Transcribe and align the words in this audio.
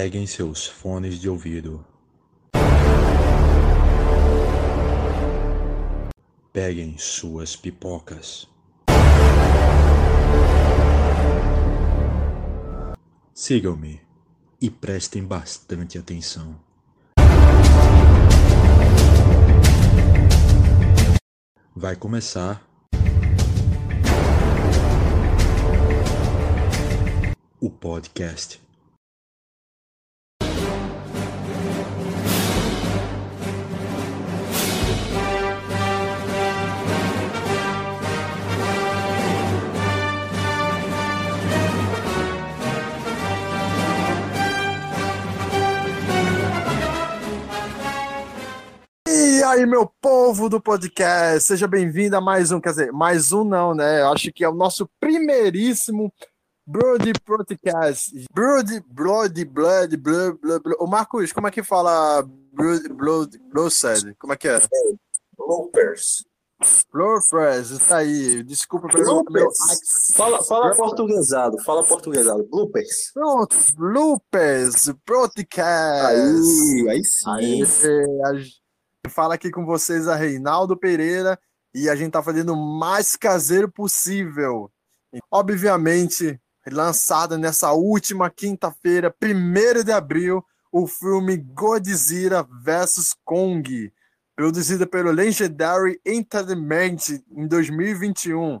Peguem 0.00 0.28
seus 0.28 0.64
fones 0.64 1.20
de 1.20 1.28
ouvido. 1.28 1.84
Peguem 6.52 6.96
suas 6.96 7.56
pipocas. 7.56 8.48
Sigam-me 13.34 14.00
e 14.60 14.70
prestem 14.70 15.24
bastante 15.24 15.98
atenção. 15.98 16.54
Vai 21.74 21.96
começar 21.96 22.64
o 27.60 27.68
podcast. 27.68 28.67
Aí, 49.48 49.64
meu 49.64 49.90
povo 50.00 50.48
do 50.50 50.60
podcast, 50.60 51.48
seja 51.48 51.66
bem-vindo 51.66 52.14
a 52.14 52.20
mais 52.20 52.52
um, 52.52 52.60
quer 52.60 52.68
dizer, 52.70 52.92
mais 52.92 53.32
um 53.32 53.44
não, 53.44 53.74
né? 53.74 54.02
Eu 54.02 54.12
acho 54.12 54.30
que 54.30 54.44
é 54.44 54.48
o 54.48 54.54
nosso 54.54 54.86
primeiríssimo 55.00 56.12
Brody 56.66 57.14
Podcast. 57.24 58.26
Brody, 58.30 58.82
Blood, 58.86 59.46
Blood, 59.46 59.96
Blood, 59.96 60.36
Blood, 60.36 60.62
Blood. 60.62 60.76
Ô, 60.78 60.86
Marcos, 60.86 61.32
como 61.32 61.46
é 61.46 61.50
que 61.50 61.62
fala 61.62 62.22
Blood, 62.52 62.88
Blood, 62.90 63.38
Blood, 63.50 63.74
Como 64.18 64.34
é 64.34 64.36
que 64.36 64.48
é? 64.48 64.60
Bloopers. 65.34 66.26
Bloopers, 66.92 67.70
isso 67.70 67.94
aí. 67.94 68.42
Desculpa 68.42 68.88
pelo 68.88 69.24
meu... 69.30 69.48
Fala, 70.14 70.44
fala 70.44 70.76
portuguesado, 70.76 71.56
fala 71.64 71.82
portuguesado. 71.84 72.46
Bloopers. 72.50 73.12
Pronto, 73.14 73.56
Bloopers, 73.76 74.92
Podcast. 75.06 75.62
Aí, 75.64 76.90
aí 76.90 77.04
sim. 77.04 77.30
Aí, 77.30 78.44
fala 79.08 79.34
aqui 79.34 79.50
com 79.50 79.64
vocês 79.64 80.08
a 80.08 80.16
Reinaldo 80.16 80.76
Pereira 80.76 81.38
e 81.74 81.88
a 81.88 81.96
gente 81.96 82.12
tá 82.12 82.22
fazendo 82.22 82.52
o 82.54 82.78
mais 82.78 83.16
caseiro 83.16 83.70
possível. 83.70 84.70
Obviamente, 85.30 86.40
lançada 86.70 87.38
nessa 87.38 87.72
última 87.72 88.30
quinta-feira, 88.30 89.14
1 89.22 89.84
de 89.84 89.92
abril, 89.92 90.44
o 90.72 90.86
filme 90.86 91.36
Godzilla 91.36 92.46
vs 92.62 93.14
Kong, 93.24 93.92
produzido 94.36 94.86
pelo 94.86 95.10
Legendary 95.10 96.00
Entertainment 96.04 97.22
em 97.30 97.46
2021. 97.46 98.60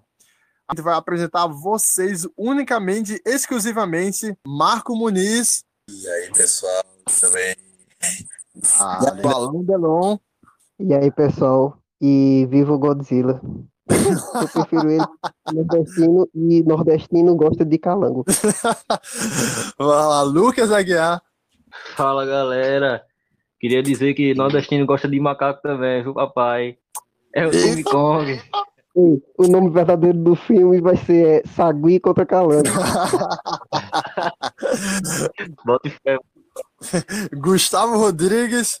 A 0.66 0.74
gente 0.74 0.84
vai 0.84 0.94
apresentar 0.94 1.44
a 1.44 1.48
vocês 1.48 2.26
unicamente, 2.36 3.20
exclusivamente, 3.24 4.36
Marco 4.46 4.94
Muniz. 4.94 5.64
E 5.88 6.08
aí, 6.08 6.32
pessoal, 6.32 6.84
tudo 7.06 7.32
bem? 7.32 7.56
Ah, 8.78 9.10
Balão 9.22 9.64
Delon. 9.64 10.18
E 10.80 10.94
aí, 10.94 11.10
pessoal? 11.10 11.76
E 12.00 12.46
viva 12.48 12.72
o 12.72 12.78
Godzilla. 12.78 13.40
Eu 13.88 14.48
prefiro 14.48 14.88
ele 14.88 15.04
nordestino 15.52 16.28
e 16.32 16.62
nordestino 16.62 17.34
gosta 17.34 17.64
de 17.64 17.78
calango. 17.78 18.24
Vai 19.76 19.86
lá, 19.86 20.22
Lucas 20.22 20.70
Aguiar. 20.70 21.20
Fala 21.96 22.24
galera, 22.24 23.02
queria 23.58 23.82
dizer 23.82 24.14
que 24.14 24.34
nordestino 24.34 24.86
gosta 24.86 25.08
de 25.08 25.18
macaco 25.18 25.60
também, 25.62 26.00
viu 26.02 26.14
papai? 26.14 26.78
É 27.34 27.44
o 27.44 27.50
King 27.50 27.82
Kong. 27.82 28.40
O 28.94 29.20
nome 29.48 29.70
verdadeiro 29.70 30.18
do 30.18 30.36
filme 30.36 30.80
vai 30.80 30.96
ser 30.96 31.26
é, 31.26 31.42
Sagui 31.54 32.00
contra 32.00 32.24
Calango. 32.24 32.62
Bota 35.64 35.90
fé. 36.02 36.18
Gustavo 37.32 37.98
Rodrigues. 37.98 38.80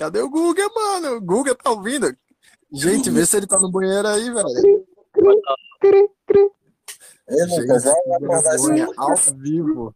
Cadê 0.00 0.22
o 0.22 0.30
Guga, 0.30 0.66
mano? 0.74 1.16
O 1.16 1.20
Guga 1.20 1.54
tá 1.54 1.68
ouvindo? 1.68 2.16
Gente, 2.72 3.10
vê 3.10 3.26
se 3.26 3.36
ele 3.36 3.46
tá 3.46 3.60
no 3.60 3.70
banheiro 3.70 4.08
aí, 4.08 4.30
velho. 4.32 4.48
Ei, 7.28 7.44
Lucas, 7.44 7.84
vai 7.84 8.80
ao 8.96 9.14
vivo. 9.36 9.94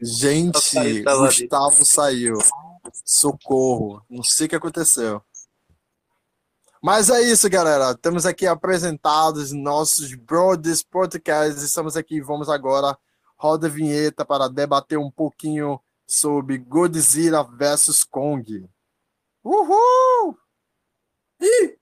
Gente, 0.00 1.04
Tá 1.04 1.12
lá 1.12 1.26
Gustavo 1.26 1.84
saiu. 1.84 2.38
Socorro. 3.04 4.02
Não 4.08 4.22
sei 4.22 4.46
o 4.46 4.48
que 4.48 4.56
aconteceu. 4.56 5.20
Mas 6.82 7.10
é 7.10 7.20
isso, 7.20 7.46
galera. 7.50 7.90
Estamos 7.90 8.24
aqui 8.24 8.46
apresentados 8.46 9.52
nossos 9.52 10.14
Brothers 10.14 10.82
Podcasts. 10.82 11.62
Estamos 11.62 11.94
aqui. 11.94 12.22
Vamos 12.22 12.48
agora 12.48 12.96
roda 13.36 13.66
a 13.66 13.70
vinheta 13.70 14.24
para 14.24 14.48
debater 14.48 14.96
um 14.96 15.10
pouquinho 15.10 15.78
sobre 16.06 16.56
Godzilla 16.56 17.44
vs 17.44 18.02
Kong. 18.04 18.66
Uhul! 19.48 20.36
Ih! 21.40 21.78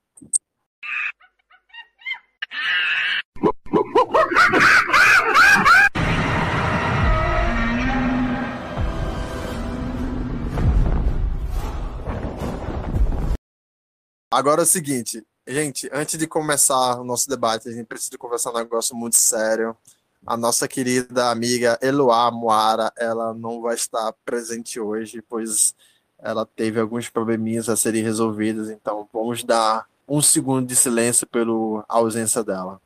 Agora 14.31 14.61
é 14.61 14.63
o 14.63 14.67
seguinte, 14.67 15.27
gente, 15.49 15.91
antes 15.93 16.17
de 16.17 16.29
começar 16.29 17.01
o 17.01 17.05
nosso 17.05 17.29
debate, 17.29 17.69
a 17.69 17.73
gente 17.73 17.87
precisa 17.87 18.17
conversar 18.17 18.53
um 18.53 18.59
negócio 18.59 18.95
muito 18.95 19.17
sério. 19.17 19.77
A 20.25 20.37
nossa 20.37 20.69
querida 20.69 21.31
amiga 21.31 21.77
Eloá 21.83 22.31
Moara, 22.31 22.93
ela 22.97 23.35
não 23.35 23.61
vai 23.61 23.75
estar 23.75 24.13
presente 24.25 24.79
hoje, 24.79 25.21
pois 25.21 25.75
ela 26.19 26.47
teve 26.47 26.81
alguns 26.81 27.09
probleminhas 27.09 27.69
a 27.69 27.77
serem 27.77 28.03
resolvidos, 28.03 28.71
então 28.71 29.09
vamos 29.13 29.45
dar 29.45 29.87
um 30.09 30.23
segundo 30.23 30.67
de 30.67 30.77
silêncio 30.77 31.27
pela 31.27 31.85
ausência 31.89 32.43
dela. 32.43 32.81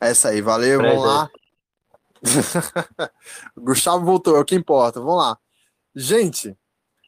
É 0.00 0.12
isso 0.12 0.28
aí, 0.28 0.40
valeu, 0.40 0.80
vamos 0.80 1.04
lá. 1.04 1.30
Gustavo 3.56 4.04
voltou, 4.04 4.36
é 4.36 4.40
o 4.40 4.44
que 4.44 4.54
importa, 4.54 5.00
vamos 5.00 5.16
lá. 5.16 5.38
Gente, 5.94 6.56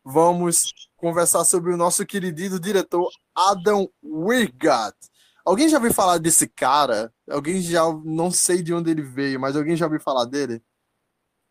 vamos 0.04 0.72
conversar 0.96 1.44
sobre 1.44 1.72
o 1.72 1.76
nosso 1.76 2.04
querido 2.04 2.58
diretor 2.58 3.08
Adam 3.34 3.88
Wingard. 4.02 4.96
Alguém 5.44 5.68
já 5.68 5.78
ouviu 5.78 5.94
falar 5.94 6.18
desse 6.18 6.46
cara? 6.48 7.12
Alguém 7.28 7.60
já, 7.62 7.82
não 8.04 8.30
sei 8.30 8.62
de 8.62 8.74
onde 8.74 8.90
ele 8.90 9.02
veio, 9.02 9.40
mas 9.40 9.56
alguém 9.56 9.76
já 9.76 9.86
ouviu 9.86 10.00
falar 10.00 10.24
dele? 10.24 10.62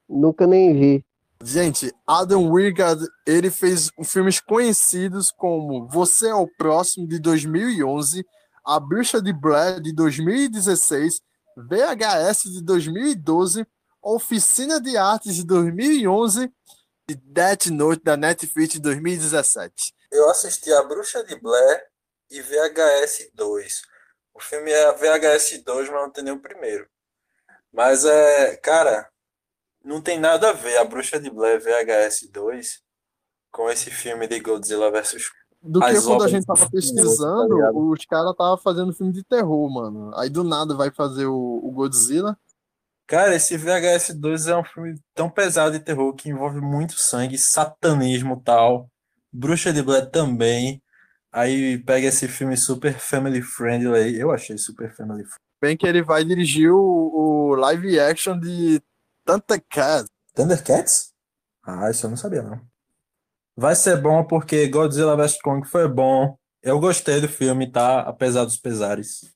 Nunca 0.07 0.45
nem 0.45 0.73
vi. 0.73 1.05
Gente, 1.41 1.95
Adam 2.05 2.51
Wingard, 2.51 3.01
ele 3.25 3.49
fez 3.49 3.89
filmes 4.03 4.41
conhecidos 4.41 5.31
como 5.31 5.87
Você 5.87 6.27
é 6.27 6.35
o 6.35 6.45
Próximo, 6.45 7.07
de 7.07 7.17
2011, 7.17 8.25
A 8.65 8.77
Bruxa 8.77 9.21
de 9.21 9.31
Blair, 9.31 9.79
de 9.79 9.93
2016, 9.95 11.21
VHS, 11.55 12.43
de 12.43 12.61
2012, 12.61 13.65
Oficina 14.01 14.81
de 14.81 14.97
Artes, 14.97 15.35
de 15.35 15.45
2011 15.45 16.51
e 17.09 17.15
Death 17.15 17.67
Note, 17.67 18.03
da 18.03 18.17
Netflix, 18.17 18.73
de 18.73 18.81
2017. 18.81 19.93
Eu 20.11 20.29
assisti 20.29 20.73
A 20.73 20.83
Bruxa 20.83 21.23
de 21.23 21.39
Blair 21.39 21.85
e 22.29 22.41
VHS 22.41 23.31
2. 23.33 23.81
O 24.33 24.41
filme 24.41 24.71
é 24.71 24.91
VHS 24.91 25.63
2, 25.63 25.89
mas 25.89 26.01
não 26.01 26.11
tem 26.11 26.23
nem 26.25 26.33
o 26.33 26.41
primeiro. 26.41 26.85
Mas 27.71 28.03
é, 28.03 28.57
cara, 28.57 29.09
não 29.83 30.01
tem 30.01 30.19
nada 30.19 30.49
a 30.49 30.53
ver 30.53 30.77
A 30.77 30.85
Bruxa 30.85 31.19
de 31.19 31.29
Blair 31.29 31.61
VHS 31.61 32.29
2 32.31 32.81
com 33.51 33.69
esse 33.69 33.89
filme 33.89 34.27
de 34.27 34.39
Godzilla 34.39 34.91
vs. 34.91 35.29
Do 35.61 35.81
que 35.81 36.01
quando 36.01 36.23
a 36.23 36.27
gente 36.27 36.45
tava 36.45 36.69
pesquisando, 36.69 37.49
tá 37.49 37.55
ligado? 37.55 37.89
os 37.89 38.05
caras 38.05 38.35
tava 38.35 38.57
fazendo 38.57 38.93
filme 38.93 39.11
de 39.11 39.23
terror, 39.23 39.69
mano. 39.69 40.15
Aí 40.15 40.29
do 40.29 40.43
nada 40.43 40.73
vai 40.73 40.89
fazer 40.89 41.25
o, 41.25 41.59
o 41.63 41.71
Godzilla. 41.71 42.37
Cara, 43.05 43.35
esse 43.35 43.57
VHS 43.57 44.13
2 44.15 44.47
é 44.47 44.55
um 44.55 44.63
filme 44.63 44.95
tão 45.13 45.29
pesado 45.29 45.71
de 45.71 45.83
terror 45.83 46.13
que 46.13 46.29
envolve 46.29 46.61
muito 46.61 46.93
sangue, 46.93 47.37
satanismo 47.37 48.37
e 48.39 48.43
tal. 48.43 48.89
Bruxa 49.33 49.73
de 49.73 49.81
Blair 49.81 50.09
também. 50.09 50.81
Aí 51.31 51.77
pega 51.79 52.07
esse 52.07 52.27
filme 52.27 52.55
super 52.55 52.93
family 52.97 53.41
friendly. 53.41 54.17
Eu 54.17 54.31
achei 54.31 54.57
super 54.57 54.95
family 54.95 55.23
friendly. 55.23 55.49
Bem 55.61 55.75
que 55.75 55.85
ele 55.85 56.01
vai 56.01 56.23
dirigir 56.23 56.71
o, 56.71 56.79
o 56.79 57.55
live 57.55 57.99
action 57.99 58.39
de 58.39 58.81
Thundercats. 59.29 60.09
Thundercats? 60.33 61.13
Ah, 61.63 61.91
isso 61.91 62.05
eu 62.05 62.09
não 62.09 62.17
sabia, 62.17 62.41
não. 62.41 62.59
Vai 63.55 63.75
ser 63.75 64.01
bom 64.01 64.23
porque 64.23 64.67
Godzilla 64.67 65.15
vs 65.15 65.39
Kong 65.41 65.67
foi 65.67 65.87
bom. 65.87 66.35
Eu 66.63 66.79
gostei 66.79 67.21
do 67.21 67.27
filme, 67.27 67.71
tá? 67.71 67.99
Apesar 68.01 68.45
dos 68.45 68.57
pesares. 68.57 69.31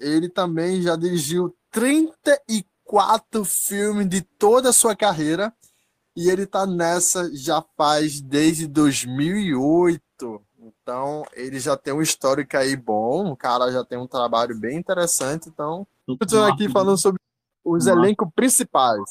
ele 0.00 0.28
também 0.28 0.80
já 0.80 0.96
dirigiu 0.96 1.54
34 1.70 3.44
filmes 3.44 4.08
de 4.08 4.22
toda 4.22 4.70
a 4.70 4.72
sua 4.72 4.96
carreira 4.96 5.52
e 6.16 6.30
ele 6.30 6.46
tá 6.46 6.64
nessa 6.64 7.30
já 7.34 7.62
faz 7.76 8.20
desde 8.20 8.66
2008. 8.66 10.02
Então, 10.58 11.24
ele 11.34 11.60
já 11.60 11.76
tem 11.76 11.92
um 11.92 12.00
histórico 12.00 12.56
aí 12.56 12.74
bom, 12.74 13.32
o 13.32 13.36
cara 13.36 13.70
já 13.70 13.84
tem 13.84 13.98
um 13.98 14.06
trabalho 14.06 14.58
bem 14.58 14.78
interessante, 14.78 15.48
então, 15.48 15.86
estou 16.20 16.44
aqui 16.44 16.68
falando 16.68 16.98
sobre 16.98 17.20
os 17.64 17.86
elencos 17.86 18.28
principais. 18.34 19.02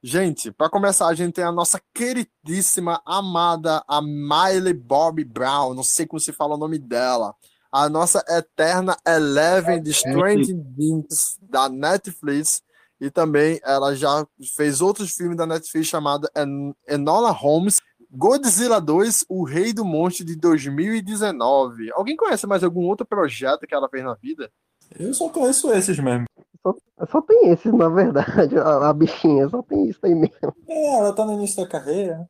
Gente, 0.00 0.52
para 0.52 0.70
começar, 0.70 1.08
a 1.08 1.14
gente 1.14 1.34
tem 1.34 1.44
a 1.44 1.50
nossa 1.50 1.80
queridíssima, 1.92 3.02
amada, 3.04 3.82
a 3.88 4.00
Miley 4.00 4.72
Bobby 4.72 5.24
Brown, 5.24 5.74
não 5.74 5.82
sei 5.82 6.06
como 6.06 6.20
se 6.20 6.32
fala 6.32 6.54
o 6.54 6.58
nome 6.58 6.78
dela. 6.78 7.34
A 7.70 7.88
nossa 7.88 8.24
eterna 8.28 8.96
Eleven 9.06 9.82
de 9.82 9.90
Strange 9.90 10.54
Things 10.76 11.36
da 11.42 11.68
Netflix. 11.68 12.62
E 13.00 13.10
também 13.10 13.60
ela 13.64 13.94
já 13.94 14.26
fez 14.56 14.80
outros 14.80 15.12
filmes 15.12 15.36
da 15.36 15.46
Netflix 15.46 15.88
chamado 15.88 16.28
En 16.36 16.74
Enola 16.88 17.30
Holmes, 17.30 17.80
Godzilla 18.10 18.80
2, 18.80 19.26
O 19.28 19.44
Rei 19.44 19.72
do 19.72 19.84
Monstro 19.84 20.24
de 20.24 20.36
2019. 20.36 21.90
Alguém 21.92 22.16
conhece 22.16 22.46
mais 22.46 22.64
algum 22.64 22.86
outro 22.86 23.06
projeto 23.06 23.66
que 23.66 23.74
ela 23.74 23.88
fez 23.88 24.04
na 24.04 24.14
vida? 24.14 24.50
Eu 24.98 25.12
só 25.14 25.28
conheço 25.28 25.72
esses 25.72 25.98
mesmo. 25.98 26.26
Só, 26.62 26.74
só 27.10 27.22
tem 27.22 27.50
esses, 27.50 27.72
na 27.72 27.88
verdade, 27.88 28.58
a, 28.58 28.90
a 28.90 28.92
bichinha, 28.92 29.48
só 29.48 29.62
tem 29.62 29.88
isso 29.88 30.00
aí 30.02 30.14
mesmo. 30.14 30.54
É, 30.68 30.96
ela 30.96 31.12
tá 31.12 31.24
no 31.24 31.32
início 31.32 31.62
da 31.62 31.68
carreira. 31.68 32.28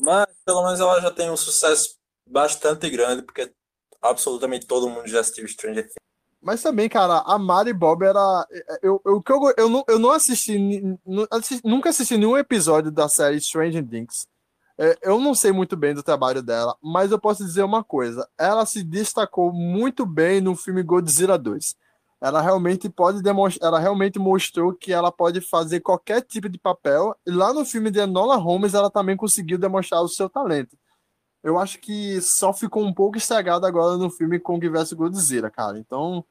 Mas 0.00 0.26
pelo 0.44 0.64
menos 0.64 0.80
ela 0.80 1.00
já 1.00 1.10
tem 1.10 1.30
um 1.30 1.36
sucesso 1.36 1.96
bastante 2.26 2.88
grande, 2.90 3.22
porque 3.22 3.52
absolutamente 4.00 4.66
todo 4.66 4.88
mundo 4.88 5.06
já 5.06 5.20
assistiu 5.20 5.48
Stranger 5.48 5.84
Things. 5.84 5.94
Mas 6.42 6.62
também, 6.62 6.88
cara, 6.88 7.18
a 7.26 7.38
Mari 7.38 7.72
Bob 7.72 8.02
era. 8.02 8.46
Eu, 8.82 9.00
eu, 9.04 9.22
eu, 9.28 9.54
eu, 9.58 9.68
não, 9.68 9.84
eu 9.86 9.98
não 9.98 10.10
assisti, 10.10 10.58
não 11.04 11.26
assisti, 11.30 11.66
Nunca 11.66 11.90
assisti 11.90 12.16
nenhum 12.16 12.36
episódio 12.38 12.90
da 12.90 13.08
série 13.08 13.40
Stranger 13.40 13.86
Things. 13.86 14.26
É, 14.82 14.96
eu 15.02 15.20
não 15.20 15.34
sei 15.34 15.52
muito 15.52 15.76
bem 15.76 15.92
do 15.92 16.02
trabalho 16.02 16.42
dela, 16.42 16.74
mas 16.82 17.10
eu 17.10 17.18
posso 17.18 17.44
dizer 17.44 17.62
uma 17.62 17.84
coisa: 17.84 18.26
ela 18.38 18.64
se 18.64 18.82
destacou 18.82 19.52
muito 19.52 20.06
bem 20.06 20.40
no 20.40 20.56
filme 20.56 20.82
Godzilla 20.82 21.36
2. 21.36 21.76
Ela 22.18 22.40
realmente 22.40 22.88
pode 22.88 23.22
demonstrar, 23.22 23.68
ela 23.68 23.78
realmente 23.78 24.18
mostrou 24.18 24.72
que 24.72 24.90
ela 24.90 25.12
pode 25.12 25.42
fazer 25.42 25.80
qualquer 25.80 26.22
tipo 26.22 26.48
de 26.48 26.58
papel. 26.58 27.14
E 27.26 27.30
lá 27.30 27.52
no 27.52 27.64
filme 27.64 27.90
de 27.90 27.98
Enola 27.98 28.36
Holmes, 28.36 28.72
ela 28.72 28.90
também 28.90 29.18
conseguiu 29.18 29.58
demonstrar 29.58 30.00
o 30.02 30.08
seu 30.08 30.30
talento. 30.30 30.74
Eu 31.42 31.58
acho 31.58 31.78
que 31.78 32.18
só 32.22 32.52
ficou 32.52 32.82
um 32.82 32.92
pouco 32.92 33.18
estragado 33.18 33.66
agora 33.66 33.98
no 33.98 34.10
filme 34.10 34.40
Kong 34.40 34.66
vs 34.66 34.94
Godzilla, 34.94 35.50
cara. 35.50 35.78
Então. 35.78 36.24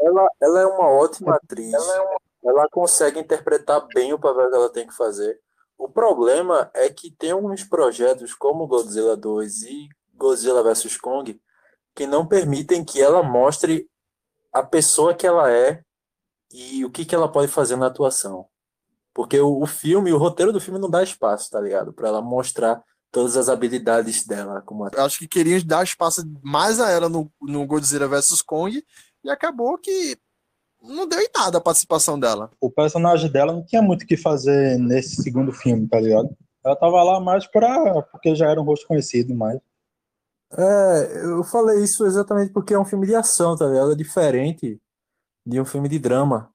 Ela, 0.00 0.28
ela 0.40 0.60
é 0.60 0.66
uma 0.66 0.88
ótima 0.88 1.36
atriz. 1.36 1.72
Ela, 1.74 1.96
é 1.96 2.00
uma... 2.00 2.18
ela 2.44 2.68
consegue 2.70 3.20
interpretar 3.20 3.86
bem 3.94 4.14
o 4.14 4.18
papel 4.18 4.48
que 4.48 4.56
ela 4.56 4.70
tem 4.70 4.86
que 4.86 4.96
fazer. 4.96 5.38
O 5.78 5.88
problema 5.88 6.70
é 6.74 6.88
que 6.88 7.10
tem 7.10 7.32
alguns 7.32 7.64
projetos, 7.64 8.34
como 8.34 8.66
Godzilla 8.66 9.16
2 9.16 9.62
e 9.62 9.88
Godzilla 10.14 10.62
vs 10.62 10.96
Kong, 10.96 11.40
que 11.94 12.06
não 12.06 12.26
permitem 12.26 12.84
que 12.84 13.00
ela 13.00 13.22
mostre 13.22 13.88
a 14.52 14.62
pessoa 14.62 15.14
que 15.14 15.26
ela 15.26 15.50
é 15.50 15.82
e 16.52 16.84
o 16.84 16.90
que, 16.90 17.04
que 17.04 17.14
ela 17.14 17.30
pode 17.30 17.48
fazer 17.48 17.76
na 17.76 17.86
atuação. 17.86 18.46
Porque 19.14 19.38
o, 19.40 19.60
o 19.60 19.66
filme, 19.66 20.12
o 20.12 20.18
roteiro 20.18 20.52
do 20.52 20.60
filme 20.60 20.78
não 20.78 20.88
dá 20.88 21.02
espaço, 21.02 21.50
tá 21.50 21.60
ligado? 21.60 21.92
Para 21.92 22.08
ela 22.08 22.22
mostrar 22.22 22.82
todas 23.10 23.36
as 23.36 23.48
habilidades 23.48 24.24
dela 24.26 24.62
como 24.62 24.88
Eu 24.88 25.04
acho 25.04 25.18
que 25.18 25.28
queriam 25.28 25.60
dar 25.64 25.84
espaço 25.84 26.22
mais 26.42 26.80
a 26.80 26.90
ela 26.90 27.08
no, 27.08 27.30
no 27.40 27.66
Godzilla 27.66 28.08
vs 28.08 28.40
Kong 28.40 28.82
e 29.22 29.30
acabou 29.30 29.76
que 29.78 30.18
não 30.82 31.06
deu 31.06 31.20
em 31.20 31.28
nada 31.34 31.58
a 31.58 31.60
participação 31.60 32.18
dela. 32.18 32.50
O 32.60 32.70
personagem 32.70 33.30
dela 33.30 33.52
não 33.52 33.64
tinha 33.64 33.80
muito 33.80 34.02
o 34.02 34.06
que 34.06 34.16
fazer 34.16 34.78
nesse 34.78 35.22
segundo 35.22 35.52
filme, 35.52 35.88
tá 35.88 36.00
ligado? 36.00 36.36
Ela 36.64 36.76
tava 36.76 37.02
lá 37.02 37.20
mais 37.20 37.46
pra, 37.46 38.02
porque 38.02 38.34
já 38.34 38.50
era 38.50 38.60
um 38.60 38.64
rosto 38.64 38.86
conhecido, 38.86 39.34
mas. 39.34 39.58
É, 40.56 41.24
eu 41.24 41.42
falei 41.44 41.82
isso 41.82 42.04
exatamente 42.04 42.52
porque 42.52 42.74
é 42.74 42.78
um 42.78 42.84
filme 42.84 43.06
de 43.06 43.14
ação, 43.14 43.56
tá 43.56 43.66
ligado? 43.66 43.92
É 43.92 43.96
diferente 43.96 44.80
de 45.46 45.60
um 45.60 45.64
filme 45.64 45.88
de 45.88 45.98
drama. 45.98 46.50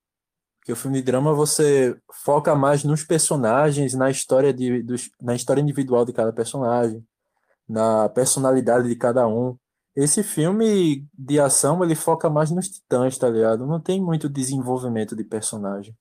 Porque 0.60 0.72
o 0.72 0.76
filme 0.76 0.98
de 0.98 1.04
drama 1.04 1.34
você 1.34 1.98
foca 2.12 2.54
mais 2.54 2.84
nos 2.84 3.04
personagens, 3.04 3.94
na 3.94 4.10
história, 4.10 4.54
de, 4.54 4.84
dos, 4.84 5.10
na 5.22 5.34
história 5.34 5.62
individual 5.62 6.06
de 6.06 6.14
cada 6.14 6.34
personagem, 6.34 7.06
na 7.68 8.10
personalidade 8.10 8.88
de 8.88 8.96
cada 8.96 9.28
um. 9.28 9.58
Esse 9.98 10.22
filme 10.22 11.08
de 11.18 11.40
ação, 11.40 11.84
ele 11.84 11.96
foca 11.96 12.30
mais 12.30 12.52
nos 12.52 12.70
titãs, 12.70 13.18
tá 13.18 13.28
ligado? 13.28 13.66
Não 13.66 13.80
tem 13.80 14.00
muito 14.00 14.30
desenvolvimento 14.30 15.16
de 15.16 15.24
personagem. 15.24 15.96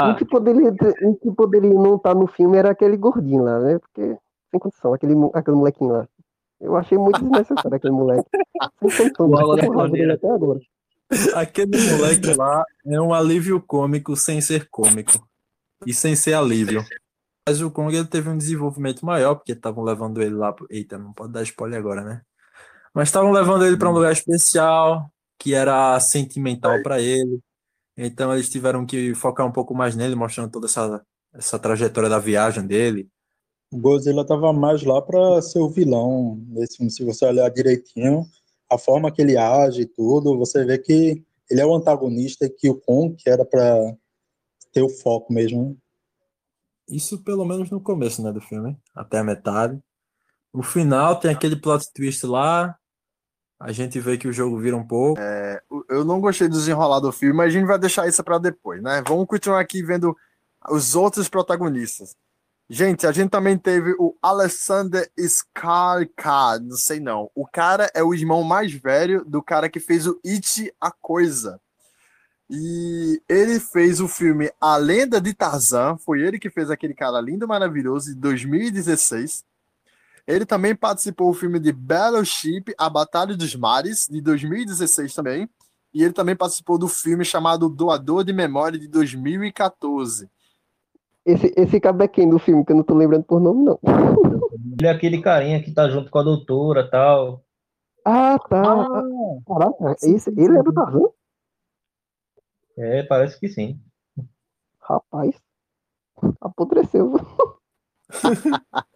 Ah. 0.00 0.12
O, 0.12 0.16
que 0.16 0.24
poderia, 0.24 0.74
o 1.02 1.16
que 1.16 1.30
poderia 1.32 1.74
não 1.74 1.96
estar 1.96 2.14
tá 2.14 2.18
no 2.18 2.26
filme 2.26 2.56
era 2.56 2.70
aquele 2.70 2.96
gordinho 2.96 3.44
lá, 3.44 3.60
né? 3.60 3.78
Porque, 3.78 4.16
sem 4.50 4.58
condição, 4.58 4.94
aquele, 4.94 5.12
aquele 5.34 5.56
molequinho 5.58 5.92
lá. 5.92 6.08
Eu 6.58 6.74
achei 6.76 6.96
muito 6.96 7.20
desnecessário 7.20 7.74
aquele 7.74 7.92
moleque. 7.92 8.26
Sem 8.88 9.12
condição, 9.12 9.52
até 9.52 10.30
agora. 10.30 10.60
Aquele 11.34 11.90
moleque 11.90 12.34
lá 12.34 12.64
é 12.86 13.00
um 13.00 13.12
alívio 13.12 13.60
cômico 13.60 14.16
sem 14.16 14.40
ser 14.40 14.68
cômico. 14.70 15.12
E 15.84 15.92
sem 15.92 16.14
ser 16.14 16.34
alívio. 16.34 16.82
Mas 17.46 17.60
o 17.60 17.70
Kong 17.70 17.94
ele 17.94 18.06
teve 18.06 18.30
um 18.30 18.38
desenvolvimento 18.38 19.04
maior, 19.04 19.34
porque 19.34 19.52
estavam 19.52 19.82
levando 19.82 20.22
ele 20.22 20.36
lá. 20.36 20.52
Pro... 20.52 20.66
Eita, 20.70 20.96
não 20.96 21.12
pode 21.12 21.32
dar 21.32 21.42
spoiler 21.42 21.78
agora, 21.78 22.02
né? 22.02 22.22
Mas 22.94 23.08
estavam 23.08 23.32
levando 23.32 23.64
ele 23.64 23.76
para 23.76 23.88
um 23.90 23.94
lugar 23.94 24.12
especial, 24.12 25.10
que 25.38 25.54
era 25.54 25.98
sentimental 26.00 26.82
para 26.82 27.00
ele. 27.00 27.40
Então 27.96 28.32
eles 28.32 28.48
tiveram 28.48 28.86
que 28.86 29.14
focar 29.14 29.46
um 29.46 29.52
pouco 29.52 29.74
mais 29.74 29.94
nele, 29.94 30.14
mostrando 30.14 30.50
toda 30.50 30.66
essa, 30.66 31.04
essa 31.32 31.58
trajetória 31.58 32.08
da 32.08 32.18
viagem 32.18 32.66
dele. 32.66 33.08
O 33.70 33.78
Godzilla 33.78 34.26
tava 34.26 34.52
mais 34.52 34.82
lá 34.82 35.00
para 35.00 35.40
ser 35.40 35.58
o 35.58 35.70
vilão 35.70 36.36
nesse 36.48 36.76
filme, 36.76 36.90
se 36.90 37.04
você 37.04 37.24
olhar 37.24 37.48
direitinho, 37.50 38.26
a 38.70 38.76
forma 38.76 39.10
que 39.10 39.22
ele 39.22 39.36
age 39.36 39.82
e 39.82 39.86
tudo, 39.86 40.36
você 40.36 40.64
vê 40.64 40.78
que 40.78 41.24
ele 41.50 41.60
é 41.60 41.66
o 41.66 41.74
antagonista 41.74 42.46
e 42.46 42.50
que 42.50 42.68
o 42.68 42.74
Kong 42.74 43.14
que 43.16 43.28
era 43.28 43.44
para 43.44 43.96
ter 44.72 44.82
o 44.82 44.88
foco 44.88 45.32
mesmo. 45.32 45.70
Né? 45.70 45.76
Isso 46.88 47.22
pelo 47.22 47.44
menos 47.44 47.70
no 47.70 47.80
começo, 47.80 48.22
né, 48.22 48.32
do 48.32 48.40
filme, 48.40 48.76
até 48.94 49.18
a 49.18 49.24
metade. 49.24 49.82
O 50.52 50.62
final 50.62 51.18
tem 51.18 51.30
aquele 51.30 51.56
plot 51.56 51.90
twist 51.94 52.26
lá, 52.26 52.78
a 53.62 53.70
gente 53.70 54.00
vê 54.00 54.18
que 54.18 54.26
o 54.26 54.32
jogo 54.32 54.58
vira 54.58 54.76
um 54.76 54.84
pouco. 54.84 55.20
É, 55.20 55.62
eu 55.88 56.04
não 56.04 56.20
gostei 56.20 56.48
do 56.48 56.56
desenrolar 56.56 56.98
do 56.98 57.12
filme, 57.12 57.34
mas 57.34 57.46
a 57.46 57.50
gente 57.50 57.66
vai 57.66 57.78
deixar 57.78 58.08
isso 58.08 58.22
para 58.24 58.36
depois, 58.36 58.82
né? 58.82 59.02
Vamos 59.06 59.26
continuar 59.26 59.60
aqui 59.60 59.82
vendo 59.82 60.16
os 60.68 60.96
outros 60.96 61.28
protagonistas. 61.28 62.16
Gente, 62.68 63.06
a 63.06 63.12
gente 63.12 63.30
também 63.30 63.56
teve 63.56 63.94
o 64.00 64.16
Alexander 64.20 65.08
Skarsgård, 65.16 66.60
não 66.64 66.76
sei 66.76 66.98
não. 66.98 67.30
O 67.36 67.46
cara 67.46 67.88
é 67.94 68.02
o 68.02 68.12
irmão 68.12 68.42
mais 68.42 68.72
velho 68.72 69.24
do 69.24 69.40
cara 69.40 69.68
que 69.68 69.78
fez 69.78 70.08
o 70.08 70.18
It 70.26 70.74
a 70.80 70.90
Coisa. 70.90 71.60
E 72.50 73.22
ele 73.28 73.60
fez 73.60 74.00
o 74.00 74.08
filme 74.08 74.50
A 74.60 74.76
Lenda 74.76 75.20
de 75.20 75.32
Tarzan, 75.32 75.96
foi 75.98 76.20
ele 76.20 76.38
que 76.38 76.50
fez 76.50 76.68
aquele 76.68 76.94
cara 76.94 77.20
lindo, 77.20 77.46
maravilhoso, 77.46 78.12
de 78.12 78.20
2016. 78.20 79.44
Ele 80.26 80.46
também 80.46 80.74
participou 80.74 81.32
do 81.32 81.38
filme 81.38 81.58
de 81.58 81.72
Battleship, 81.72 82.74
A 82.78 82.88
Batalha 82.88 83.36
dos 83.36 83.54
Mares, 83.56 84.06
de 84.08 84.20
2016 84.20 85.14
também. 85.14 85.48
E 85.92 86.02
ele 86.02 86.12
também 86.12 86.34
participou 86.34 86.78
do 86.78 86.88
filme 86.88 87.24
chamado 87.24 87.68
Doador 87.68 88.24
de 88.24 88.32
Memória, 88.32 88.78
de 88.78 88.88
2014. 88.88 90.30
Esse, 91.24 91.52
esse 91.56 91.80
cabequinho 91.80 92.30
do 92.30 92.38
filme, 92.38 92.64
que 92.64 92.72
eu 92.72 92.76
não 92.76 92.82
tô 92.82 92.94
lembrando 92.94 93.24
por 93.24 93.40
nome, 93.40 93.64
não. 93.64 93.78
Ele 94.78 94.86
é 94.86 94.90
aquele 94.90 95.20
carinha 95.20 95.62
que 95.62 95.72
tá 95.72 95.88
junto 95.88 96.10
com 96.10 96.18
a 96.18 96.22
doutora 96.22 96.88
tal. 96.88 97.44
Ah, 98.04 98.38
tá. 98.38 98.62
Ah, 98.62 99.02
Caraca, 99.46 99.96
esse, 100.02 100.30
ele 100.30 100.58
é 100.58 100.62
do 100.62 100.72
Tarzan? 100.72 101.08
É, 102.76 103.02
parece 103.04 103.38
que 103.38 103.48
sim. 103.48 103.80
Rapaz, 104.80 105.36
apodreceu. 106.40 107.12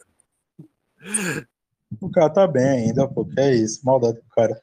O 2.00 2.10
cara 2.10 2.30
tá 2.30 2.46
bem 2.46 2.64
ainda, 2.64 3.06
pô. 3.08 3.24
Que 3.24 3.40
é 3.40 3.54
isso, 3.54 3.80
maldade 3.84 4.18
do 4.18 4.28
cara. 4.34 4.60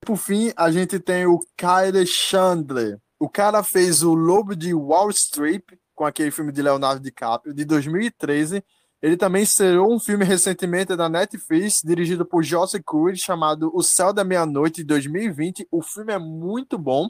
Por 0.00 0.16
fim, 0.16 0.52
a 0.56 0.70
gente 0.70 0.98
tem 0.98 1.26
o 1.26 1.38
Kyle 1.56 2.06
Chandler. 2.06 2.98
O 3.18 3.28
cara 3.28 3.62
fez 3.62 4.02
o 4.02 4.14
Lobo 4.14 4.54
de 4.54 4.74
Wall 4.74 5.10
Street, 5.10 5.62
com 5.94 6.04
aquele 6.04 6.30
filme 6.30 6.52
de 6.52 6.60
Leonardo 6.60 7.00
DiCaprio, 7.00 7.54
de 7.54 7.64
2013. 7.64 8.62
Ele 9.00 9.16
também 9.16 9.42
estreou 9.42 9.94
um 9.94 10.00
filme 10.00 10.24
recentemente 10.24 10.96
da 10.96 11.08
Netflix, 11.08 11.82
dirigido 11.84 12.24
por 12.24 12.42
Joss 12.42 12.78
Curry, 12.84 13.16
chamado 13.16 13.70
O 13.74 13.82
Céu 13.82 14.12
da 14.12 14.24
Meia-Noite, 14.24 14.78
de 14.78 14.84
2020. 14.84 15.68
O 15.70 15.82
filme 15.82 16.12
é 16.12 16.18
muito 16.18 16.78
bom. 16.78 17.08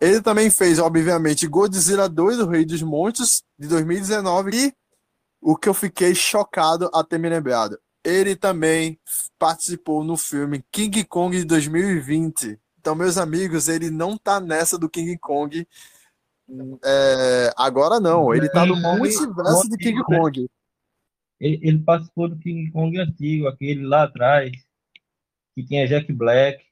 Ele 0.00 0.20
também 0.20 0.50
fez, 0.50 0.78
obviamente, 0.78 1.46
Godzilla 1.46 2.08
2, 2.08 2.40
O 2.40 2.48
Rei 2.48 2.64
dos 2.64 2.82
Monstros, 2.82 3.42
de 3.58 3.68
2019. 3.68 4.50
E 4.56 4.74
o 5.42 5.56
que 5.56 5.68
eu 5.68 5.74
fiquei 5.74 6.14
chocado 6.14 6.88
até 6.94 7.18
me 7.18 7.28
lembrado. 7.28 7.76
Ele 8.04 8.36
também 8.36 8.98
participou 9.38 10.04
no 10.04 10.16
filme 10.16 10.64
King 10.70 11.04
Kong 11.04 11.36
de 11.36 11.44
2020. 11.44 12.58
Então, 12.78 12.94
meus 12.94 13.18
amigos, 13.18 13.68
ele 13.68 13.90
não 13.90 14.16
tá 14.16 14.40
nessa 14.40 14.78
do 14.78 14.88
King 14.88 15.18
Kong. 15.18 15.66
é, 16.84 17.52
agora 17.56 17.98
não, 17.98 18.32
ele 18.32 18.48
tá 18.48 18.64
no 18.64 18.76
multiverso 18.76 19.68
do 19.68 19.76
King? 19.76 20.02
Kong. 20.04 20.48
Ele, 21.40 21.60
ele 21.62 21.78
participou 21.80 22.28
do 22.28 22.38
King 22.38 22.70
Kong 22.70 22.96
antigo, 22.98 23.48
aquele 23.48 23.84
lá 23.84 24.04
atrás, 24.04 24.52
que 25.54 25.64
tinha 25.64 25.88
Jack 25.88 26.12
Black. 26.12 26.64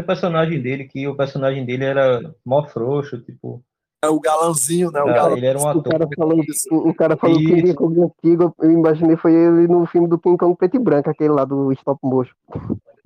O 0.00 0.04
personagem 0.04 0.60
dele, 0.60 0.86
que 0.86 1.06
o 1.06 1.16
personagem 1.16 1.64
dele 1.64 1.84
era 1.84 2.34
mó 2.44 2.66
frouxo, 2.66 3.20
tipo, 3.20 3.62
o 4.08 4.20
galãozinho, 4.20 4.90
né? 4.90 5.02
O 5.02 5.06
galã. 5.06 5.36
ele 5.36 5.46
era 5.46 5.58
um 5.58 5.62
O 5.62 5.68
ator. 5.68 5.82
cara 5.84 6.08
falou, 6.16 6.40
o 6.70 6.94
cara 6.94 7.16
falou 7.16 7.40
Isso. 7.40 7.48
King 7.48 7.74
Kong 7.74 8.00
antigo, 8.02 8.54
eu 8.60 8.70
imaginei 8.70 9.16
foi 9.16 9.34
ele 9.34 9.68
no 9.68 9.86
filme 9.86 10.08
do 10.08 10.18
King 10.18 10.36
Kong 10.36 10.56
preto 10.56 10.76
e 10.76 10.80
branco, 10.80 11.10
aquele 11.10 11.30
lá 11.30 11.44
do 11.44 11.72
stop 11.72 11.98
motion. 12.02 12.34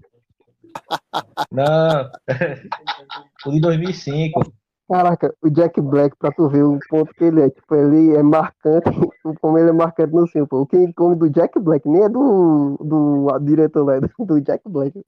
Não, 1.50 2.10
o 3.46 3.50
de 3.50 3.60
2005. 3.60 4.52
Caraca, 4.90 5.32
o 5.40 5.48
Jack 5.48 5.80
Black, 5.80 6.16
pra 6.18 6.32
tu 6.32 6.48
ver 6.48 6.64
o 6.64 6.76
ponto 6.88 7.14
que 7.14 7.22
ele 7.22 7.42
é, 7.42 7.48
tipo, 7.48 7.74
ele 7.76 8.16
é 8.16 8.22
marcante, 8.24 8.90
como 9.40 9.56
ele 9.56 9.70
é 9.70 9.72
marcante 9.72 10.12
no 10.12 10.26
filme, 10.26 10.48
pô. 10.48 10.62
O 10.62 10.66
King 10.66 10.92
Kong 10.92 11.16
do 11.16 11.30
Jack 11.30 11.60
Black, 11.60 11.88
nem 11.88 12.02
é 12.02 12.08
do, 12.08 12.76
do 12.80 13.38
diretor 13.40 13.84
lá, 13.84 13.94
é 13.96 14.00
do, 14.00 14.10
do 14.18 14.40
Jack 14.40 14.68
Black. 14.68 15.00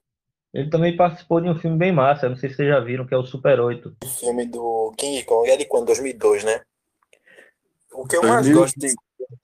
Ele 0.53 0.69
também 0.69 0.95
participou 0.95 1.41
de 1.41 1.49
um 1.49 1.55
filme 1.55 1.77
bem 1.77 1.91
massa, 1.91 2.29
não 2.29 2.35
sei 2.35 2.49
se 2.49 2.57
vocês 2.57 2.69
já 2.69 2.79
viram, 2.79 3.07
que 3.07 3.13
é 3.13 3.17
o 3.17 3.25
Super 3.25 3.59
8. 3.59 3.97
O 4.03 4.07
filme 4.07 4.45
do 4.45 4.93
King 4.95 5.23
Kong 5.23 5.49
é 5.49 5.57
de 5.57 5.65
quando? 5.65 5.87
2002, 5.87 6.43
né? 6.43 6.61
O 7.91 8.05
que 8.05 8.17
eu 8.17 8.21
mais 8.21 8.45
2000. 8.45 8.59
gosto 8.59 8.79
de. 8.79 8.93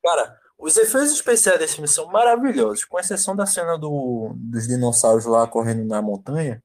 Cara, 0.04 0.40
os 0.58 0.78
efeitos 0.78 1.12
especiais 1.12 1.58
desse 1.58 1.76
filme 1.76 1.88
são 1.88 2.08
maravilhosos, 2.08 2.86
com 2.86 3.00
exceção 3.00 3.36
da 3.36 3.48
cena 3.48 3.78
do, 3.78 4.34
dos 4.36 4.68
dinossauros 4.68 5.26
lá 5.26 5.48
correndo 5.48 5.84
na 5.84 6.02
montanha. 6.02 6.62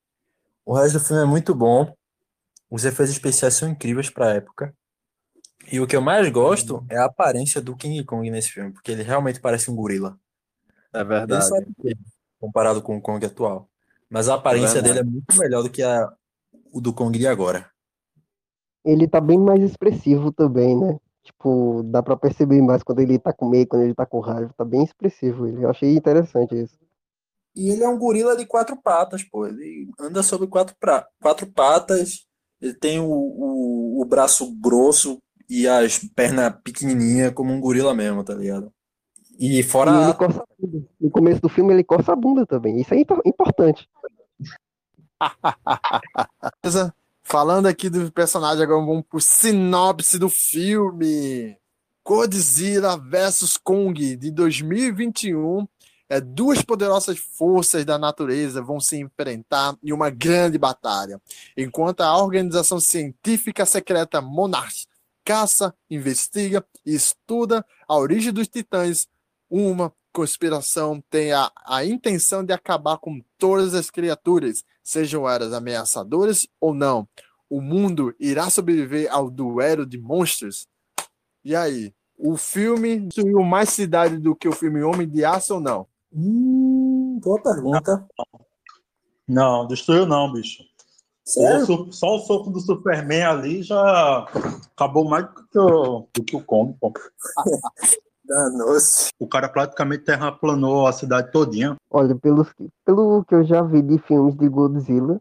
O 0.65 0.75
resto 0.75 0.99
do 0.99 1.05
filme 1.05 1.23
é 1.23 1.27
muito 1.27 1.55
bom. 1.55 1.95
Os 2.71 2.85
efeitos 2.85 3.15
especiais 3.15 3.55
são 3.55 3.69
incríveis 3.69 4.11
pra 4.11 4.35
época. 4.35 4.75
E 5.71 5.81
o 5.81 5.87
que 5.87 5.97
eu 5.97 6.03
mais 6.03 6.29
gosto 6.29 6.85
é 6.91 6.99
a 6.99 7.07
aparência 7.07 7.63
do 7.63 7.77
King 7.77 8.05
Kong 8.05 8.29
nesse 8.31 8.51
filme, 8.51 8.73
porque 8.73 8.93
ele 8.93 9.03
realmente 9.03 9.41
parece 9.41 9.71
um 9.71 9.77
gorila. 9.77 10.19
É 10.93 11.03
verdade. 11.03 11.47
comparado 12.39 12.83
com 12.83 12.97
o 12.97 13.01
Kong 13.01 13.25
atual. 13.25 13.71
Mas 14.15 14.29
a 14.29 14.35
aparência 14.35 14.81
verdade. 14.81 14.95
dele 14.95 15.09
é 15.09 15.11
muito 15.11 15.37
melhor 15.37 15.63
do 15.65 15.69
que 15.69 15.83
a, 15.83 16.09
o 16.73 16.81
do 16.81 16.93
Kong 16.93 17.19
de 17.19 17.27
agora. 17.27 17.69
Ele 18.85 19.09
tá 19.09 19.21
bem 19.21 19.37
mais 19.37 19.61
expressivo 19.61 20.31
também, 20.31 20.79
né? 20.79 20.97
Tipo, 21.25 21.83
dá 21.85 22.01
pra 22.01 22.17
perceber 22.17 22.63
mais 22.63 22.85
quando 22.85 23.01
ele 23.01 23.19
tá 23.19 23.33
com 23.33 23.49
medo, 23.49 23.71
quando 23.71 23.83
ele 23.83 23.95
tá 23.95 24.07
com 24.07 24.21
raiva, 24.21 24.55
tá 24.57 24.65
bem 24.65 24.85
expressivo 24.85 25.49
ele. 25.49 25.65
Eu 25.65 25.71
achei 25.71 25.97
interessante 25.97 26.55
isso. 26.55 26.79
E 27.57 27.71
ele 27.71 27.83
é 27.83 27.89
um 27.89 27.99
gorila 27.99 28.37
de 28.37 28.47
quatro 28.47 28.77
patas, 28.81 29.25
pô. 29.25 29.47
Ele 29.49 29.91
anda 29.99 30.23
sobre 30.23 30.47
quatro, 30.47 30.77
pra... 30.79 31.09
quatro 31.21 31.47
patas. 31.49 32.25
Ele 32.61 32.75
tem 32.75 33.01
o, 33.01 33.07
o, 33.11 34.01
o 34.01 34.05
braço 34.05 34.55
grosso 34.61 35.19
e 35.51 35.67
as 35.67 35.99
pernas 35.99 36.55
pequenininhas, 36.63 37.33
como 37.33 37.53
um 37.53 37.61
gorila 37.61 37.93
mesmo, 37.95 38.23
tá 38.23 38.33
ligado? 38.35 38.73
E 39.39 39.59
E 39.59 39.63
fora. 39.65 39.91
ele 40.05 40.15
coça 40.15 40.41
a 40.41 40.47
bunda. 40.57 40.87
No 41.01 41.11
começo 41.11 41.41
do 41.41 41.49
filme 41.49 41.73
ele 41.75 41.83
coça 41.83 42.13
a 42.13 42.17
bunda 42.17 42.47
também. 42.47 42.81
Isso 42.81 42.95
é 42.95 43.01
impo- 43.01 43.21
importante. 43.25 43.89
Beleza? 46.63 46.95
Falando 47.23 47.67
aqui 47.67 47.89
do 47.89 48.13
personagem, 48.13 48.63
agora 48.63 48.85
vamos 48.85 49.05
pro 49.09 49.21
sinopse 49.21 50.19
do 50.19 50.29
filme. 50.29 51.57
Godzilla 52.05 52.99
vs 52.99 53.57
Kong 53.57 54.17
de 54.17 54.31
2021. 54.31 55.67
É, 56.07 56.21
duas 56.21 56.61
poderosas 56.61 57.19
forças 57.19 57.85
da 57.85 57.97
natureza 57.97 58.61
vão 58.61 58.79
se 58.79 58.99
enfrentar 58.99 59.75
em 59.83 59.91
uma 59.91 60.11
grande 60.11 60.59
batalha, 60.59 61.19
enquanto 61.57 62.03
a 62.03 62.17
organização 62.23 62.79
científica 62.79 63.65
secreta 63.65 64.21
Monarch 64.21 64.87
caça, 65.25 65.75
investiga 65.91 66.65
e 66.85 66.95
estuda 66.95 67.65
a 67.89 67.97
origem 67.97 68.33
dos 68.33 68.47
titãs. 68.47 69.09
Uma 69.49 69.93
conspiração 70.15 71.03
tem 71.11 71.33
a, 71.33 71.51
a 71.67 71.85
intenção 71.85 72.45
de 72.45 72.53
acabar 72.53 72.99
com 72.99 73.21
todas 73.37 73.75
as 73.75 73.91
criaturas, 73.91 74.65
sejam 74.83 75.29
elas 75.29 75.53
ameaçadoras 75.53 76.47
ou 76.61 76.73
não. 76.73 77.07
O 77.51 77.61
mundo 77.61 78.15
irá 78.19 78.49
sobreviver 78.49 79.13
ao 79.13 79.29
duelo 79.29 79.85
de 79.85 79.99
monstros? 79.99 80.67
E 81.45 81.55
aí? 81.55 81.93
O 82.17 82.37
filme 82.37 83.01
destruiu 83.01 83.43
mais 83.43 83.71
cidade 83.71 84.17
do 84.19 84.37
que 84.37 84.49
o 84.49 84.53
filme 84.53 84.83
Homem 84.83 85.09
de 85.09 85.25
Aço 85.25 85.55
ou 85.55 85.61
não? 85.61 85.87
Hum, 86.13 87.19
boa 87.21 87.43
pergunta. 87.43 88.07
Não, 89.27 89.67
destruiu 89.67 90.07
não, 90.07 90.33
bicho. 90.33 90.63
Sério? 91.25 91.93
Só 91.93 92.17
o 92.17 92.21
soco 92.21 92.51
do 92.51 92.61
Superman 92.61 93.25
ali 93.25 93.63
já 93.63 94.29
acabou 94.77 95.09
mais 95.09 95.27
do 95.27 95.49
que 95.49 95.59
o, 95.59 96.09
do 96.15 96.25
que 96.25 96.37
o 96.37 96.45
Kong, 96.45 96.77
pô. 96.79 96.93
Danou-se. 98.25 99.09
O 99.19 99.27
cara 99.29 99.49
praticamente 99.49 100.05
terraplanou 100.05 100.87
a 100.87 100.93
cidade 100.93 101.31
todinha. 101.31 101.77
Olha, 101.91 102.15
pelos, 102.17 102.53
que- 102.53 102.69
pelo 102.85 103.25
que 103.25 103.35
eu 103.35 103.45
já 103.45 103.63
vi 103.63 103.83
de 103.83 103.99
filmes 103.99 104.35
de 104.37 104.49
Godzilla, 104.49 105.19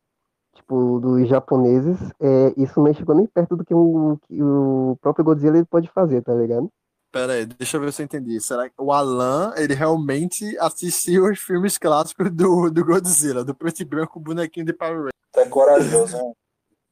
tipo, 0.56 1.00
dos 1.00 1.28
japoneses, 1.28 1.98
é, 2.22 2.54
isso 2.56 2.80
não 2.82 2.94
chegou 2.94 3.16
nem 3.16 3.26
perto 3.28 3.58
do 3.58 3.66
que 3.66 3.74
o, 3.74 4.18
que 4.28 4.42
o 4.42 4.98
próprio 5.02 5.26
Godzilla 5.26 5.58
ele 5.58 5.66
pode 5.66 5.90
fazer, 5.90 6.22
tá 6.22 6.34
ligado? 6.34 6.70
Pera 7.12 7.34
aí, 7.34 7.46
deixa 7.46 7.78
eu 7.78 7.82
ver 7.82 7.92
se 7.94 8.02
eu 8.02 8.06
entendi. 8.06 8.40
Será 8.42 8.68
que 8.68 8.76
o 8.80 8.92
Alan, 8.92 9.54
ele 9.56 9.76
realmente 9.76 10.58
assistiu 10.58 11.26
os 11.26 11.38
filmes 11.40 11.78
clássicos 11.78 12.32
do, 12.32 12.72
do 12.72 12.84
Godzilla, 12.86 13.44
do 13.44 13.54
preto 13.54 13.82
e 13.82 13.86
branco, 13.86 14.18
o 14.18 14.22
bonequinho 14.22 14.66
de 14.66 14.74
Power 14.74 14.96
Rangers? 14.96 15.14
Tá 15.32 15.46
corajoso, 15.48 16.18
né? 16.18 16.32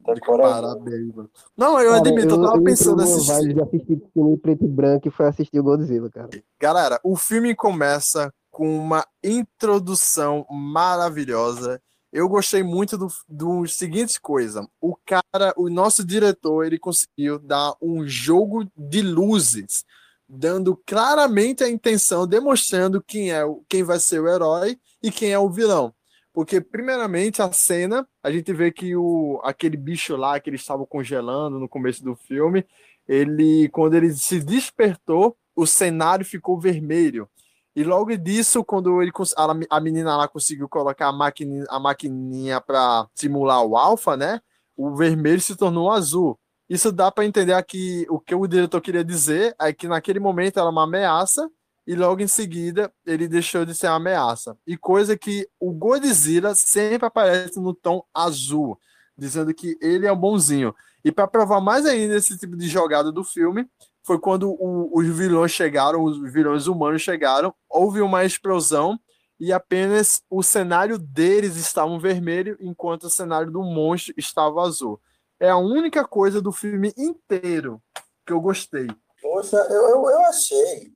Tá. 0.03 0.13
Parabéns, 0.25 1.13
mano. 1.13 1.29
Não, 1.55 1.79
eu 1.79 1.91
Cara, 1.91 2.01
admito, 2.01 2.35
eu, 2.35 2.41
tava 2.41 2.57
entrei 2.57 2.63
pensando 2.63 3.01
assistir. 3.01 3.31
vibe 3.31 3.53
de 3.53 3.61
assistir 3.61 4.03
filme 4.13 4.37
preto 4.37 4.65
e 4.65 4.67
branco 4.67 5.07
e 5.07 5.11
foi 5.11 5.27
assistir 5.27 5.59
o 5.59 5.63
Godzilla, 5.63 6.09
cara. 6.09 6.29
Galera, 6.59 6.99
o 7.03 7.15
filme 7.15 7.55
começa 7.55 8.33
com 8.49 8.77
uma 8.77 9.05
introdução 9.23 10.45
maravilhosa. 10.49 11.81
Eu 12.11 12.27
gostei 12.27 12.61
muito 12.61 12.97
do, 12.97 13.07
do 13.27 13.65
seguinte 13.67 14.19
coisa. 14.19 14.67
O 14.81 14.95
cara, 15.05 15.53
o 15.55 15.69
nosso 15.69 16.03
diretor, 16.03 16.65
ele 16.65 16.77
conseguiu 16.77 17.39
dar 17.39 17.73
um 17.81 18.05
jogo 18.05 18.69
de 18.75 19.01
luzes, 19.01 19.85
dando 20.27 20.75
claramente 20.85 21.63
a 21.63 21.69
intenção, 21.69 22.27
demonstrando 22.27 23.01
quem 23.01 23.31
é 23.31 23.43
quem 23.69 23.83
vai 23.83 23.99
ser 23.99 24.19
o 24.21 24.27
herói 24.27 24.77
e 25.01 25.09
quem 25.09 25.31
é 25.31 25.39
o 25.39 25.49
vilão. 25.49 25.93
Porque, 26.33 26.61
primeiramente, 26.61 27.41
a 27.41 27.51
cena, 27.51 28.07
a 28.23 28.31
gente 28.31 28.53
vê 28.53 28.71
que 28.71 28.95
o, 28.95 29.41
aquele 29.43 29.75
bicho 29.75 30.15
lá 30.15 30.39
que 30.39 30.49
eles 30.49 30.61
estavam 30.61 30.85
congelando 30.85 31.59
no 31.59 31.67
começo 31.67 32.03
do 32.03 32.15
filme, 32.15 32.65
ele, 33.07 33.67
quando 33.69 33.95
ele 33.95 34.13
se 34.13 34.39
despertou, 34.39 35.35
o 35.55 35.65
cenário 35.67 36.25
ficou 36.25 36.59
vermelho. 36.59 37.29
E 37.75 37.83
logo 37.83 38.15
disso, 38.17 38.63
quando 38.63 39.01
ele, 39.01 39.11
a, 39.37 39.77
a 39.77 39.79
menina 39.79 40.15
lá 40.17 40.27
conseguiu 40.27 40.67
colocar 40.69 41.07
a, 41.07 41.13
maquini, 41.13 41.63
a 41.69 41.79
maquininha 41.79 42.61
para 42.61 43.07
simular 43.13 43.63
o 43.63 43.77
alfa, 43.77 44.15
né? 44.15 44.41
O 44.75 44.95
vermelho 44.95 45.41
se 45.41 45.55
tornou 45.55 45.91
azul. 45.91 46.37
Isso 46.69 46.91
dá 46.91 47.11
para 47.11 47.25
entender 47.25 47.53
aqui 47.53 48.05
o 48.09 48.19
que 48.19 48.33
o 48.33 48.47
diretor 48.47 48.79
queria 48.81 49.03
dizer 49.03 49.53
é 49.59 49.73
que 49.73 49.87
naquele 49.87 50.19
momento 50.19 50.57
era 50.59 50.69
uma 50.69 50.83
ameaça 50.83 51.49
e 51.85 51.95
logo 51.95 52.21
em 52.21 52.27
seguida 52.27 52.91
ele 53.05 53.27
deixou 53.27 53.65
de 53.65 53.73
ser 53.73 53.87
uma 53.87 53.95
ameaça. 53.95 54.57
E 54.65 54.77
coisa 54.77 55.17
que 55.17 55.47
o 55.59 55.71
Godzilla 55.71 56.53
sempre 56.55 57.05
aparece 57.05 57.59
no 57.59 57.73
tom 57.73 58.03
azul, 58.13 58.79
dizendo 59.17 59.53
que 59.53 59.77
ele 59.81 60.05
é 60.05 60.11
o 60.11 60.15
bonzinho. 60.15 60.73
E 61.03 61.11
para 61.11 61.27
provar 61.27 61.59
mais 61.59 61.85
ainda 61.85 62.15
esse 62.15 62.37
tipo 62.37 62.55
de 62.55 62.67
jogada 62.67 63.11
do 63.11 63.23
filme, 63.23 63.67
foi 64.03 64.19
quando 64.19 64.49
o- 64.51 64.89
os 64.93 65.07
vilões 65.07 65.51
chegaram, 65.51 66.03
os 66.03 66.31
vilões 66.31 66.67
humanos 66.67 67.01
chegaram, 67.01 67.53
houve 67.69 68.01
uma 68.01 68.23
explosão 68.25 68.99
e 69.39 69.51
apenas 69.51 70.21
o 70.29 70.43
cenário 70.43 70.99
deles 70.99 71.55
estava 71.55 71.97
vermelho, 71.97 72.55
enquanto 72.59 73.03
o 73.03 73.09
cenário 73.09 73.51
do 73.51 73.63
monstro 73.63 74.13
estava 74.17 74.61
azul. 74.61 74.99
É 75.39 75.49
a 75.49 75.57
única 75.57 76.05
coisa 76.05 76.39
do 76.39 76.51
filme 76.51 76.93
inteiro 76.95 77.81
que 78.25 78.31
eu 78.33 78.39
gostei. 78.39 78.87
Poxa, 79.19 79.57
eu, 79.57 79.81
eu, 79.89 80.09
eu 80.09 80.25
achei 80.27 80.91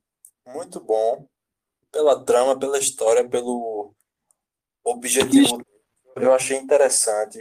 muito 0.45 0.79
bom 0.79 1.25
pela 1.91 2.23
trama, 2.23 2.57
pela 2.57 2.77
história, 2.77 3.27
pelo 3.27 3.93
objetivo. 4.83 5.61
Eu 6.15 6.33
achei 6.33 6.57
interessante. 6.57 7.39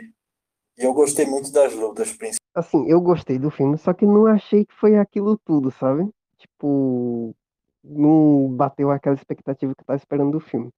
E 0.77 0.85
eu 0.85 0.93
gostei 0.93 1.27
muito 1.27 1.53
das 1.53 1.73
lutas, 1.73 2.09
principalmente. 2.09 2.41
Assim, 2.55 2.89
eu 2.89 3.01
gostei 3.01 3.39
do 3.39 3.51
filme, 3.51 3.77
só 3.79 3.93
que 3.93 4.07
não 4.07 4.27
achei 4.27 4.65
que 4.65 4.75
foi 4.75 4.97
aquilo 4.97 5.39
tudo, 5.39 5.71
sabe? 5.71 6.09
Tipo, 6.39 7.35
não 7.83 8.49
bateu 8.49 8.91
aquela 8.91 9.15
expectativa 9.15 9.75
que 9.75 9.81
eu 9.83 9.87
tava 9.87 9.97
esperando 9.97 10.33
do 10.33 10.41
filme. 10.41 10.71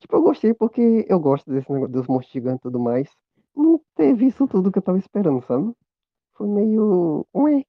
Tipo, 0.00 0.16
eu 0.16 0.22
gostei 0.22 0.54
porque 0.54 1.06
eu 1.08 1.18
gosto 1.18 1.50
desse 1.50 1.70
negócio 1.72 1.92
dos 1.92 2.06
monstros 2.06 2.32
gigantes 2.32 2.60
e 2.60 2.62
tudo 2.62 2.80
mais. 2.80 3.08
Não 3.54 3.80
teve 3.94 4.26
isso 4.26 4.46
tudo 4.46 4.70
que 4.70 4.78
eu 4.78 4.82
tava 4.82 4.98
esperando, 4.98 5.44
sabe? 5.46 5.72
Foi 6.34 6.48
meio. 6.48 7.26
Ué. 7.34 7.64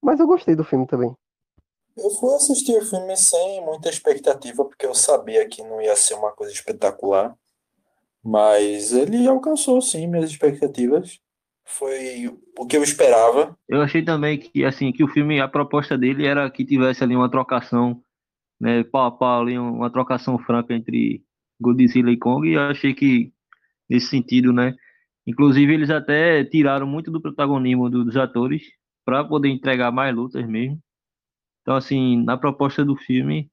Mas 0.00 0.20
eu 0.20 0.26
gostei 0.26 0.54
do 0.54 0.64
filme 0.64 0.86
também. 0.86 1.14
Eu 1.96 2.10
fui 2.10 2.34
assistir 2.34 2.76
o 2.76 2.84
filme 2.84 3.16
sem 3.16 3.64
muita 3.64 3.88
expectativa, 3.88 4.64
porque 4.64 4.86
eu 4.86 4.94
sabia 4.94 5.46
que 5.46 5.62
não 5.62 5.80
ia 5.80 5.94
ser 5.94 6.14
uma 6.14 6.32
coisa 6.32 6.52
espetacular. 6.52 7.34
Mas 8.24 8.92
ele 8.92 9.26
alcançou, 9.26 9.80
sim, 9.80 10.06
minhas 10.06 10.30
expectativas. 10.30 11.20
Foi 11.64 12.28
o 12.58 12.66
que 12.66 12.76
eu 12.76 12.82
esperava. 12.82 13.56
Eu 13.68 13.82
achei 13.82 14.04
também 14.04 14.38
que, 14.38 14.64
assim, 14.64 14.92
que 14.92 15.02
o 15.02 15.08
filme, 15.08 15.40
a 15.40 15.48
proposta 15.48 15.96
dele 15.96 16.26
era 16.26 16.50
que 16.50 16.64
tivesse 16.64 17.02
ali 17.02 17.16
uma 17.16 17.30
trocação, 17.30 18.02
né, 18.60 18.84
pau 18.84 19.06
a 19.06 19.10
pau 19.10 19.42
ali, 19.42 19.58
uma 19.58 19.90
trocação 19.90 20.38
franca 20.38 20.74
entre 20.74 21.22
Godzilla 21.60 22.10
e 22.10 22.16
Kong, 22.16 22.48
e 22.48 22.54
eu 22.54 22.60
achei 22.62 22.94
que, 22.94 23.32
nesse 23.88 24.08
sentido, 24.08 24.52
né, 24.52 24.74
inclusive 25.26 25.72
eles 25.72 25.90
até 25.90 26.44
tiraram 26.44 26.86
muito 26.86 27.10
do 27.10 27.20
protagonismo 27.20 27.88
dos 27.88 28.16
atores 28.16 28.62
para 29.04 29.24
poder 29.24 29.48
entregar 29.48 29.90
mais 29.92 30.14
lutas 30.14 30.46
mesmo. 30.46 30.78
Então, 31.62 31.76
assim, 31.76 32.22
na 32.24 32.36
proposta 32.36 32.84
do 32.84 32.96
filme, 32.96 33.50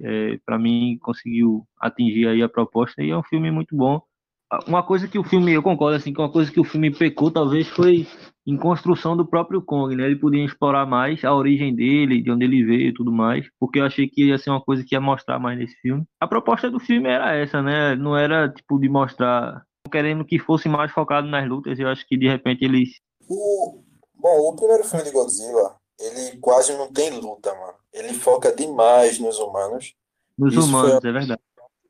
é, 0.00 0.38
para 0.44 0.58
mim, 0.58 0.98
conseguiu 1.00 1.66
atingir 1.80 2.28
aí 2.28 2.42
a 2.42 2.48
proposta 2.48 3.02
e 3.02 3.10
é 3.10 3.16
um 3.16 3.22
filme 3.22 3.50
muito 3.50 3.76
bom. 3.76 4.00
Uma 4.66 4.82
coisa 4.82 5.08
que 5.08 5.18
o 5.18 5.24
filme, 5.24 5.52
eu 5.52 5.62
concordo, 5.62 5.96
assim, 5.96 6.12
que 6.12 6.20
uma 6.20 6.30
coisa 6.30 6.52
que 6.52 6.60
o 6.60 6.64
filme 6.64 6.90
pecou 6.90 7.30
talvez 7.30 7.66
foi 7.68 8.06
em 8.46 8.56
construção 8.56 9.16
do 9.16 9.26
próprio 9.26 9.62
Kong, 9.62 9.96
né? 9.96 10.04
Ele 10.04 10.16
podia 10.16 10.44
explorar 10.44 10.84
mais 10.84 11.24
a 11.24 11.34
origem 11.34 11.74
dele, 11.74 12.20
de 12.20 12.30
onde 12.30 12.44
ele 12.44 12.62
veio 12.62 12.88
e 12.88 12.94
tudo 12.94 13.10
mais, 13.10 13.48
porque 13.58 13.80
eu 13.80 13.84
achei 13.86 14.06
que 14.06 14.26
ia 14.26 14.36
ser 14.36 14.50
uma 14.50 14.60
coisa 14.60 14.84
que 14.84 14.94
ia 14.94 15.00
mostrar 15.00 15.38
mais 15.38 15.58
nesse 15.58 15.74
filme. 15.76 16.04
A 16.20 16.26
proposta 16.26 16.70
do 16.70 16.78
filme 16.78 17.08
era 17.08 17.34
essa, 17.34 17.62
né? 17.62 17.96
Não 17.96 18.14
era, 18.14 18.48
tipo, 18.48 18.78
de 18.78 18.90
mostrar 18.90 19.64
querendo 19.90 20.24
que 20.24 20.38
fosse 20.38 20.68
mais 20.68 20.90
focado 20.90 21.28
nas 21.28 21.48
lutas, 21.48 21.78
eu 21.78 21.88
acho 21.88 22.06
que 22.06 22.16
de 22.16 22.28
repente 22.28 22.64
eles... 22.64 23.00
O... 23.28 23.82
Bom, 24.14 24.50
o 24.50 24.56
primeiro 24.56 24.84
filme 24.84 25.04
de 25.04 25.10
Godzilla, 25.10 25.76
ele 26.02 26.38
quase 26.38 26.72
não 26.74 26.92
tem 26.92 27.10
luta, 27.10 27.54
mano. 27.54 27.74
Ele 27.92 28.12
foca 28.14 28.54
demais 28.54 29.18
nos 29.18 29.38
humanos. 29.38 29.94
Nos 30.38 30.54
Isso 30.54 30.66
humanos, 30.66 30.98
foi- 31.00 31.10
é 31.10 31.12
verdade. 31.12 31.40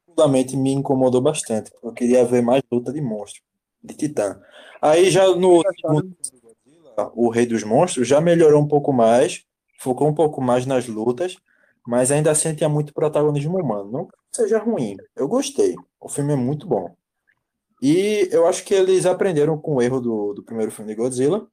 particularmente 0.04 0.56
me 0.56 0.72
incomodou 0.72 1.20
bastante, 1.20 1.70
porque 1.70 1.86
eu 1.86 1.92
queria 1.92 2.24
ver 2.24 2.42
mais 2.42 2.62
luta 2.70 2.92
de 2.92 3.00
monstro, 3.00 3.42
de 3.82 3.94
titã. 3.94 4.40
Aí 4.80 5.10
já 5.10 5.26
no 5.34 5.62
o 7.14 7.30
Rei 7.30 7.46
dos 7.46 7.64
Monstros 7.64 8.06
já 8.06 8.20
melhorou 8.20 8.60
um 8.62 8.68
pouco 8.68 8.92
mais, 8.92 9.44
focou 9.78 10.08
um 10.08 10.14
pouco 10.14 10.40
mais 10.42 10.66
nas 10.66 10.86
lutas, 10.86 11.36
mas 11.86 12.10
ainda 12.10 12.30
assim 12.30 12.54
tinha 12.54 12.68
muito 12.68 12.92
protagonismo 12.92 13.58
humano. 13.58 13.90
Não 13.90 14.06
que 14.06 14.12
seja 14.32 14.58
ruim, 14.58 14.96
eu 15.16 15.26
gostei. 15.26 15.74
O 16.00 16.08
filme 16.08 16.32
é 16.34 16.36
muito 16.36 16.66
bom. 16.66 16.94
E 17.80 18.28
eu 18.30 18.46
acho 18.46 18.64
que 18.64 18.74
eles 18.74 19.06
aprenderam 19.06 19.58
com 19.58 19.76
o 19.76 19.82
erro 19.82 20.00
do, 20.00 20.34
do 20.34 20.42
primeiro 20.42 20.70
filme 20.70 20.92
de 20.92 20.96
Godzilla 21.00 21.48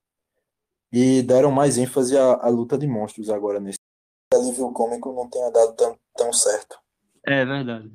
e 0.91 1.21
deram 1.21 1.51
mais 1.51 1.77
ênfase 1.77 2.17
à, 2.17 2.33
à 2.33 2.49
luta 2.49 2.77
de 2.77 2.87
monstros 2.87 3.29
agora 3.29 3.59
nesse. 3.59 3.77
O 4.33 4.37
alívio 4.37 4.71
cômico 4.71 5.11
não 5.13 5.29
tenha 5.29 5.49
dado 5.51 5.73
tão, 5.73 5.97
tão 6.15 6.33
certo. 6.33 6.77
É 7.25 7.45
verdade. 7.45 7.91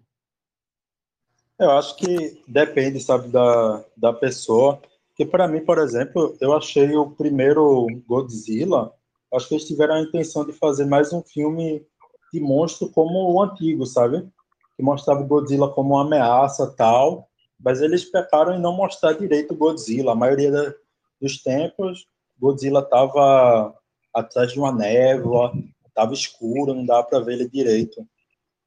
Eu 1.59 1.71
acho 1.73 1.97
que 1.97 2.43
depende, 2.49 3.01
sabe, 3.01 3.29
da, 3.29 3.85
da 3.97 4.13
pessoa. 4.13 4.81
Porque 5.09 5.25
para 5.25 5.47
mim, 5.47 5.65
por 5.65 5.79
exemplo, 5.79 6.37
eu 6.41 6.53
achei 6.53 6.97
o 6.97 7.11
primeiro 7.11 7.87
Godzilla, 8.07 8.93
acho 9.33 9.49
que 9.49 9.55
eles 9.55 9.67
tiveram 9.67 9.95
a 9.95 10.01
intenção 10.01 10.45
de 10.45 10.53
fazer 10.53 10.85
mais 10.85 11.13
um 11.13 11.23
filme 11.23 11.87
de 12.33 12.41
monstro 12.41 12.91
como 12.91 13.33
o 13.33 13.41
antigo, 13.41 13.87
sabe? 13.87 14.29
Que 14.77 14.83
mostrava 14.83 15.21
o 15.21 15.27
Godzilla 15.27 15.71
como 15.71 15.95
uma 15.95 16.03
ameaça 16.03 16.67
tal, 16.77 17.29
mas 17.61 17.81
eles 17.81 18.05
pecaram 18.05 18.55
em 18.55 18.61
não 18.61 18.73
mostrar 18.77 19.13
direito 19.13 19.55
o 19.55 19.57
Godzilla. 19.57 20.13
A 20.13 20.17
maioria 20.17 20.51
da- 20.51 20.75
dos 21.21 21.41
tempos, 21.41 22.09
Godzilla 22.39 22.81
estava 22.81 23.75
atrás 24.13 24.53
de 24.53 24.59
uma 24.59 24.73
névoa, 24.73 25.53
estava 25.87 26.13
escuro, 26.13 26.75
não 26.75 26.85
dava 26.85 27.05
para 27.05 27.21
ver 27.21 27.35
ele 27.35 27.49
direito. 27.49 28.07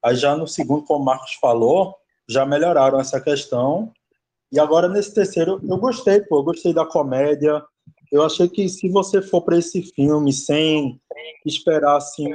Aí 0.03 0.15
já 0.15 0.35
no 0.35 0.47
segundo, 0.47 0.85
como 0.85 1.01
o 1.01 1.05
Marcos 1.05 1.33
falou, 1.35 1.95
já 2.27 2.45
melhoraram 2.45 2.99
essa 2.99 3.19
questão. 3.19 3.91
E 4.51 4.59
agora 4.59 4.87
nesse 4.87 5.13
terceiro, 5.13 5.59
eu 5.61 5.77
gostei, 5.77 6.21
pô, 6.21 6.39
eu 6.39 6.43
gostei 6.43 6.73
da 6.73 6.85
comédia. 6.85 7.63
Eu 8.11 8.23
achei 8.23 8.47
que 8.47 8.69
se 8.69 8.89
você 8.89 9.21
for 9.21 9.41
para 9.41 9.57
esse 9.57 9.81
filme 9.93 10.31
sem 10.31 10.99
esperar 11.45 11.97
assim 11.97 12.33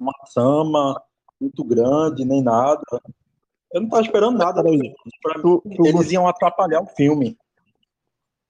uma 0.00 0.14
trama 0.32 1.00
muito 1.40 1.64
grande 1.64 2.24
nem 2.24 2.42
nada, 2.42 2.82
eu 3.72 3.80
não 3.80 3.86
estava 3.86 4.02
esperando 4.02 4.38
nada. 4.38 4.62
Para 5.22 5.40
Tu, 5.40 5.62
tu 5.76 5.86
eles 5.86 6.10
iam 6.10 6.28
atrapalhar 6.28 6.82
o 6.82 6.86
filme. 6.86 7.36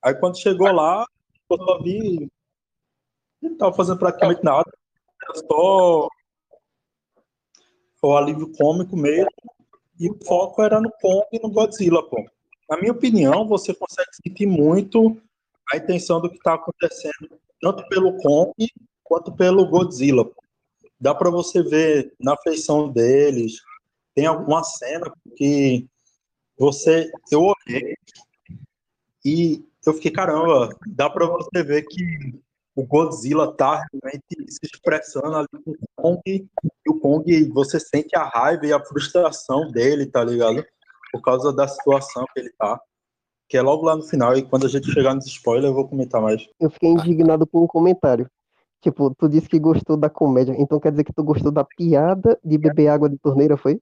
Aí 0.03 0.15
quando 0.15 0.39
chegou 0.39 0.71
lá, 0.73 1.07
eu 1.55 1.65
só 1.65 1.83
vi. 1.83 2.29
Ele 3.43 3.53
estava 3.55 3.75
fazendo 3.75 3.99
praticamente 3.99 4.45
nada. 4.45 4.71
Só 5.49 6.09
o 8.03 8.17
alívio 8.17 8.53
cômico 8.57 8.97
mesmo. 8.97 9.31
E 9.99 10.11
o 10.11 10.19
foco 10.25 10.63
era 10.63 10.81
no 10.81 10.91
Kong 11.01 11.27
e 11.33 11.39
no 11.39 11.51
Godzilla, 11.51 12.03
pô. 12.09 12.25
Na 12.69 12.77
minha 12.77 12.93
opinião, 12.93 13.47
você 13.47 13.75
consegue 13.75 14.11
sentir 14.15 14.47
muito 14.47 15.21
a 15.73 15.77
intenção 15.77 16.21
do 16.21 16.29
que 16.29 16.37
está 16.37 16.55
acontecendo, 16.55 17.39
tanto 17.61 17.87
pelo 17.89 18.17
Kong 18.19 18.53
quanto 19.05 19.33
pelo 19.33 19.69
Godzilla. 19.69 20.29
Dá 20.99 21.15
para 21.15 21.31
você 21.31 21.63
ver 21.63 22.15
na 22.19 22.37
feição 22.37 22.89
deles. 22.89 23.61
Tem 24.15 24.27
alguma 24.27 24.65
cena 24.65 25.13
que 25.37 25.87
você. 26.57 27.11
Eu 27.31 27.43
olhei 27.43 27.97
e 29.25 29.65
eu 29.91 29.95
fiquei, 29.95 30.11
caramba, 30.11 30.69
dá 30.87 31.11
para 31.11 31.27
você 31.27 31.63
ver 31.63 31.83
que 31.83 32.41
o 32.75 32.85
Godzilla 32.85 33.53
tá 33.55 33.85
realmente 33.93 34.53
se 34.53 34.61
expressando 34.65 35.37
ali 35.37 35.49
com 35.65 35.73
o 35.73 35.77
Kong, 35.97 36.23
e 36.27 36.91
o 36.91 37.01
Kong, 37.01 37.51
você 37.51 37.79
sente 37.79 38.17
a 38.17 38.25
raiva 38.25 38.67
e 38.67 38.73
a 38.73 38.83
frustração 38.83 39.71
dele, 39.71 40.07
tá 40.07 40.25
ligado? 40.25 40.65
Por 41.11 41.21
causa 41.21 41.53
da 41.53 41.69
situação 41.69 42.25
que 42.33 42.41
ele 42.41 42.51
tá. 42.59 42.81
Que 43.49 43.59
é 43.59 43.63
logo 43.63 43.85
lá 43.85 43.95
no 43.95 44.03
final, 44.03 44.37
e 44.37 44.43
quando 44.43 44.65
a 44.65 44.69
gente 44.69 44.91
chegar 44.91 45.15
nos 45.15 45.27
spoilers, 45.27 45.67
eu 45.67 45.75
vou 45.75 45.87
comentar 45.87 46.23
mais. 46.23 46.49
Eu 46.59 46.71
fiquei 46.71 46.91
indignado 46.91 47.47
com 47.47 47.63
um 47.63 47.67
comentário. 47.67 48.31
Tipo, 48.81 49.15
tu 49.15 49.29
disse 49.29 49.49
que 49.49 49.59
gostou 49.59 49.97
da 49.97 50.09
comédia, 50.09 50.55
então 50.59 50.81
quer 50.81 50.91
dizer 50.91 51.05
que 51.05 51.13
tu 51.13 51.23
gostou 51.23 51.53
da 51.53 51.63
piada 51.63 52.39
de 52.43 52.57
beber 52.57 52.89
água 52.89 53.09
de 53.09 53.19
torneira, 53.19 53.57
foi? 53.57 53.81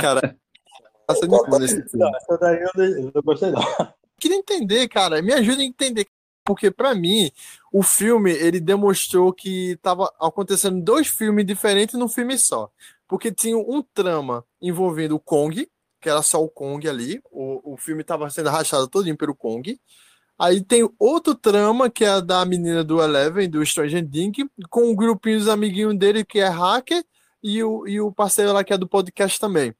Cara, 0.00 0.36
passa 1.06 1.20
de 1.20 1.28
boa 1.28 1.58
nesse 1.58 1.82
filme. 1.88 2.04
Não, 2.04 2.16
essa 2.16 2.36
daí 2.36 2.60
eu, 2.60 2.84
eu 2.84 3.12
não 3.14 3.22
gostei 3.22 3.50
não. 3.50 3.62
Queria 4.18 4.36
entender, 4.36 4.88
cara. 4.88 5.22
Me 5.22 5.32
ajuda 5.32 5.62
a 5.62 5.64
entender. 5.64 6.06
Porque, 6.44 6.70
pra 6.70 6.94
mim, 6.94 7.30
o 7.72 7.82
filme 7.82 8.32
ele 8.32 8.58
demonstrou 8.60 9.32
que 9.32 9.76
tava 9.82 10.10
acontecendo 10.18 10.82
dois 10.82 11.06
filmes 11.06 11.44
diferentes 11.44 11.94
num 11.94 12.08
filme 12.08 12.38
só. 12.38 12.70
Porque 13.06 13.30
tinha 13.32 13.56
um 13.56 13.82
trama 13.82 14.44
envolvendo 14.60 15.14
o 15.14 15.20
Kong, 15.20 15.68
que 16.00 16.08
era 16.08 16.22
só 16.22 16.42
o 16.42 16.48
Kong 16.48 16.88
ali. 16.88 17.20
O, 17.30 17.74
o 17.74 17.76
filme 17.76 18.02
tava 18.02 18.30
sendo 18.30 18.50
rachado 18.50 18.88
todinho 18.88 19.16
pelo 19.16 19.34
Kong. 19.34 19.78
Aí 20.38 20.62
tem 20.62 20.88
outro 20.98 21.34
trama, 21.34 21.90
que 21.90 22.04
é 22.04 22.08
a 22.08 22.20
da 22.20 22.44
menina 22.44 22.84
do 22.84 23.02
Eleven, 23.02 23.50
do 23.50 23.64
Stranger 23.66 24.08
Things, 24.08 24.48
com 24.70 24.90
um 24.90 24.94
grupinho 24.94 25.38
dos 25.38 25.48
amiguinhos 25.48 25.98
dele, 25.98 26.24
que 26.24 26.38
é 26.38 26.46
hacker, 26.46 27.04
e 27.42 27.62
o, 27.62 27.86
e 27.88 28.00
o 28.00 28.12
parceiro 28.12 28.52
lá 28.52 28.62
que 28.62 28.72
é 28.72 28.78
do 28.78 28.88
podcast 28.88 29.38
também. 29.40 29.74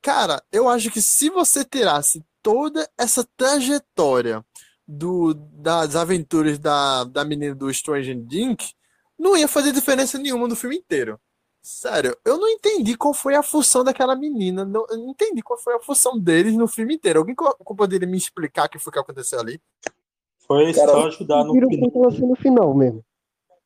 Cara, 0.00 0.42
eu 0.52 0.68
acho 0.68 0.90
que 0.90 1.02
se 1.02 1.28
você 1.28 1.64
tirasse 1.64 2.24
toda 2.42 2.88
essa 2.98 3.26
trajetória 3.36 4.44
do, 4.86 5.34
das 5.34 5.94
aventuras 5.96 6.58
da, 6.58 7.04
da 7.04 7.24
menina 7.24 7.54
do 7.54 7.72
Stranger 7.72 8.18
Things, 8.26 8.74
não 9.18 9.36
ia 9.36 9.48
fazer 9.48 9.72
diferença 9.72 10.18
nenhuma 10.18 10.48
no 10.48 10.56
filme 10.56 10.76
inteiro. 10.76 11.20
Sério, 11.60 12.16
eu 12.24 12.38
não 12.38 12.48
entendi 12.48 12.96
qual 12.96 13.12
foi 13.12 13.34
a 13.34 13.42
função 13.42 13.84
daquela 13.84 14.16
menina. 14.16 14.64
Não, 14.64 14.86
eu 14.88 14.96
não 14.96 15.10
entendi 15.10 15.42
qual 15.42 15.58
foi 15.58 15.74
a 15.74 15.80
função 15.80 16.18
deles 16.18 16.54
no 16.54 16.66
filme 16.68 16.94
inteiro. 16.94 17.18
Alguém 17.18 17.34
co- 17.34 17.54
poderia 17.76 18.08
me 18.08 18.16
explicar 18.16 18.66
o 18.66 18.70
que 18.70 18.78
foi 18.78 18.92
que 18.92 18.98
aconteceu 18.98 19.40
ali? 19.40 19.60
Foi 20.46 20.72
Cara, 20.72 20.92
só 20.92 21.06
ajudar 21.08 21.44
no 21.44 21.52
final. 21.52 21.90
pontuação 21.90 22.28
no 22.28 22.36
final 22.36 22.74
mesmo. 22.74 23.04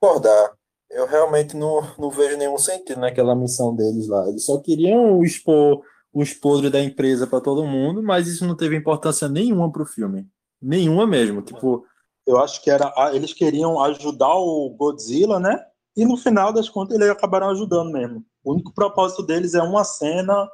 concordar. 0.00 0.52
Eu 0.90 1.06
realmente 1.06 1.56
não, 1.56 1.80
não 1.96 2.10
vejo 2.10 2.36
nenhum 2.36 2.58
sentido 2.58 3.00
naquela 3.00 3.34
missão 3.34 3.74
deles 3.74 4.08
lá. 4.08 4.28
Eles 4.28 4.44
só 4.44 4.58
queriam 4.58 5.22
expor 5.22 5.82
os 6.12 6.34
podres 6.34 6.70
da 6.70 6.82
empresa 6.82 7.26
para 7.26 7.40
todo 7.40 7.66
mundo, 7.66 8.02
mas 8.02 8.28
isso 8.28 8.46
não 8.46 8.56
teve 8.56 8.76
importância 8.76 9.28
nenhuma 9.28 9.70
pro 9.72 9.86
filme. 9.86 10.28
Nenhuma 10.60 11.06
mesmo. 11.06 11.42
Tipo, 11.42 11.86
Eu 12.26 12.38
acho 12.38 12.62
que 12.62 12.70
era. 12.70 12.92
Eles 13.12 13.32
queriam 13.32 13.82
ajudar 13.82 14.34
o 14.34 14.70
Godzilla, 14.70 15.40
né? 15.40 15.58
E 15.96 16.04
no 16.04 16.16
final 16.16 16.52
das 16.52 16.68
contas 16.68 16.96
eles 16.96 17.10
acabaram 17.10 17.50
ajudando 17.50 17.90
mesmo. 17.90 18.24
O 18.44 18.52
único 18.52 18.72
propósito 18.72 19.22
deles 19.22 19.54
é 19.54 19.62
uma 19.62 19.84
cena. 19.84 20.48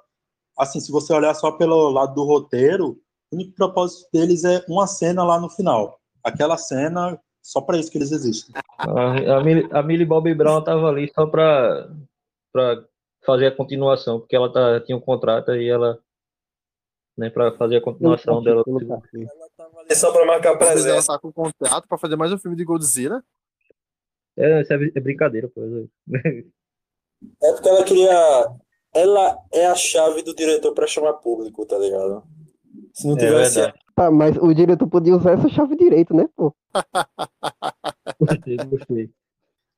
Assim, 0.58 0.80
se 0.80 0.90
você 0.90 1.12
olhar 1.12 1.34
só 1.34 1.52
pelo 1.52 1.90
lado 1.90 2.14
do 2.14 2.24
roteiro, 2.24 3.00
o 3.30 3.36
único 3.36 3.54
propósito 3.54 4.08
deles 4.12 4.44
é 4.44 4.64
uma 4.68 4.86
cena 4.86 5.22
lá 5.24 5.40
no 5.40 5.50
final. 5.50 6.00
Aquela 6.24 6.56
cena, 6.56 7.18
só 7.42 7.60
para 7.60 7.78
isso 7.78 7.90
que 7.90 7.98
eles 7.98 8.10
existem. 8.10 8.54
A, 8.78 9.36
a, 9.38 9.44
Millie, 9.44 9.68
a 9.70 9.82
Millie 9.82 10.06
Bobby 10.06 10.34
Brown 10.34 10.62
tava 10.62 10.88
ali 10.88 11.10
só 11.14 11.26
pra 11.26 11.88
fazer 13.28 13.46
a 13.48 13.54
continuação, 13.54 14.18
porque 14.20 14.34
ela 14.34 14.50
tá, 14.50 14.80
tinha 14.80 14.96
um 14.96 15.00
contrato 15.00 15.52
e 15.54 15.68
ela. 15.68 15.98
Né, 17.16 17.28
pra 17.28 17.52
fazer 17.58 17.76
a 17.76 17.80
continuação 17.82 18.42
dela. 18.42 18.64
Pelo 18.64 18.78
cachê. 18.86 19.26
é 19.88 19.94
só 19.94 20.10
para 20.12 20.24
marcar 20.24 20.56
vezes 20.56 20.86
ela 20.86 20.94
presença. 20.94 21.12
tá 21.12 21.18
com 21.18 21.30
contrato 21.32 21.86
pra 21.86 21.98
fazer 21.98 22.16
mais 22.16 22.32
um 22.32 22.38
filme 22.38 22.56
de 22.56 22.64
Godzilla. 22.64 23.22
É, 24.36 24.62
isso 24.62 24.72
é, 24.72 24.76
é 24.94 25.00
brincadeira, 25.00 25.48
pô. 25.48 25.60
É 27.42 27.52
porque 27.52 27.68
ela 27.68 27.84
queria. 27.84 28.48
Ela 28.94 29.36
é 29.52 29.66
a 29.66 29.74
chave 29.74 30.22
do 30.22 30.34
diretor 30.34 30.72
para 30.72 30.86
chamar 30.86 31.14
público, 31.14 31.66
tá 31.66 31.76
ligado? 31.76 32.22
Se 32.94 33.06
não 33.06 33.16
É 33.16 33.18
tivesse. 33.18 33.54
verdade. 33.56 33.78
Tá, 33.94 34.10
mas 34.12 34.36
o 34.36 34.54
diretor 34.54 34.88
podia 34.88 35.16
usar 35.16 35.32
essa 35.32 35.48
chave 35.48 35.76
direito, 35.76 36.14
né, 36.14 36.28
pô? 36.36 36.54
Gostei, 38.20 38.56
gostei. 38.56 39.10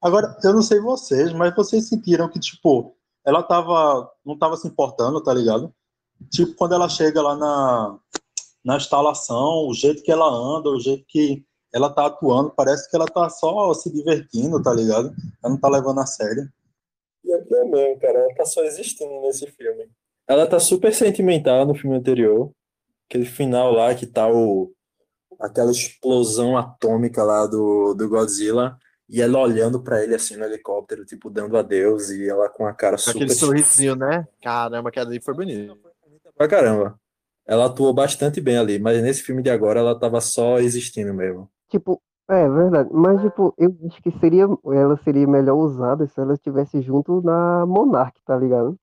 Agora, 0.02 0.36
eu 0.44 0.52
não 0.52 0.60
sei 0.62 0.78
vocês, 0.78 1.32
mas 1.32 1.54
vocês 1.54 1.88
sentiram 1.88 2.28
que, 2.28 2.38
tipo, 2.38 2.94
ela 3.24 3.42
tava, 3.42 4.10
não 4.24 4.38
tava 4.38 4.56
se 4.56 4.66
importando, 4.66 5.22
tá 5.22 5.32
ligado? 5.32 5.72
Tipo, 6.30 6.54
quando 6.54 6.74
ela 6.74 6.88
chega 6.88 7.20
lá 7.22 7.36
na, 7.36 7.98
na 8.64 8.76
instalação, 8.76 9.66
o 9.68 9.74
jeito 9.74 10.02
que 10.02 10.12
ela 10.12 10.28
anda, 10.28 10.70
o 10.70 10.80
jeito 10.80 11.04
que 11.08 11.44
ela 11.72 11.88
tá 11.88 12.06
atuando, 12.06 12.50
parece 12.50 12.90
que 12.90 12.96
ela 12.96 13.06
tá 13.06 13.28
só 13.28 13.72
se 13.74 13.90
divertindo, 13.92 14.62
tá 14.62 14.72
ligado? 14.72 15.14
Ela 15.42 15.52
não 15.52 15.60
tá 15.60 15.68
levando 15.68 16.00
a 16.00 16.06
sério. 16.06 16.48
Pior 17.22 17.44
que 17.44 17.54
é 17.54 17.64
mesmo, 17.64 18.00
cara. 18.00 18.18
Ela 18.18 18.34
tá 18.34 18.44
só 18.44 18.62
existindo 18.64 19.20
nesse 19.22 19.46
filme. 19.46 19.88
Ela 20.26 20.46
tá 20.46 20.58
super 20.58 20.92
sentimental 20.92 21.66
no 21.66 21.74
filme 21.74 21.96
anterior. 21.96 22.50
Aquele 23.08 23.24
final 23.24 23.72
lá 23.72 23.94
que 23.94 24.06
tá 24.06 24.28
o... 24.28 24.72
aquela 25.38 25.70
explosão 25.70 26.56
atômica 26.56 27.22
lá 27.22 27.46
do, 27.46 27.94
do 27.94 28.08
Godzilla. 28.08 28.78
E 29.10 29.20
ela 29.20 29.40
olhando 29.40 29.80
pra 29.80 30.02
ele 30.02 30.14
assim 30.14 30.36
no 30.36 30.44
helicóptero, 30.44 31.04
tipo, 31.04 31.28
dando 31.28 31.58
adeus. 31.58 32.10
E 32.10 32.28
ela 32.28 32.48
com 32.48 32.64
a 32.64 32.72
cara 32.72 32.96
super. 32.96 33.16
Aquele 33.16 33.34
sorrisinho, 33.34 33.96
né? 33.96 34.26
Caramba, 34.40 34.90
que 34.90 35.00
ali 35.00 35.20
foi 35.20 35.34
bonito. 35.34 35.76
Pra 36.36 36.46
caramba. 36.46 36.98
Ela 37.44 37.66
atuou 37.66 37.92
bastante 37.92 38.40
bem 38.40 38.56
ali, 38.56 38.78
mas 38.78 39.02
nesse 39.02 39.22
filme 39.22 39.42
de 39.42 39.50
agora 39.50 39.80
ela 39.80 39.98
tava 39.98 40.20
só 40.20 40.60
existindo 40.60 41.12
mesmo. 41.12 41.50
Tipo, 41.68 42.00
é 42.28 42.48
verdade. 42.48 42.88
Mas, 42.92 43.20
tipo, 43.20 43.52
eu 43.58 43.76
acho 43.88 44.00
que 44.00 44.12
seria, 44.20 44.46
ela 44.66 44.96
seria 45.02 45.26
melhor 45.26 45.56
usada 45.56 46.06
se 46.06 46.20
ela 46.20 46.34
estivesse 46.34 46.80
junto 46.80 47.20
na 47.22 47.66
Monarch, 47.66 48.22
tá 48.24 48.36
ligado? 48.36 48.76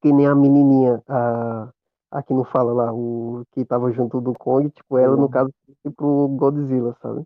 Que 0.00 0.12
nem 0.12 0.28
a 0.28 0.34
menininha, 0.36 1.02
a, 1.08 1.68
a 2.12 2.22
que 2.22 2.32
não 2.32 2.44
fala 2.44 2.72
lá, 2.72 2.92
o 2.92 3.42
que 3.50 3.64
tava 3.64 3.90
junto 3.90 4.20
do 4.20 4.32
Kong, 4.32 4.70
tipo, 4.70 4.96
ela, 4.96 5.16
no 5.16 5.28
caso, 5.28 5.50
fosse 5.66 5.96
pro 5.96 6.28
Godzilla, 6.28 6.96
sabe? 7.02 7.24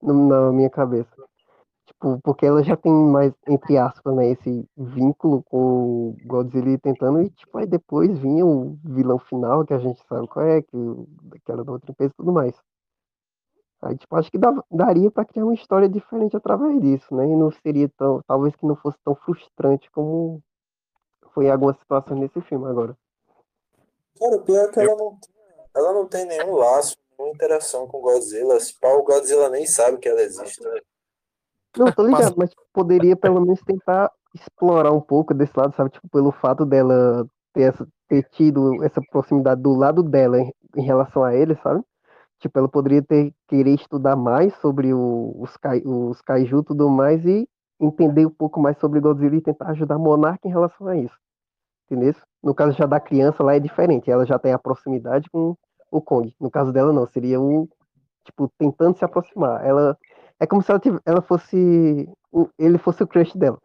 Na 0.00 0.52
minha 0.52 0.70
cabeça. 0.70 1.10
Tipo, 1.86 2.20
porque 2.22 2.46
ela 2.46 2.62
já 2.62 2.76
tem 2.76 2.92
mais, 2.92 3.32
entre 3.48 3.76
aspas, 3.76 4.14
né, 4.14 4.30
esse 4.30 4.64
vínculo 4.76 5.42
com 5.42 6.10
o 6.10 6.16
Godzilla 6.24 6.78
tentando, 6.78 7.20
e 7.22 7.30
tipo, 7.30 7.58
aí 7.58 7.66
depois 7.66 8.16
vinha 8.18 8.46
o 8.46 8.78
vilão 8.84 9.18
final, 9.18 9.64
que 9.66 9.74
a 9.74 9.78
gente 9.78 10.00
sabe 10.06 10.28
qual 10.28 10.46
é, 10.46 10.62
que, 10.62 10.68
que 11.44 11.50
era 11.52 11.64
da 11.64 11.72
outra 11.72 11.90
empresa 11.90 12.12
e 12.12 12.16
tudo 12.16 12.32
mais. 12.32 12.54
Aí, 13.82 13.96
tipo, 13.98 14.14
acho 14.14 14.30
que 14.30 14.38
dava- 14.38 14.64
daria 14.70 15.10
pra 15.10 15.24
criar 15.24 15.44
uma 15.44 15.54
história 15.54 15.88
diferente 15.88 16.36
através 16.36 16.80
disso, 16.80 17.12
né? 17.16 17.26
E 17.26 17.34
não 17.34 17.50
seria 17.50 17.88
tão, 17.96 18.22
talvez 18.28 18.54
que 18.54 18.64
não 18.64 18.76
fosse 18.76 18.96
tão 19.04 19.16
frustrante 19.16 19.90
como 19.90 20.40
foi 21.32 21.46
em 21.46 21.50
algumas 21.50 21.76
situações 21.78 22.20
nesse 22.20 22.40
filme 22.42 22.66
agora. 22.68 22.96
Cara, 24.20 24.36
o 24.36 24.42
pior 24.42 24.66
é 24.66 24.68
que 24.68 24.78
ela 24.78 24.94
não, 24.96 25.16
tem- 25.18 25.34
ela 25.74 25.92
não 25.92 26.06
tem 26.06 26.24
nenhum 26.26 26.54
laço, 26.54 26.96
nenhuma 27.18 27.34
interação 27.34 27.88
com 27.88 27.98
o 27.98 28.02
Godzilla. 28.02 28.60
Se 28.60 28.78
pá, 28.78 28.88
o 28.94 29.02
Godzilla 29.02 29.48
nem 29.48 29.66
sabe 29.66 29.98
que 29.98 30.08
ela 30.08 30.22
existe. 30.22 30.62
né? 30.62 30.80
Não, 31.76 31.90
tô 31.92 32.06
ligado, 32.06 32.34
mas 32.36 32.50
poderia 32.72 33.16
pelo 33.16 33.40
menos 33.40 33.60
tentar 33.62 34.10
explorar 34.34 34.92
um 34.92 35.00
pouco 35.00 35.32
desse 35.34 35.52
lado, 35.58 35.74
sabe? 35.74 35.90
Tipo, 35.90 36.08
pelo 36.10 36.30
fato 36.32 36.64
dela 36.64 37.26
ter, 37.52 37.62
essa- 37.62 37.86
ter 38.08 38.22
tido 38.30 38.82
essa 38.84 39.00
proximidade 39.10 39.60
do 39.62 39.72
lado 39.74 40.02
dela 40.02 40.38
em, 40.40 40.52
em 40.76 40.82
relação 40.82 41.24
a 41.24 41.34
ele, 41.34 41.54
sabe? 41.56 41.82
Tipo, 42.40 42.58
ela 42.58 42.68
poderia 42.68 43.02
ter 43.02 43.32
querer 43.48 43.74
estudar 43.74 44.16
mais 44.16 44.54
sobre 44.56 44.92
o- 44.92 45.34
os, 45.38 45.56
kai, 45.56 45.82
os 45.84 46.20
kaiju 46.22 46.60
e 46.60 46.64
tudo 46.64 46.88
mais 46.90 47.24
e 47.24 47.48
entender 47.80 48.26
um 48.26 48.30
pouco 48.30 48.60
mais 48.60 48.78
sobre 48.78 49.00
Godzilla 49.00 49.36
e 49.36 49.40
tentar 49.40 49.70
ajudar 49.70 49.98
Monarca 49.98 50.46
em 50.48 50.50
relação 50.50 50.86
a 50.88 50.96
isso. 50.96 51.16
Entendeu? 51.90 52.14
No 52.42 52.54
caso 52.54 52.72
já 52.76 52.86
da 52.86 53.00
criança 53.00 53.42
lá 53.42 53.54
é 53.54 53.60
diferente, 53.60 54.10
ela 54.10 54.24
já 54.26 54.38
tem 54.38 54.52
a 54.52 54.58
proximidade 54.58 55.28
com 55.30 55.56
o 55.90 56.00
Kong. 56.00 56.34
No 56.40 56.50
caso 56.50 56.72
dela 56.72 56.92
não, 56.92 57.06
seria 57.06 57.40
o 57.40 57.68
tipo 58.24 58.50
tentando 58.58 58.96
se 58.96 59.04
aproximar. 59.04 59.64
Ela 59.64 59.96
é 60.42 60.46
como 60.46 60.60
se 60.62 60.70
ela, 60.70 60.80
tive- 60.80 60.98
ela 61.06 61.22
fosse 61.22 62.08
o- 62.32 62.48
ele 62.58 62.76
fosse 62.78 63.02
o 63.02 63.06
crush 63.06 63.36
dela. 63.38 63.58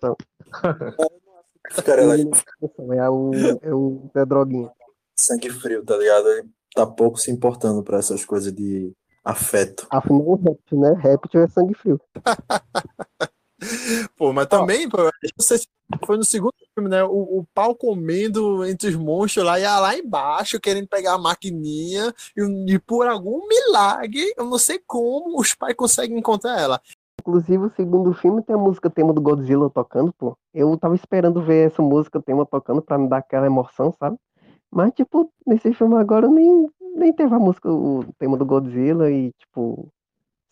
Cara, 1.84 2.02
ela 2.02 2.16
é 2.16 2.20
É 2.20 3.10
o 3.10 3.30
é 3.62 3.74
o 3.74 4.10
é 4.14 4.20
a 4.20 4.24
droguinha. 4.24 4.70
sangue 5.16 5.50
frio, 5.50 5.84
tá 5.84 5.96
ligado? 5.96 6.28
Ele 6.28 6.48
tá 6.74 6.86
pouco 6.86 7.18
se 7.18 7.30
importando 7.30 7.82
pra 7.82 7.98
essas 7.98 8.24
coisas 8.24 8.52
de 8.52 8.92
afeto. 9.24 9.86
Afinal, 9.90 10.20
o 10.22 10.34
réptil, 10.36 10.80
né? 10.80 10.92
Réptil 10.98 11.42
é 11.42 11.48
sangue 11.48 11.74
frio. 11.74 12.00
Pô, 14.16 14.32
mas 14.32 14.46
também, 14.46 14.88
pô, 14.88 14.98
foi 16.04 16.16
no 16.16 16.24
segundo 16.24 16.54
filme, 16.74 16.88
né? 16.88 17.04
O, 17.04 17.40
o 17.40 17.46
pau 17.54 17.74
comendo 17.74 18.64
entre 18.64 18.88
os 18.88 18.96
monstros 18.96 19.44
lá, 19.44 19.58
ia 19.58 19.78
lá 19.78 19.96
embaixo, 19.96 20.60
querendo 20.60 20.88
pegar 20.88 21.14
a 21.14 21.18
maquininha, 21.18 22.12
e, 22.36 22.74
e 22.74 22.78
por 22.78 23.06
algum 23.06 23.46
milagre, 23.46 24.32
eu 24.36 24.44
não 24.44 24.58
sei 24.58 24.80
como, 24.86 25.38
os 25.40 25.54
pais 25.54 25.76
conseguem 25.76 26.18
encontrar 26.18 26.60
ela. 26.60 26.80
Inclusive, 27.20 27.66
o 27.66 27.72
segundo 27.76 28.12
filme 28.14 28.42
tem 28.42 28.56
a 28.56 28.58
música 28.58 28.90
tema 28.90 29.12
do 29.12 29.20
Godzilla 29.20 29.70
tocando, 29.70 30.12
pô. 30.12 30.36
Eu 30.52 30.76
tava 30.76 30.94
esperando 30.94 31.42
ver 31.42 31.68
essa 31.68 31.80
música 31.80 32.20
tema 32.20 32.44
tocando 32.44 32.82
pra 32.82 32.98
me 32.98 33.08
dar 33.08 33.18
aquela 33.18 33.46
emoção, 33.46 33.94
sabe? 33.98 34.16
Mas, 34.70 34.92
tipo, 34.92 35.30
nesse 35.46 35.72
filme 35.72 35.94
agora 35.96 36.26
nem, 36.26 36.68
nem 36.96 37.12
teve 37.12 37.32
a 37.32 37.38
música, 37.38 37.70
o 37.70 38.04
tema 38.18 38.36
do 38.36 38.44
Godzilla 38.44 39.10
e, 39.10 39.30
tipo, 39.38 39.88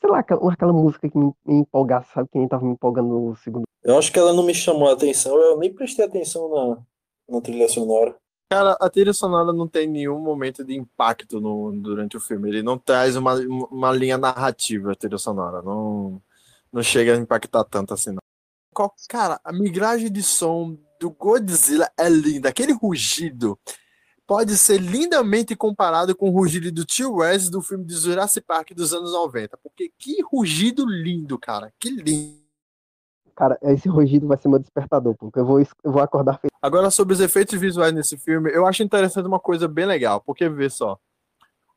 sei 0.01 0.11
lá, 0.11 0.21
aquela, 0.21 0.53
aquela 0.53 0.73
música 0.73 1.09
que 1.09 1.17
me, 1.17 1.33
me 1.45 1.61
empolgasse, 1.61 2.13
sabe? 2.13 2.29
Que 2.33 2.39
nem 2.39 2.49
tava 2.49 2.65
me 2.65 2.73
empolgando 2.73 3.09
no 3.09 3.37
segundo. 3.37 3.65
Eu 3.83 3.99
acho 3.99 4.13
que 4.13 4.19
ela 4.19 4.33
não 4.33 4.43
me 4.43 4.55
chamou 4.55 4.89
a 4.89 4.93
atenção, 4.93 5.37
eu 5.37 5.59
nem 5.59 5.73
prestei 5.73 6.05
atenção 6.05 6.49
na, 6.49 7.37
na 7.37 7.41
trilha 7.41 7.69
sonora. 7.69 8.17
Cara, 8.51 8.77
a 8.81 8.91
trilha 8.91 9.13
sonora 9.13 9.53
não 9.53 9.69
tem 9.69 9.87
nenhum 9.87 10.19
momento 10.19 10.65
de 10.65 10.75
impacto 10.75 11.41
no, 11.41 11.71
durante 11.73 12.17
o 12.17 12.21
filme. 12.21 12.49
Ele 12.49 12.63
não 12.65 12.77
traz 12.77 13.15
uma, 13.15 13.35
uma 13.37 13.93
linha 13.93 14.19
narrativa, 14.19 14.91
a 14.91 14.97
trilha 14.97 15.19
sonora. 15.19 15.63
Não, 15.63 16.21
não 16.73 16.83
chega 16.83 17.15
a 17.15 17.17
impactar 17.17 17.63
tanto 17.63 17.95
assim, 17.95 18.11
não. 18.11 18.21
Cara, 19.09 19.41
a 19.45 19.53
migragem 19.53 20.11
de 20.11 20.23
som 20.23 20.77
do 20.99 21.11
Godzilla 21.11 21.89
é 21.97 22.09
linda. 22.09 22.49
Aquele 22.49 22.73
rugido 22.73 23.57
pode 24.31 24.57
ser 24.57 24.79
lindamente 24.79 25.57
comparado 25.57 26.15
com 26.15 26.29
o 26.29 26.33
rugido 26.33 26.71
do 26.71 26.87
T-Rex 26.87 27.51
do 27.51 27.61
filme 27.61 27.85
de 27.85 27.97
Jurassic 27.97 28.47
Park 28.47 28.71
dos 28.71 28.95
anos 28.95 29.13
90. 29.13 29.57
Porque 29.57 29.91
que 29.99 30.23
rugido 30.23 30.87
lindo, 30.87 31.37
cara. 31.37 31.73
Que 31.81 31.91
lindo. 31.91 32.39
Cara, 33.35 33.59
esse 33.61 33.89
rugido 33.89 34.29
vai 34.29 34.39
ser 34.39 34.47
meu 34.47 34.61
despertador, 34.61 35.17
porque 35.17 35.41
eu 35.41 35.45
vou, 35.45 35.59
eu 35.59 35.91
vou 35.91 36.01
acordar 36.01 36.39
feliz. 36.39 36.53
Agora, 36.63 36.93
sobre 36.93 37.13
os 37.13 37.19
efeitos 37.19 37.59
visuais 37.59 37.93
nesse 37.93 38.17
filme, 38.17 38.53
eu 38.53 38.65
acho 38.69 38.85
interessante 38.85 39.27
uma 39.27 39.41
coisa 39.41 39.67
bem 39.67 39.85
legal, 39.85 40.21
porque 40.21 40.49
vê 40.49 40.71
só. 40.71 40.97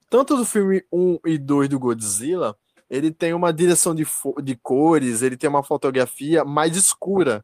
Tanto 0.07 0.37
do 0.37 0.45
filme 0.45 0.85
1 0.91 1.21
e 1.25 1.39
2 1.39 1.69
do 1.69 1.79
Godzilla, 1.79 2.55
ele 2.87 3.09
tem 3.09 3.33
uma 3.33 3.51
direção 3.51 3.95
de, 3.95 4.05
de 4.43 4.55
cores, 4.57 5.23
ele 5.23 5.37
tem 5.37 5.49
uma 5.49 5.63
fotografia 5.63 6.45
mais 6.45 6.77
escura. 6.77 7.43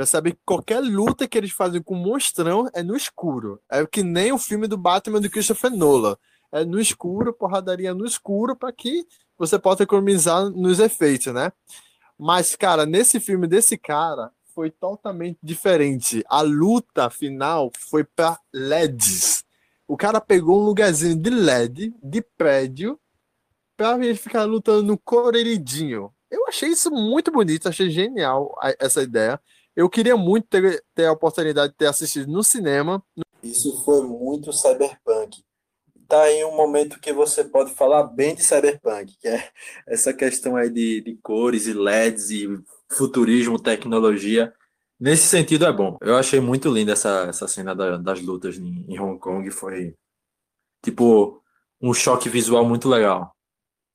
Percebe 0.00 0.32
que 0.32 0.40
qualquer 0.46 0.80
luta 0.80 1.28
que 1.28 1.36
eles 1.36 1.52
fazem 1.52 1.82
com 1.82 1.92
o 1.92 1.98
monstrão 1.98 2.66
é 2.72 2.82
no 2.82 2.96
escuro. 2.96 3.60
É 3.70 3.84
que 3.84 4.02
nem 4.02 4.32
o 4.32 4.38
filme 4.38 4.66
do 4.66 4.78
Batman 4.78 5.20
do 5.20 5.28
Christopher 5.28 5.70
Nolan. 5.70 6.16
É 6.50 6.64
no 6.64 6.80
escuro, 6.80 7.34
porradaria 7.34 7.92
no 7.92 8.06
escuro, 8.06 8.56
para 8.56 8.72
que 8.72 9.06
você 9.36 9.58
possa 9.58 9.82
economizar 9.82 10.48
nos 10.48 10.80
efeitos, 10.80 11.34
né? 11.34 11.52
Mas, 12.18 12.56
cara, 12.56 12.86
nesse 12.86 13.20
filme 13.20 13.46
desse 13.46 13.76
cara 13.76 14.30
foi 14.54 14.70
totalmente 14.70 15.38
diferente. 15.42 16.24
A 16.30 16.40
luta 16.40 17.10
final 17.10 17.70
foi 17.78 18.02
para 18.02 18.40
LEDs. 18.54 19.44
O 19.86 19.98
cara 19.98 20.18
pegou 20.18 20.62
um 20.62 20.64
lugarzinho 20.64 21.14
de 21.14 21.28
LED, 21.28 21.94
de 22.02 22.22
prédio, 22.38 22.98
para 23.76 24.02
ele 24.02 24.14
ficar 24.14 24.44
lutando 24.44 24.82
no 24.82 24.96
coloridinho. 24.96 26.10
Eu 26.30 26.46
achei 26.46 26.70
isso 26.70 26.90
muito 26.90 27.30
bonito, 27.30 27.68
achei 27.68 27.90
genial 27.90 28.58
essa 28.78 29.02
ideia. 29.02 29.38
Eu 29.80 29.88
queria 29.88 30.14
muito 30.14 30.46
ter, 30.46 30.84
ter 30.94 31.06
a 31.06 31.12
oportunidade 31.12 31.72
de 31.72 31.78
ter 31.78 31.86
assistido 31.86 32.30
no 32.30 32.44
cinema. 32.44 33.02
Isso 33.42 33.82
foi 33.82 34.02
muito 34.06 34.52
cyberpunk. 34.52 35.42
Tá 36.06 36.24
aí 36.24 36.44
um 36.44 36.54
momento 36.54 37.00
que 37.00 37.14
você 37.14 37.42
pode 37.42 37.72
falar 37.74 38.02
bem 38.02 38.34
de 38.34 38.42
cyberpunk, 38.44 39.16
que 39.18 39.26
é 39.26 39.48
essa 39.88 40.12
questão 40.12 40.54
aí 40.54 40.68
de, 40.68 41.00
de 41.00 41.16
cores 41.22 41.66
e 41.66 41.72
LEDs 41.72 42.30
e 42.30 42.62
futurismo, 42.92 43.58
tecnologia. 43.58 44.52
Nesse 45.00 45.26
sentido 45.28 45.64
é 45.64 45.72
bom. 45.72 45.96
Eu 46.02 46.14
achei 46.18 46.40
muito 46.40 46.68
linda 46.68 46.92
essa, 46.92 47.24
essa 47.26 47.48
cena 47.48 47.74
da- 47.74 47.96
das 47.96 48.20
lutas 48.20 48.58
em, 48.58 48.84
em 48.86 49.00
Hong 49.00 49.18
Kong. 49.18 49.50
Foi 49.50 49.94
tipo 50.84 51.42
um 51.80 51.94
choque 51.94 52.28
visual 52.28 52.66
muito 52.66 52.86
legal. 52.86 53.34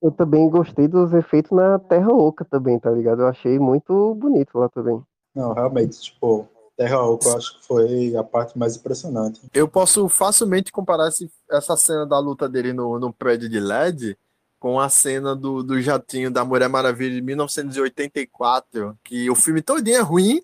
Eu 0.02 0.12
também 0.12 0.50
gostei 0.50 0.88
dos 0.88 1.14
efeitos 1.14 1.52
na 1.52 1.78
Terra 1.78 2.12
Oca 2.12 2.44
também, 2.44 2.80
tá 2.80 2.90
ligado? 2.90 3.22
Eu 3.22 3.28
achei 3.28 3.60
muito 3.60 4.16
bonito 4.16 4.58
lá 4.58 4.68
também. 4.68 5.00
Não, 5.36 5.54
realmente, 5.54 6.00
tipo, 6.00 6.48
Terra 6.78 7.02
Oca 7.04 7.28
eu 7.30 7.38
acho 7.38 7.60
que 7.60 7.66
foi 7.68 8.16
a 8.16 8.24
parte 8.24 8.58
mais 8.58 8.76
impressionante. 8.76 9.42
Eu 9.54 9.68
posso 9.68 10.08
facilmente 10.10 10.72
comparar 10.72 11.10
esse- 11.10 11.30
essa 11.52 11.76
cena 11.78 12.06
da 12.06 12.18
luta 12.20 12.48
dele 12.50 12.72
no, 12.74 12.98
no 13.00 13.12
prédio 13.14 13.50
de 13.50 13.60
LED 13.60 14.18
com 14.60 14.80
a 14.80 14.90
cena 14.90 15.36
do, 15.36 15.62
do 15.62 15.80
jatinho 15.82 16.32
da 16.32 16.44
Mulher 16.46 16.70
Maravilha 16.70 17.14
de 17.16 17.22
1984, 17.22 18.98
que 19.04 19.30
o 19.30 19.36
filme 19.36 19.62
todinho 19.62 19.98
é 19.98 20.02
ruim, 20.02 20.42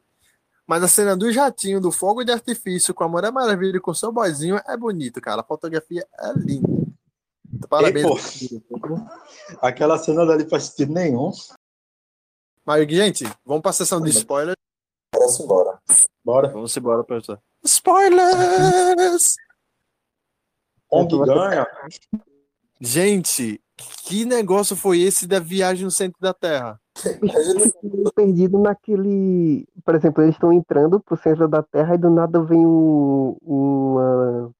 Mas 0.68 0.84
a 0.84 0.88
cena 0.88 1.18
do 1.18 1.30
jatinho, 1.32 1.82
do 1.82 1.92
fogo 1.92 2.24
de 2.24 2.32
artifício 2.32 2.94
com 2.94 3.04
a 3.04 3.08
Mulher 3.10 3.32
Maravilha 3.32 3.76
e 3.78 3.80
com 3.82 3.94
seu 3.94 4.10
boizinho 4.12 4.58
é 4.66 4.78
bonito, 4.78 5.20
cara. 5.20 5.42
A 5.42 5.44
fotografia 5.44 6.08
é 6.18 6.34
linda. 6.38 6.70
Parabéns. 7.68 8.06
Ei, 8.52 8.62
Aquela 9.62 9.98
cena 9.98 10.26
dali 10.26 10.48
faz 10.48 10.66
sentido 10.66 10.94
nenhum. 10.94 11.32
Mas, 12.66 12.88
gente, 12.90 13.26
vamos 13.46 13.62
para 13.62 13.72
a 13.72 13.74
sessão 13.74 14.00
de 14.00 14.12
spoilers. 14.12 14.56
Bora 15.14 15.26
embora. 15.44 15.80
Bora. 16.24 16.48
Vamos 16.50 16.76
embora, 16.76 17.04
pessoal. 17.04 17.38
Spoilers! 17.64 19.36
Kong 20.88 21.26
ganha. 21.26 21.68
Gente, 22.80 23.62
que 24.04 24.26
negócio 24.26 24.76
foi 24.76 25.02
esse 25.02 25.28
da 25.28 25.40
viagem 25.40 25.86
no 25.86 25.92
centro 25.92 26.20
da 26.20 26.34
Terra? 26.34 26.80
perdido 28.16 28.60
naquele. 28.60 29.68
Por 29.84 29.96
exemplo, 29.96 30.24
eles 30.24 30.36
estão 30.36 30.52
entrando 30.52 31.00
pro 31.00 31.18
centro 31.18 31.48
da 31.48 31.64
Terra 31.64 31.96
e 31.96 31.98
do 31.98 32.10
nada 32.10 32.42
vem 32.42 32.66
um, 32.66 33.38
uma, 33.42 34.52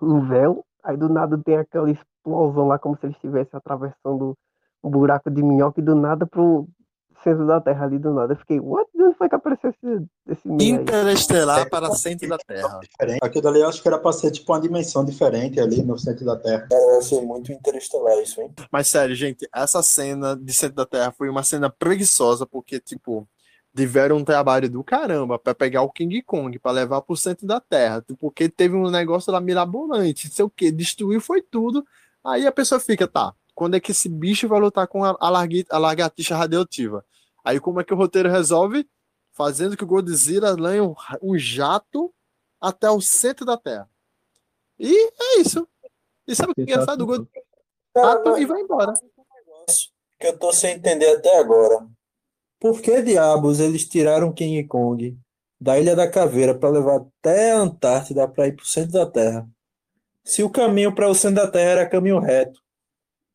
um 0.00 0.28
véu, 0.28 0.64
aí 0.82 0.96
do 0.96 1.08
nada 1.08 1.38
tem 1.38 1.56
aquela 1.56 1.90
explosão 1.90 2.68
lá, 2.68 2.78
como 2.78 2.96
se 2.96 3.06
eles 3.06 3.16
estivessem 3.16 3.56
atravessando 3.56 4.36
um 4.82 4.90
buraco 4.90 5.30
de 5.30 5.42
minhoca 5.42 5.80
e 5.80 5.84
do 5.84 5.94
nada 5.94 6.26
pro 6.26 6.68
centro 7.24 7.46
da 7.46 7.60
Terra 7.60 7.86
ali 7.86 7.98
do 7.98 8.12
nada. 8.12 8.34
Eu 8.34 8.36
fiquei, 8.36 8.60
what? 8.60 8.88
De 8.94 9.02
onde 9.02 9.16
foi 9.16 9.28
que 9.28 9.34
apareceu 9.34 9.70
esse, 9.70 10.06
esse 10.28 10.46
meio 10.46 10.76
aí? 10.76 10.82
Interestelar 10.82 11.68
para 11.68 11.90
centro 11.94 12.28
da 12.28 12.38
Terra. 12.38 12.78
Diferente. 12.80 13.18
Aquilo 13.22 13.42
dali 13.42 13.60
eu 13.60 13.68
acho 13.68 13.82
que 13.82 13.88
era 13.88 13.98
pra 13.98 14.12
ser 14.12 14.30
tipo 14.30 14.52
uma 14.52 14.60
dimensão 14.60 15.04
diferente 15.04 15.58
ali 15.58 15.82
no 15.82 15.98
centro 15.98 16.24
da 16.24 16.36
Terra. 16.36 16.68
Achei 16.98 17.20
muito 17.20 17.50
interestelar 17.50 18.18
isso, 18.18 18.40
hein? 18.40 18.52
Mas 18.70 18.86
sério, 18.88 19.14
gente, 19.16 19.48
essa 19.52 19.82
cena 19.82 20.36
de 20.36 20.52
centro 20.52 20.76
da 20.76 20.86
Terra 20.86 21.10
foi 21.10 21.28
uma 21.28 21.42
cena 21.42 21.68
preguiçosa, 21.70 22.46
porque, 22.46 22.78
tipo, 22.78 23.26
tiveram 23.76 24.18
um 24.18 24.24
trabalho 24.24 24.70
do 24.70 24.84
caramba 24.84 25.38
para 25.38 25.54
pegar 25.54 25.82
o 25.82 25.90
King 25.90 26.22
Kong, 26.22 26.58
para 26.58 26.70
levar 26.72 27.00
pro 27.02 27.16
centro 27.16 27.46
da 27.46 27.58
Terra, 27.60 28.00
tipo, 28.00 28.16
porque 28.20 28.48
teve 28.48 28.76
um 28.76 28.88
negócio 28.90 29.32
lá 29.32 29.40
mirabolante, 29.40 30.28
não 30.28 30.34
sei 30.34 30.44
o 30.44 30.50
que, 30.50 30.70
destruiu 30.70 31.20
foi 31.20 31.42
tudo. 31.42 31.84
Aí 32.24 32.46
a 32.46 32.52
pessoa 32.52 32.78
fica, 32.80 33.08
tá, 33.08 33.34
quando 33.54 33.74
é 33.74 33.80
que 33.80 33.90
esse 33.90 34.08
bicho 34.08 34.48
vai 34.48 34.60
lutar 34.60 34.86
com 34.86 35.04
a, 35.04 35.16
a, 35.20 35.28
largui- 35.28 35.66
a 35.70 35.78
lagartixa 35.78 36.36
radioativa? 36.36 37.04
Aí 37.44 37.60
como 37.60 37.80
é 37.80 37.84
que 37.84 37.92
o 37.92 37.96
roteiro 37.96 38.30
resolve? 38.30 38.88
Fazendo 39.32 39.76
que 39.76 39.84
o 39.84 39.86
Godzilla 39.86 40.56
lanhe 40.58 40.80
um, 40.80 40.94
um 41.22 41.36
jato 41.36 42.12
até 42.60 42.90
o 42.90 43.00
centro 43.00 43.44
da 43.44 43.56
Terra. 43.58 43.88
E 44.78 44.90
é 45.36 45.40
isso. 45.40 45.68
E 46.26 46.34
sabe 46.34 46.52
o 46.52 46.54
que 46.54 46.62
é 46.62 46.64
engraçado? 46.64 47.02
O 47.02 47.06
Godzilla 47.06 47.30
mas- 48.24 48.40
e 48.40 48.46
vai 48.46 48.60
embora. 48.60 48.94
que 50.18 50.26
eu 50.26 50.38
tô 50.38 50.52
sem 50.52 50.74
entender 50.76 51.16
até 51.16 51.38
agora. 51.38 51.86
Por 52.58 52.80
que 52.80 53.02
diabos 53.02 53.60
eles 53.60 53.86
tiraram 53.86 54.32
King 54.32 54.66
Kong 54.66 55.16
da 55.60 55.78
Ilha 55.78 55.94
da 55.94 56.10
Caveira 56.10 56.54
para 56.58 56.70
levar 56.70 56.96
até 56.96 57.52
a 57.52 57.58
Antártida 57.58 58.26
para 58.26 58.46
ir 58.48 58.56
pro 58.56 58.64
centro 58.66 58.92
da 58.92 59.06
Terra? 59.06 59.48
Se 60.24 60.42
o 60.42 60.48
caminho 60.48 60.94
para 60.94 61.08
o 61.08 61.14
centro 61.14 61.36
da 61.44 61.50
Terra 61.50 61.70
era 61.70 61.88
caminho 61.88 62.18
reto. 62.18 62.63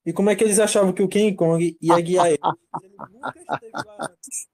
E 0.10 0.14
como 0.14 0.30
é 0.30 0.36
que 0.36 0.44
eles 0.44 0.60
achavam 0.60 0.92
que 0.92 1.04
o 1.04 1.08
King 1.08 1.36
Kong 1.36 1.78
ia 1.80 2.00
guiar 2.02 2.28
eles? 2.28 2.40
Ele 2.82 2.94
nunca 2.98 3.34
esteve 3.38 3.72
lá 3.74 3.98
antes. 4.00 4.48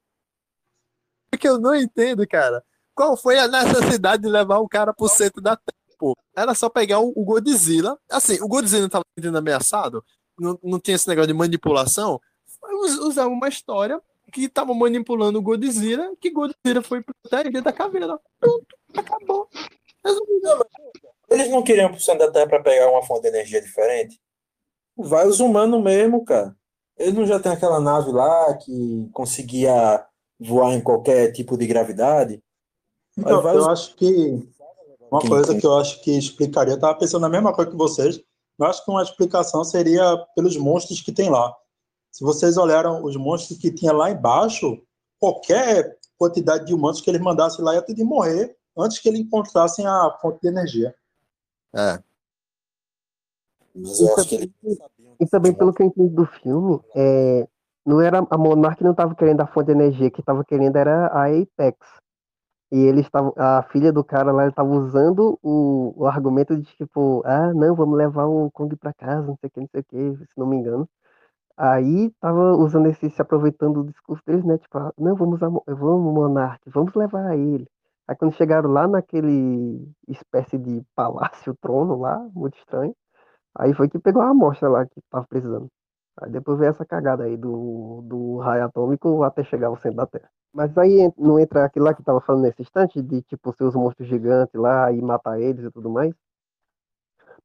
que 1.39 1.47
eu 1.47 1.57
não 1.59 1.73
entendo, 1.75 2.27
cara. 2.27 2.63
Qual 2.93 3.15
foi 3.17 3.37
a 3.39 3.47
necessidade 3.47 4.23
de 4.23 4.29
levar 4.29 4.59
o 4.59 4.67
cara 4.67 4.93
pro 4.93 5.07
centro 5.07 5.41
da 5.41 5.55
Terra? 5.55 5.77
Pô, 5.97 6.13
era 6.35 6.53
só 6.53 6.69
pegar 6.69 6.99
o, 6.99 7.13
o 7.15 7.23
Godzilla. 7.23 7.97
Assim, 8.09 8.37
o 8.41 8.47
Godzilla 8.47 8.89
tava 8.89 9.03
sendo 9.17 9.37
ameaçado, 9.37 10.03
não, 10.37 10.59
não 10.61 10.79
tinha 10.79 10.95
esse 10.95 11.07
negócio 11.07 11.27
de 11.27 11.33
manipulação. 11.33 12.19
Us- 12.83 12.99
Usava 12.99 13.29
uma 13.29 13.47
história 13.47 14.01
que 14.31 14.49
tava 14.49 14.73
manipulando 14.73 15.39
o 15.39 15.41
Godzilla, 15.41 16.11
que 16.19 16.31
Godzilla 16.31 16.81
foi 16.83 17.01
pra 17.29 17.41
ilha 17.43 17.61
da 17.61 17.71
caveira. 17.71 18.19
Pronto, 18.39 18.65
acabou. 18.97 19.49
Resolvido. 20.03 20.65
Eles 21.29 21.49
não 21.49 21.63
queriam 21.63 21.89
pro 21.91 21.99
centro 21.99 22.25
da 22.27 22.31
Terra 22.31 22.47
para 22.47 22.61
pegar 22.63 22.89
uma 22.91 23.01
fonte 23.03 23.21
de 23.23 23.27
energia 23.29 23.61
diferente? 23.61 24.19
Vai 24.97 25.27
os 25.27 25.39
humanos 25.39 25.81
mesmo, 25.83 26.23
cara. 26.23 26.55
Eles 26.97 27.13
não 27.13 27.25
já 27.25 27.39
tem 27.39 27.51
aquela 27.51 27.79
nave 27.79 28.11
lá 28.11 28.53
que 28.55 29.09
conseguia 29.11 30.05
voar 30.39 30.73
em 30.73 30.81
qualquer 30.81 31.31
tipo 31.33 31.57
de 31.57 31.67
gravidade? 31.67 32.41
Então, 33.17 33.41
vai 33.41 33.55
eu 33.55 33.61
os- 33.61 33.67
acho 33.67 33.95
que 33.95 34.47
uma 35.11 35.19
King 35.21 35.29
coisa 35.29 35.47
Kong. 35.49 35.59
que 35.61 35.67
eu 35.67 35.77
acho 35.77 36.01
que 36.01 36.11
explicaria, 36.17 36.73
eu 36.73 36.79
tava 36.79 36.97
pensando 36.97 37.21
na 37.21 37.29
mesma 37.29 37.53
coisa 37.53 37.69
que 37.71 37.77
vocês, 37.77 38.21
eu 38.57 38.65
acho 38.65 38.83
que 38.83 38.91
uma 38.91 39.03
explicação 39.03 39.63
seria 39.63 40.17
pelos 40.35 40.55
monstros 40.57 41.01
que 41.01 41.11
tem 41.11 41.29
lá. 41.29 41.53
Se 42.11 42.23
vocês 42.23 42.55
olharam 42.57 43.03
os 43.03 43.15
monstros 43.17 43.57
que 43.59 43.71
tinha 43.71 43.91
lá 43.91 44.09
embaixo, 44.09 44.81
qualquer 45.19 45.97
quantidade 46.17 46.65
de 46.65 46.73
humanos 46.73 47.01
que 47.01 47.09
eles 47.09 47.21
mandassem 47.21 47.63
lá 47.63 47.73
ia 47.75 47.81
ter 47.81 47.93
de 47.93 48.03
morrer 48.05 48.55
antes 48.77 48.99
que 48.99 49.09
eles 49.09 49.19
encontrassem 49.19 49.85
a 49.85 50.17
fonte 50.21 50.39
de 50.41 50.47
energia. 50.47 50.95
É. 51.75 52.01
Mas 53.75 53.99
eu 53.99 54.07
E 54.07 54.11
acho 54.11 54.29
que 54.29 54.35
eles 54.35 55.29
também- 55.29 55.51
E 55.51 55.55
pelo 55.55 55.73
que 55.73 55.81
eu 55.83 55.87
entendi 55.87 56.09
do 56.15 56.25
filme, 56.25 56.79
é, 56.95 57.47
não 57.85 58.01
era 58.01 58.25
a 58.29 58.37
Monarch 58.37 58.83
não 58.83 58.91
estava 58.91 59.15
querendo 59.15 59.41
a 59.41 59.47
fonte 59.47 59.67
de 59.67 59.71
energia, 59.73 60.09
que 60.09 60.21
estava 60.21 60.43
querendo 60.43 60.75
era 60.77 61.07
a 61.07 61.25
Apex. 61.27 61.77
E 62.71 62.79
eles 62.79 63.05
estavam, 63.05 63.33
a 63.37 63.63
filha 63.71 63.93
do 63.93 64.03
cara 64.03 64.31
lá 64.31 64.47
estava 64.47 64.69
usando 64.69 65.39
o, 65.43 65.93
o 65.95 66.05
argumento 66.07 66.57
de 66.57 66.63
tipo, 66.75 67.21
ah, 67.25 67.53
não, 67.53 67.75
vamos 67.75 67.97
levar 67.97 68.25
o 68.25 68.49
Kong 68.51 68.75
para 68.75 68.93
casa, 68.93 69.27
não 69.27 69.37
sei 69.39 69.47
o 69.49 69.51
que, 69.51 69.59
não 69.61 69.67
sei 69.71 69.81
o 69.81 69.83
que, 69.85 70.25
se 70.25 70.37
não 70.37 70.47
me 70.47 70.57
engano. 70.57 70.87
Aí 71.57 72.11
tava 72.19 72.53
usando 72.57 72.87
esse, 72.87 73.09
se 73.09 73.21
aproveitando 73.21 73.83
do 73.83 73.91
discurso 73.91 74.21
deles, 74.25 74.43
né? 74.45 74.57
Tipo, 74.57 74.77
ah, 74.79 74.93
não, 74.97 75.15
vamos, 75.15 75.39
vamos, 75.39 75.63
Monark, 76.13 76.69
vamos 76.69 76.93
levar 76.95 77.37
ele. 77.37 77.67
Aí 78.07 78.15
quando 78.15 78.33
chegaram 78.35 78.69
lá 78.71 78.87
naquele 78.87 79.87
espécie 80.07 80.57
de 80.57 80.83
palácio, 80.95 81.55
trono 81.61 81.97
lá, 81.99 82.19
muito 82.33 82.57
estranho, 82.57 82.93
aí 83.55 83.73
foi 83.73 83.89
que 83.89 83.99
pegou 83.99 84.21
a 84.21 84.29
amostra 84.29 84.69
lá 84.69 84.85
que 84.85 85.01
tava 85.09 85.25
precisando. 85.27 85.67
Aí 86.17 86.29
depois 86.31 86.57
veio 86.59 86.69
essa 86.69 86.85
cagada 86.85 87.23
aí 87.25 87.35
do, 87.35 88.01
do 88.03 88.37
raio 88.37 88.65
atômico 88.65 89.23
até 89.23 89.43
chegar 89.43 89.67
ao 89.67 89.77
centro 89.77 89.97
da 89.97 90.07
Terra. 90.07 90.29
Mas 90.53 90.77
aí 90.77 91.11
não 91.17 91.37
entra 91.37 91.65
aquilo 91.65 91.85
lá 91.85 91.93
que 91.93 92.03
tava 92.03 92.21
falando 92.21 92.43
nesse 92.43 92.61
instante, 92.61 93.01
de 93.01 93.21
tipo 93.23 93.53
ser 93.53 93.65
os 93.65 93.75
monstros 93.75 94.07
gigantes 94.07 94.55
lá 94.55 94.91
e 94.91 95.01
matar 95.01 95.39
eles 95.39 95.65
e 95.65 95.71
tudo 95.71 95.89
mais. 95.89 96.13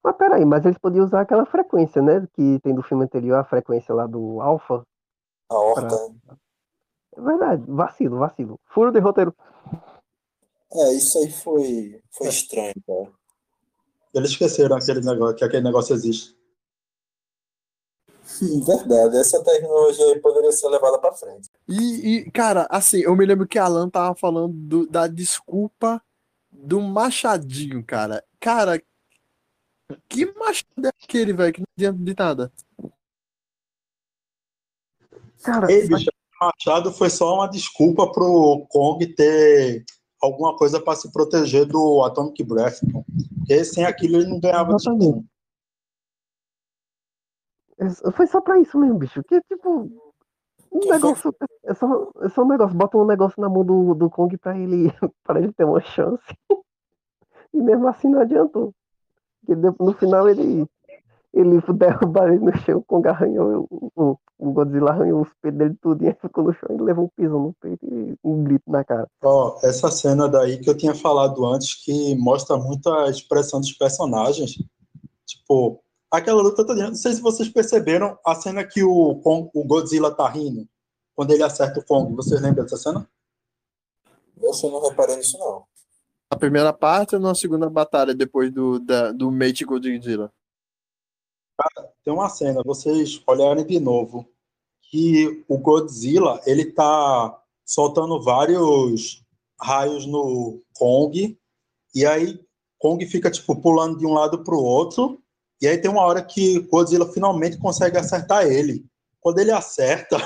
Mas 0.02 0.16
peraí, 0.16 0.44
mas 0.44 0.64
eles 0.64 0.78
podiam 0.78 1.04
usar 1.04 1.20
aquela 1.20 1.44
frequência, 1.44 2.00
né? 2.00 2.26
Que 2.32 2.60
tem 2.60 2.74
do 2.74 2.82
filme 2.82 3.04
anterior, 3.04 3.38
a 3.38 3.44
frequência 3.44 3.94
lá 3.94 4.06
do 4.06 4.40
Alpha. 4.40 4.82
a 5.50 5.54
horta. 5.54 5.96
É 7.16 7.20
verdade, 7.20 7.64
vacilo, 7.66 8.18
vacilo. 8.18 8.58
Furo 8.66 8.92
de 8.92 9.00
roteiro. 9.00 9.34
É, 10.72 10.92
isso 10.94 11.18
aí 11.18 11.30
foi, 11.30 12.00
foi 12.12 12.28
estranho, 12.28 12.74
cara. 12.86 13.19
Eles 14.12 14.30
esqueceram 14.30 14.76
aquele 14.76 15.00
negócio, 15.00 15.36
que 15.36 15.44
aquele 15.44 15.62
negócio 15.62 15.94
existe. 15.94 16.36
Sim, 18.24 18.60
verdade. 18.64 19.16
Essa 19.16 19.42
tecnologia 19.42 20.04
aí 20.06 20.18
poderia 20.20 20.52
ser 20.52 20.68
levada 20.68 20.98
para 20.98 21.12
frente. 21.12 21.48
E, 21.68 22.16
e, 22.18 22.30
cara, 22.30 22.66
assim, 22.70 23.00
eu 23.00 23.14
me 23.16 23.26
lembro 23.26 23.46
que 23.46 23.58
Alan 23.58 23.88
tava 23.90 24.14
falando 24.14 24.52
do- 24.54 24.86
da 24.86 25.06
desculpa 25.06 26.02
do 26.50 26.80
Machadinho, 26.80 27.84
cara. 27.84 28.24
Cara, 28.40 28.82
que 30.08 30.26
machado 30.34 30.86
é 30.86 30.90
aquele, 31.04 31.32
velho, 31.32 31.52
que 31.52 31.60
não 31.60 31.66
adianta 31.76 31.98
de 32.04 32.14
nada. 32.18 32.52
Cara, 35.42 35.70
Ei, 35.70 35.86
bicho, 35.86 36.10
o 36.40 36.46
machado 36.46 36.92
foi 36.92 37.10
só 37.10 37.34
uma 37.34 37.48
desculpa 37.48 38.10
pro 38.10 38.66
Kong 38.70 39.06
ter 39.14 39.84
alguma 40.20 40.56
coisa 40.56 40.80
para 40.80 40.96
se 40.96 41.10
proteger 41.12 41.66
do 41.66 42.02
Atomic 42.04 42.42
Breath. 42.44 42.80
Porque 43.38 43.64
sem 43.64 43.84
aquilo 43.84 44.16
ele 44.16 44.28
não 44.28 44.40
ganhava 44.40 44.74
Exatamente. 44.74 45.00
nenhum. 45.06 45.24
É- 47.78 48.12
Foi 48.12 48.26
só 48.26 48.40
pra 48.40 48.58
isso 48.58 48.78
mesmo, 48.78 48.98
bicho. 48.98 49.22
Que 49.24 49.40
tipo. 49.42 49.90
Um 50.72 50.80
Que 50.80 50.90
negócio. 50.90 51.34
É 51.64 51.74
só, 51.74 52.10
é 52.20 52.28
só 52.28 52.42
um 52.42 52.48
negócio. 52.48 52.76
Bota 52.76 52.96
um 52.98 53.06
negócio 53.06 53.40
na 53.40 53.48
mão 53.48 53.64
do, 53.64 53.94
do 53.94 54.08
Kong 54.10 54.36
pra 54.38 54.56
ele, 54.56 54.92
pra 55.24 55.38
ele 55.40 55.52
ter 55.52 55.64
uma 55.64 55.80
chance. 55.80 56.22
E 57.52 57.60
mesmo 57.60 57.88
assim 57.88 58.08
não 58.08 58.20
adiantou. 58.20 58.72
Porque 59.44 59.56
no 59.56 59.92
final 59.94 60.28
ele. 60.28 60.68
Ele 61.32 61.60
derrubar 61.74 62.28
ele 62.32 62.44
no 62.44 62.56
chão, 62.58 62.78
o 62.78 62.82
Kong 62.84 63.06
arranhou. 63.08 63.66
O, 63.70 63.90
o, 63.94 64.18
o 64.38 64.52
Godzilla 64.52 64.90
arranhou 64.90 65.22
os 65.22 65.28
peitos 65.40 65.58
dele 65.58 65.76
tudo 65.80 66.04
e 66.04 66.12
ficou 66.14 66.44
no 66.44 66.52
chão 66.52 66.68
e 66.70 66.82
levou 66.82 67.04
um 67.04 67.08
pisão 67.16 67.40
no 67.40 67.54
peito 67.60 67.86
e 67.86 68.16
um 68.24 68.42
grito 68.42 68.64
na 68.68 68.84
cara. 68.84 69.06
Ó, 69.22 69.58
essa 69.62 69.90
cena 69.90 70.28
daí 70.28 70.58
que 70.58 70.68
eu 70.68 70.76
tinha 70.76 70.94
falado 70.94 71.44
antes, 71.46 71.74
que 71.84 72.14
mostra 72.16 72.56
muito 72.56 72.90
a 72.90 73.08
expressão 73.08 73.60
dos 73.60 73.72
personagens. 73.72 74.52
Tipo, 75.26 75.80
aquela 76.10 76.42
luta 76.42 76.66
toda. 76.66 76.88
Não 76.88 76.94
sei 76.94 77.12
se 77.12 77.20
vocês 77.20 77.48
perceberam 77.48 78.18
a 78.26 78.34
cena 78.34 78.64
que 78.64 78.82
o, 78.82 79.16
Kong- 79.22 79.50
o 79.54 79.64
Godzilla 79.64 80.10
tá 80.10 80.28
rindo. 80.28 80.66
Quando 81.14 81.30
ele 81.32 81.42
acerta 81.42 81.78
o 81.78 81.84
Kong. 81.84 82.14
Vocês 82.16 82.40
lembram 82.40 82.64
dessa 82.64 82.76
cena? 82.76 83.08
Eu 84.42 84.52
só 84.54 84.70
não 84.70 84.88
reparei 84.88 85.16
nisso, 85.16 85.38
não. 85.38 85.62
Na 86.32 86.38
primeira 86.38 86.72
parte 86.72 87.14
ou 87.14 87.20
na 87.20 87.34
segunda 87.34 87.68
batalha, 87.68 88.14
depois 88.14 88.50
do, 88.52 88.78
da, 88.80 89.12
do 89.12 89.30
Mate 89.30 89.64
Godzilla? 89.64 90.32
Tem 92.04 92.12
uma 92.12 92.28
cena, 92.28 92.62
vocês 92.64 93.20
olharem 93.26 93.66
de 93.66 93.78
novo, 93.78 94.26
que 94.82 95.44
o 95.48 95.58
Godzilla, 95.58 96.40
ele 96.46 96.72
tá 96.72 97.38
soltando 97.64 98.22
vários 98.22 99.22
raios 99.60 100.06
no 100.06 100.60
Kong, 100.74 101.38
e 101.94 102.06
aí 102.06 102.40
Kong 102.78 103.04
fica 103.06 103.30
tipo 103.30 103.54
pulando 103.56 103.98
de 103.98 104.06
um 104.06 104.12
lado 104.12 104.42
para 104.42 104.54
o 104.54 104.64
outro, 104.64 105.22
e 105.60 105.68
aí 105.68 105.76
tem 105.78 105.90
uma 105.90 106.02
hora 106.02 106.22
que 106.22 106.60
Godzilla 106.60 107.12
finalmente 107.12 107.58
consegue 107.58 107.98
acertar 107.98 108.46
ele. 108.46 108.84
Quando 109.20 109.38
ele 109.38 109.50
acerta, 109.50 110.16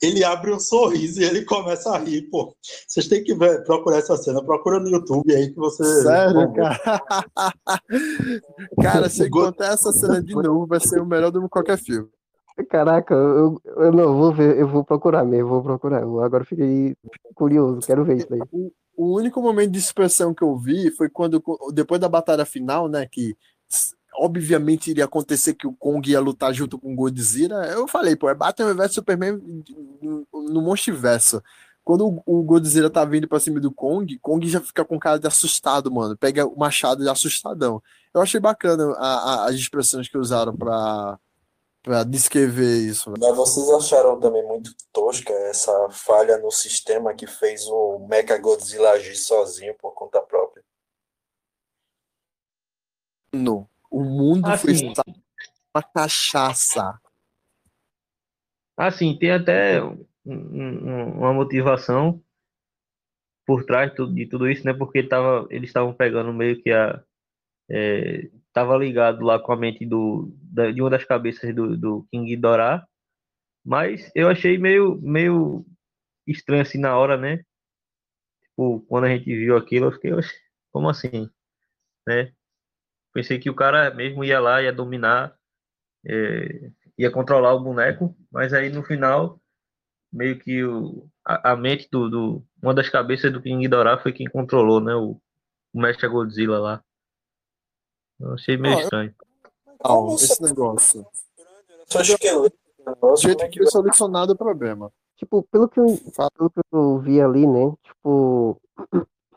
ele 0.00 0.24
abre 0.24 0.52
um 0.52 0.58
sorriso 0.58 1.20
e 1.20 1.24
ele 1.24 1.44
começa 1.44 1.90
a 1.90 1.98
rir, 1.98 2.22
pô. 2.22 2.54
Vocês 2.86 3.06
têm 3.06 3.22
que 3.22 3.34
ver, 3.34 3.62
procurar 3.64 3.98
essa 3.98 4.16
cena, 4.16 4.44
procura 4.44 4.80
no 4.80 4.88
YouTube 4.88 5.34
aí 5.34 5.50
que 5.50 5.56
você. 5.56 5.84
Sério, 6.02 6.52
cara? 6.52 6.80
cara, 8.82 9.08
se 9.08 9.28
contar 9.30 9.72
essa 9.72 9.92
cena 9.92 10.22
de 10.22 10.34
novo, 10.34 10.66
vai 10.66 10.80
ser 10.80 11.00
o 11.00 11.06
melhor 11.06 11.30
de 11.30 11.40
qualquer 11.48 11.78
filme. 11.78 12.08
Caraca, 12.68 13.14
eu, 13.14 13.60
eu 13.64 13.92
não 13.92 14.16
vou 14.16 14.32
ver, 14.32 14.58
eu 14.58 14.68
vou 14.68 14.84
procurar 14.84 15.24
mesmo, 15.24 15.48
vou 15.48 15.62
procurar. 15.62 16.02
Eu 16.02 16.20
agora 16.20 16.44
fiquei 16.44 16.94
curioso, 17.34 17.86
quero 17.86 18.04
ver 18.04 18.18
isso 18.18 18.32
aí. 18.32 18.40
O, 18.50 18.72
o 18.96 19.16
único 19.16 19.40
momento 19.40 19.70
de 19.70 19.78
expressão 19.78 20.34
que 20.34 20.42
eu 20.42 20.56
vi 20.58 20.90
foi 20.90 21.08
quando, 21.08 21.42
depois 21.72 22.00
da 22.00 22.08
batalha 22.08 22.44
final, 22.44 22.88
né, 22.88 23.06
que 23.10 23.34
obviamente 24.14 24.90
iria 24.90 25.04
acontecer 25.04 25.54
que 25.54 25.66
o 25.66 25.72
Kong 25.72 26.10
ia 26.10 26.20
lutar 26.20 26.52
junto 26.52 26.78
com 26.78 26.92
o 26.92 26.96
Godzilla. 26.96 27.66
Eu 27.66 27.88
falei, 27.88 28.16
pô, 28.16 28.28
é 28.28 28.34
Batman 28.34 28.74
vs 28.74 28.94
Superman 28.94 29.40
no 30.32 30.62
monstiverso. 30.62 31.42
Quando 31.84 32.22
o 32.24 32.42
Godzilla 32.42 32.88
tá 32.88 33.04
vindo 33.04 33.26
pra 33.26 33.40
cima 33.40 33.58
do 33.58 33.72
Kong, 33.72 34.16
Kong 34.20 34.48
já 34.48 34.60
fica 34.60 34.84
com 34.84 34.98
cara 35.00 35.18
de 35.18 35.26
assustado, 35.26 35.90
mano. 35.90 36.16
Pega 36.16 36.46
o 36.46 36.56
machado 36.56 37.02
de 37.02 37.08
assustadão. 37.08 37.82
Eu 38.14 38.20
achei 38.20 38.38
bacana 38.38 38.94
a, 38.98 39.06
a, 39.06 39.44
as 39.46 39.56
expressões 39.56 40.08
que 40.08 40.16
usaram 40.16 40.56
pra, 40.56 41.18
pra 41.82 42.04
descrever 42.04 42.78
isso. 42.86 43.10
Né? 43.10 43.16
Mas 43.18 43.36
vocês 43.36 43.68
acharam 43.70 44.20
também 44.20 44.46
muito 44.46 44.72
tosca 44.92 45.32
essa 45.32 45.72
falha 45.90 46.38
no 46.38 46.52
sistema 46.52 47.14
que 47.14 47.26
fez 47.26 47.66
o 47.66 48.06
Mecha 48.08 48.38
Godzilla 48.38 48.90
agir 48.90 49.16
sozinho 49.16 49.74
por 49.74 49.92
conta 49.92 50.20
própria? 50.20 50.62
Não. 53.34 53.71
O 53.92 54.02
mundo 54.02 54.48
Assim. 54.48 54.94
foi 54.94 55.04
uma 55.74 55.82
cachaça. 55.82 56.98
Assim, 58.74 59.18
tem 59.18 59.30
até 59.32 59.84
um- 59.84 60.06
um- 60.24 61.18
uma 61.18 61.32
motivação 61.34 62.24
por 63.46 63.64
trás 63.64 63.92
de 64.14 64.26
tudo, 64.26 64.48
isso, 64.50 64.64
né? 64.64 64.72
Porque 64.72 65.02
tava, 65.02 65.46
eles 65.50 65.68
estavam 65.68 65.92
pegando 65.92 66.32
meio 66.32 66.60
que 66.62 66.70
a. 66.70 67.04
É, 67.70 68.30
tava 68.50 68.76
ligado 68.78 69.22
lá 69.24 69.38
com 69.38 69.52
a 69.52 69.56
mente 69.56 69.84
do, 69.84 70.32
da- 70.42 70.70
de 70.70 70.80
uma 70.80 70.88
das 70.90 71.04
cabeças 71.04 71.54
do, 71.54 71.76
do 71.76 72.06
King 72.10 72.26
Ghidorah, 72.28 72.86
mas 73.64 74.10
eu 74.14 74.28
achei 74.28 74.56
meio, 74.56 74.98
meio 75.02 75.66
estranho 76.26 76.62
assim 76.62 76.78
na 76.78 76.96
hora, 76.96 77.16
né? 77.18 77.44
Tipo, 78.42 78.80
quando 78.88 79.04
a 79.04 79.08
gente 79.10 79.24
viu 79.24 79.54
aquilo, 79.56 79.86
eu 79.86 79.92
fiquei, 79.92 80.12
"Oxe, 80.14 80.34
como 80.72 80.88
assim? 80.88 81.28
Né? 82.06 82.32
Pensei 83.12 83.38
que 83.38 83.50
o 83.50 83.54
cara 83.54 83.92
mesmo 83.94 84.24
ia 84.24 84.40
lá, 84.40 84.62
ia 84.62 84.72
dominar, 84.72 85.36
é, 86.06 86.70
ia 86.98 87.10
controlar 87.10 87.54
o 87.54 87.60
boneco, 87.60 88.16
mas 88.30 88.52
aí 88.52 88.70
no 88.70 88.82
final, 88.82 89.40
meio 90.12 90.38
que 90.38 90.64
o, 90.64 91.08
a, 91.24 91.52
a 91.52 91.56
mente 91.56 91.88
do, 91.90 92.08
do- 92.08 92.44
uma 92.62 92.74
das 92.74 92.88
cabeças 92.88 93.32
do 93.32 93.42
King 93.42 93.60
Ghidorah 93.62 93.98
foi 93.98 94.12
quem 94.12 94.28
controlou, 94.28 94.80
né? 94.80 94.94
O, 94.94 95.20
o 95.72 95.80
Mestre 95.80 96.08
Godzilla 96.08 96.58
lá. 96.58 96.84
Eu 98.20 98.32
achei 98.34 98.56
meio 98.56 98.74
eu- 98.74 98.80
estranho. 98.80 99.14
Não, 99.84 100.14
esse 100.14 100.40
negócio. 100.42 101.06
Só. 101.86 101.98
Do 101.98 102.96
Nossa, 103.00 103.22
jeito 103.28 103.38
como 103.38 103.46
é 103.46 103.48
que 103.48 103.52
que 103.52 103.58
foi 103.58 103.66
solucionado 103.70 104.32
o 104.32 104.36
problema. 104.36 104.92
Tipo, 105.16 105.42
pelo 105.44 105.68
que 105.68 105.78
eu, 105.78 105.86
pelo 106.36 106.50
que 106.50 106.60
eu 106.72 106.98
vi 106.98 107.20
ali, 107.20 107.46
né? 107.46 107.72
Tipo, 107.84 108.60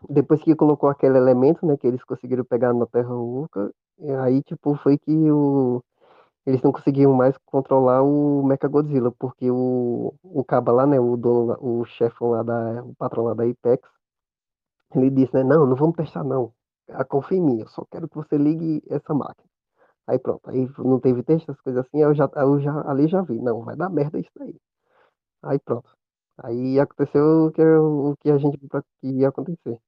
depois 0.10 0.42
que 0.44 0.56
colocou 0.56 0.90
aquele 0.90 1.18
elemento, 1.18 1.66
né? 1.66 1.78
Que 1.78 1.88
eles 1.88 2.04
conseguiram 2.04 2.44
pegar 2.46 2.74
na 2.74 2.86
Terra 2.88 3.14
Oca, 3.16 3.72
aí, 4.22 4.42
tipo, 4.44 4.76
foi 4.78 4.98
que 4.98 5.12
o, 5.32 5.84
eles 6.46 6.62
não 6.64 6.72
conseguiam 6.72 7.14
mais 7.14 7.38
controlar 7.46 8.04
o 8.04 8.44
Mechagodzilla, 8.46 9.12
porque 9.20 9.52
o, 9.52 10.14
o 10.24 10.44
caba 10.46 10.72
lá, 10.74 10.88
né? 10.88 11.00
O 11.00 11.18
dono, 11.18 11.58
o 11.62 11.86
chefão 11.86 12.32
lá 12.32 12.44
da, 12.44 12.84
o 12.84 12.96
patrão 12.96 13.26
lá 13.26 13.34
da 13.36 13.44
Apex, 13.46 13.82
ele 14.96 15.10
disse, 15.10 15.34
né? 15.34 15.44
Não, 15.44 15.66
não 15.66 15.76
vamos 15.76 15.96
testar, 15.96 16.24
não. 16.24 16.54
Ah, 16.90 17.04
Confia 17.06 17.38
em 17.38 17.42
mim, 17.42 17.60
eu 17.62 17.68
só 17.68 17.86
quero 17.92 18.08
que 18.10 18.16
você 18.16 18.38
ligue 18.38 18.82
essa 18.90 19.14
máquina. 19.14 19.48
Aí 20.08 20.20
pronto, 20.20 20.50
aí 20.50 20.70
não 20.80 21.00
teve 21.00 21.24
teste, 21.24 21.50
essas 21.52 21.62
coisas 21.62 21.86
assim, 21.86 21.98
aí 22.00 22.04
eu 22.04 22.16
já, 22.16 22.26
aí 22.36 22.44
eu 22.46 22.60
já, 22.62 22.90
ali 22.90 23.08
já 23.08 23.22
vi, 23.24 23.40
não, 23.42 23.64
vai 23.64 23.76
dar 23.78 23.90
merda 23.90 24.20
isso 24.20 24.32
daí. 24.38 24.56
Aí 25.44 25.60
pronto. 25.60 25.90
Aí 26.40 26.80
aconteceu 26.80 27.48
o 27.48 27.52
que, 27.52 27.62
o 27.64 28.16
que 28.20 28.32
a 28.32 28.38
gente 28.38 28.58
que 28.60 29.08
ia 29.08 29.30
acontecer. 29.30 29.80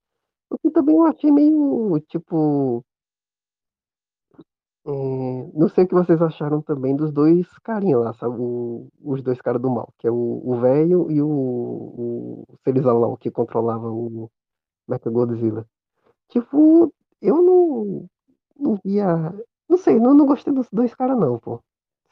O 0.51 0.57
que 0.60 0.69
também 0.71 0.95
eu 0.97 1.05
achei 1.05 1.31
meio, 1.31 1.99
tipo. 2.10 2.83
é, 4.86 4.89
não 5.53 5.67
sei 5.69 5.83
o 5.83 5.88
que 5.88 5.93
vocês 5.95 6.21
acharam 6.21 6.62
também 6.62 6.95
dos 6.95 7.12
dois 7.12 7.47
carinhas 7.63 8.01
lá, 8.03 8.13
sabe? 8.13 8.36
O- 8.39 8.88
os 9.03 9.21
dois 9.21 9.41
caras 9.41 9.62
do 9.62 9.69
mal, 9.69 9.93
que 9.97 10.07
é 10.07 10.12
o 10.12 10.60
velho 10.62 11.12
e 11.12 11.21
o, 11.21 11.27
o 11.29 13.17
que 13.19 13.31
controlava 13.31 13.89
o 13.89 14.29
Mechagodzilla. 14.88 15.65
Tipo, 16.29 16.93
eu 17.21 17.38
não, 17.43 18.07
não 18.57 18.79
via. 18.86 19.07
Não 19.69 19.77
sei, 19.77 19.99
não, 19.99 20.13
não 20.15 20.25
gostei 20.27 20.53
dos 20.53 20.69
dois 20.71 20.95
caras, 20.95 21.19
não, 21.19 21.39
pô. 21.39 21.62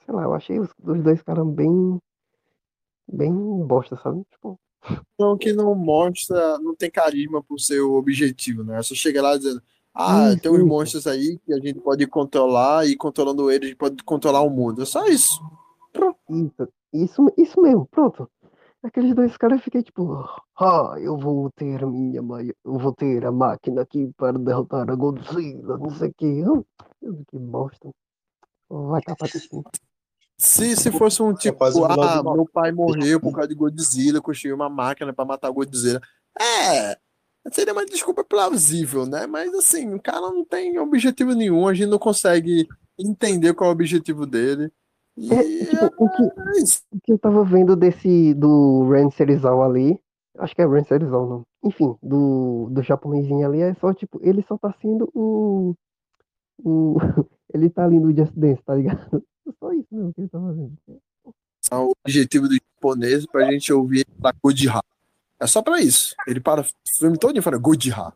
Sei 0.05 0.13
lá, 0.15 0.23
eu 0.23 0.33
achei 0.33 0.59
os, 0.59 0.69
os 0.83 1.03
dois 1.03 1.21
caras 1.23 1.47
bem. 1.47 1.99
Bem 3.07 3.33
bosta, 3.65 3.95
sabe? 3.97 4.23
Tipo, 4.31 4.59
Então, 5.13 5.37
que 5.37 5.53
não 5.53 5.73
mostra, 5.75 6.57
não 6.59 6.75
tem 6.75 6.89
carisma 6.91 7.43
pro 7.43 7.59
seu 7.59 7.93
objetivo, 7.93 8.63
né? 8.63 8.81
Só 8.81 8.93
chega 8.95 9.21
lá 9.21 9.37
dizendo, 9.37 9.61
ah, 9.93 10.31
Isso, 10.31 10.41
tem 10.41 10.51
uns 10.51 10.63
monstros 10.63 11.07
aí 11.07 11.39
que 11.45 11.53
a 11.53 11.59
gente 11.59 11.79
pode 11.79 12.05
controlar 12.05 12.85
e 12.85 12.97
controlando 12.97 13.49
eles 13.49 13.63
a 13.63 13.67
gente 13.69 13.77
pode 13.77 14.03
controlar 14.03 14.41
o 14.41 14.49
mundo. 14.49 14.81
É 14.81 14.85
só 14.85 15.05
isso. 15.07 15.41
Isso, 16.29 16.67
isso, 16.93 17.33
isso 17.37 17.61
mesmo, 17.61 17.87
pronto. 17.87 18.29
Aqueles 18.83 19.15
dois 19.15 19.35
caras 19.37 19.63
fiquei 19.63 19.81
tipo, 19.81 20.23
ah, 20.59 20.95
eu 20.99 21.17
vou 21.17 21.49
ter 21.55 21.83
a 21.83 21.87
minha, 21.87 22.21
eu 22.63 22.77
vou 22.77 22.93
ter 22.93 23.25
a 23.25 23.31
máquina 23.31 23.81
aqui 23.81 24.11
para 24.15 24.37
derrotar 24.37 24.89
a 24.89 24.95
Godzilla, 24.95 25.77
não 25.77 25.89
sei 25.89 26.09
o 26.09 26.13
que. 26.13 26.43
Que 27.29 27.39
bosta. 27.39 27.89
Vai 28.69 29.01
tapar 29.01 29.29
isso. 29.29 29.63
Se, 30.37 30.75
se 30.75 30.91
fosse 30.91 31.21
um 31.23 31.33
tipo, 31.33 31.63
um 31.65 31.71
vilão 31.71 32.03
ah, 32.03 32.23
meu 32.23 32.45
pai 32.51 32.71
morreu 32.71 33.19
por 33.21 33.33
causa 33.33 33.47
de 33.47 33.55
Godzilla, 33.55 34.21
construiu 34.21 34.55
uma 34.55 34.69
máquina 34.69 35.13
pra 35.13 35.23
matar 35.23 35.49
Godzilla. 35.49 36.01
É, 36.37 36.97
seria 37.51 37.71
uma 37.71 37.85
desculpa 37.85 38.23
plausível, 38.23 39.05
né? 39.05 39.25
Mas 39.27 39.53
assim, 39.53 39.93
o 39.93 40.01
cara 40.01 40.19
não 40.19 40.43
tem 40.43 40.77
objetivo 40.77 41.33
nenhum, 41.33 41.67
a 41.67 41.73
gente 41.73 41.89
não 41.89 41.99
consegue 41.99 42.67
entender 42.99 43.53
qual 43.53 43.69
é 43.69 43.71
o 43.71 43.73
objetivo 43.73 44.25
dele. 44.25 44.71
E 45.17 45.33
É, 45.33 45.43
tipo, 45.65 45.85
o 45.97 46.09
que, 46.09 46.23
é 46.23 46.27
o 46.91 47.01
que 47.01 47.13
eu 47.13 47.17
tava 47.17 47.43
vendo 47.45 47.75
desse, 47.75 48.33
do 48.33 48.89
Ren 48.89 49.09
Serizal 49.11 49.63
ali, 49.63 49.97
acho 50.37 50.53
que 50.53 50.61
é 50.61 50.67
Ren 50.67 50.83
Serizal, 50.83 51.27
não. 51.27 51.43
Enfim, 51.63 51.95
do, 52.03 52.67
do 52.69 52.83
japonesinho 52.83 53.47
ali, 53.47 53.61
é 53.61 53.73
só, 53.75 53.93
tipo, 53.93 54.19
ele 54.21 54.43
só 54.45 54.57
tá 54.57 54.73
sendo 54.81 55.09
um, 55.15 55.73
um 56.63 56.95
ele 57.53 57.69
tá 57.69 57.85
ali 57.85 57.99
no 57.99 58.15
Just 58.15 58.33
Dance, 58.35 58.61
tá 58.63 58.75
ligado? 58.75 59.23
Só 59.59 59.71
isso 59.73 59.87
mesmo 59.91 60.13
que 60.13 60.21
ele 60.21 60.29
tá 60.29 60.39
fazendo. 60.39 60.77
É 61.71 61.75
o 61.75 61.91
objetivo 62.05 62.47
do 62.47 62.55
japonês 62.55 63.25
pra 63.25 63.51
gente 63.51 63.73
ouvir 63.73 64.05
da 64.17 64.31
Godira. 64.31 64.81
É 65.39 65.47
só 65.47 65.61
pra 65.61 65.81
isso. 65.81 66.15
Ele 66.27 66.39
para 66.39 66.61
o 66.61 66.65
filme 66.97 67.17
todo 67.17 67.37
e 67.37 67.41
fala 67.41 67.57
Godira. 67.57 68.13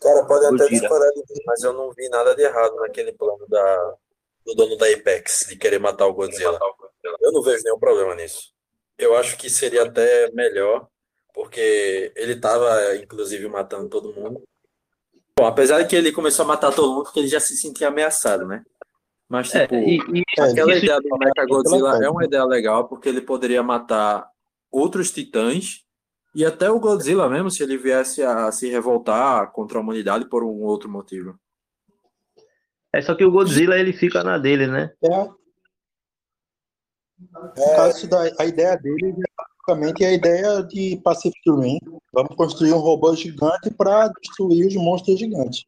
Cara, 0.00 0.24
pode 0.26 0.46
até 0.46 0.56
Gojira. 0.56 0.80
disparar 0.80 1.10
de 1.10 1.18
mim, 1.18 1.42
mas 1.46 1.62
eu 1.62 1.72
não 1.72 1.92
vi 1.92 2.08
nada 2.08 2.34
de 2.34 2.42
errado 2.42 2.76
naquele 2.76 3.12
plano 3.12 3.46
da, 3.48 3.94
do 4.44 4.54
dono 4.54 4.76
da 4.76 4.86
Apex 4.86 5.46
de 5.48 5.56
querer 5.56 5.78
matar 5.78 6.06
o 6.06 6.14
Godzilla. 6.14 6.58
Eu 7.20 7.32
não 7.32 7.42
vejo 7.42 7.62
nenhum 7.64 7.78
problema 7.78 8.14
nisso. 8.14 8.52
Eu 8.98 9.16
acho 9.16 9.36
que 9.36 9.50
seria 9.50 9.82
até 9.82 10.30
melhor, 10.32 10.88
porque 11.34 12.12
ele 12.16 12.36
tava, 12.36 12.96
inclusive, 12.96 13.46
matando 13.48 13.88
todo 13.88 14.14
mundo. 14.14 14.42
Bom, 15.38 15.44
apesar 15.44 15.82
de 15.82 15.88
que 15.88 15.94
ele 15.94 16.12
começou 16.12 16.44
a 16.44 16.48
matar 16.48 16.74
todo 16.74 16.94
mundo 16.94 17.04
porque 17.04 17.20
ele 17.20 17.28
já 17.28 17.40
se 17.40 17.56
sentia 17.56 17.88
ameaçado, 17.88 18.46
né? 18.46 18.64
Mas, 19.28 19.52
É, 19.54 19.62
tipo, 19.66 19.74
e, 19.74 19.98
e 20.20 20.22
É, 20.38 20.42
aquela 20.42 20.72
isso- 20.74 20.84
ideia 20.84 21.00
do 21.00 21.18
Mechagodzilla 21.18 22.04
é 22.04 22.08
uma 22.08 22.24
ideia 22.24 22.44
legal, 22.44 22.88
porque 22.88 23.08
ele 23.08 23.20
poderia 23.20 23.62
matar 23.62 24.28
outros 24.70 25.10
titãs 25.10 25.84
e 26.34 26.44
até 26.44 26.70
o 26.70 26.78
Godzilla 26.78 27.28
mesmo, 27.28 27.50
se 27.50 27.62
ele 27.62 27.76
viesse 27.76 28.22
a 28.22 28.52
se 28.52 28.68
revoltar 28.68 29.50
contra 29.52 29.78
a 29.78 29.80
humanidade 29.80 30.28
por 30.28 30.44
um 30.44 30.62
outro 30.62 30.88
motivo. 30.88 31.38
é 32.92 33.02
só 33.02 33.14
que 33.14 33.24
o 33.24 33.30
Godzilla 33.30 33.78
ele 33.78 33.92
fica 33.92 34.22
na 34.22 34.38
dele, 34.38 34.66
né? 34.66 34.92
É, 37.56 37.88
isso 37.90 38.06
daí, 38.08 38.32
a 38.38 38.44
ideia 38.44 38.76
dele 38.76 39.10
é 39.10 39.42
basicamente 39.42 40.04
a 40.04 40.12
ideia 40.12 40.62
de 40.62 41.00
Pacific 41.02 41.40
Rim. 41.50 41.78
Vamos 42.12 42.34
construir 42.36 42.72
um 42.72 42.78
robô 42.78 43.14
gigante 43.14 43.70
para 43.76 44.08
destruir 44.22 44.66
os 44.66 44.74
monstros 44.76 45.18
gigantes. 45.18 45.64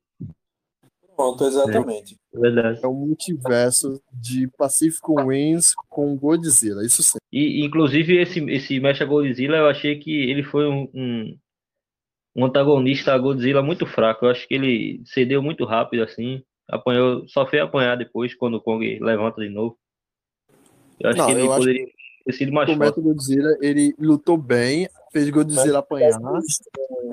Pronto, 1.18 1.42
exatamente. 1.42 2.16
É 2.32 2.38
verdade. 2.38 2.78
É 2.80 2.86
um 2.86 2.94
multiverso 2.94 4.00
de 4.12 4.46
Pacific 4.56 5.02
Winds 5.08 5.74
com 5.88 6.16
Godzilla. 6.16 6.86
Isso 6.86 7.02
sim. 7.02 7.18
E, 7.32 7.66
inclusive, 7.66 8.22
esse, 8.22 8.38
esse 8.48 8.78
Mecha 8.78 9.04
Godzilla, 9.04 9.56
eu 9.56 9.66
achei 9.66 9.98
que 9.98 10.12
ele 10.12 10.44
foi 10.44 10.68
um, 10.68 10.88
um, 10.94 11.38
um 12.36 12.44
antagonista 12.44 13.12
a 13.12 13.18
Godzilla 13.18 13.60
muito 13.60 13.84
fraco. 13.84 14.26
Eu 14.26 14.30
acho 14.30 14.46
que 14.46 14.54
ele 14.54 15.02
cedeu 15.06 15.42
muito 15.42 15.64
rápido 15.64 16.04
assim. 16.04 16.40
Apanhou, 16.68 17.28
só 17.28 17.44
foi 17.44 17.58
apanhar 17.58 17.96
depois 17.96 18.32
quando 18.36 18.54
o 18.54 18.60
Kong 18.60 19.00
levanta 19.00 19.40
de 19.40 19.48
novo. 19.48 19.76
Eu 21.00 21.10
acho 21.10 21.18
Não, 21.18 21.26
que 21.26 21.32
ele 21.32 21.48
poderia 21.48 21.86
ter 22.26 22.32
sido 22.32 22.52
mais 22.52 22.68
O 22.70 22.76
forte. 22.76 22.86
Metal 22.96 23.02
Godzilla, 23.02 23.58
ele 23.60 23.92
lutou 23.98 24.36
bem, 24.36 24.88
fez 25.12 25.28
Godzilla 25.30 25.80
apanhar, 25.80 26.16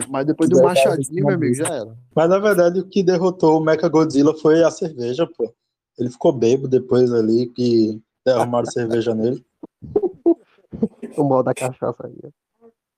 mas 0.10 0.26
depois 0.26 0.50
do 0.50 0.62
machadinho, 0.62 1.26
meu 1.26 1.36
amigo, 1.36 1.54
já 1.54 1.68
era. 1.68 1.98
Mas 2.16 2.30
na 2.30 2.40
verdade 2.40 2.80
o 2.80 2.88
que 2.88 3.04
derrotou 3.04 3.58
o 3.58 3.64
Mecha 3.64 3.88
Godzilla 3.88 4.34
foi 4.34 4.64
a 4.64 4.72
cerveja, 4.72 5.28
pô. 5.28 5.54
Ele 5.98 6.10
ficou 6.10 6.32
bebo 6.32 6.68
depois 6.68 7.12
ali 7.14 7.48
que 7.48 8.02
derramaram 8.26 8.66
cerveja 8.66 9.14
nele. 9.14 9.46
O 11.18 11.24
mal 11.24 11.44
da 11.44 11.54
cachaça 11.54 12.08
aí. 12.08 12.32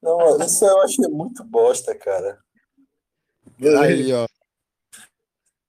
Não, 0.02 0.40
isso 0.42 0.66
eu 0.66 0.82
achei 0.82 1.08
muito 1.08 1.44
bosta, 1.44 1.94
cara. 1.94 2.40
Aí, 3.82 4.12
ó. 4.14 4.28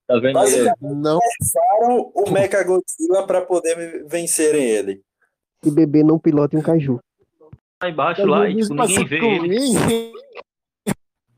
Tá 0.06 0.18
vendo? 0.18 0.38
Não, 0.80 1.18
Usaram 1.40 2.12
o 2.14 2.30
Mecha 2.30 2.62
Godzilla 2.64 3.26
pra 3.26 3.42
poder 3.42 4.06
vencerem 4.06 4.64
ele. 4.64 5.02
E 5.64 5.70
bebê 5.70 6.02
não 6.02 6.18
pilota 6.18 6.56
um 6.56 6.62
caju. 6.62 7.00
lá 7.82 7.90
embaixo 7.90 8.24
lá 8.24 8.48
e 8.48 8.56
tipo, 8.56 8.74
ninguém 8.74 9.04
vê 9.04 9.16
ele. 9.16 10.12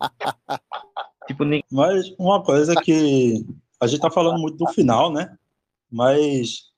Tipo. 1.26 1.44
Mas 1.70 2.12
uma 2.18 2.42
coisa 2.42 2.74
que 2.74 3.46
a 3.80 3.86
gente 3.86 4.00
tá 4.00 4.10
falando 4.10 4.40
muito 4.40 4.56
do 4.56 4.66
final, 4.72 5.12
né? 5.12 5.36
Mas 5.90 6.70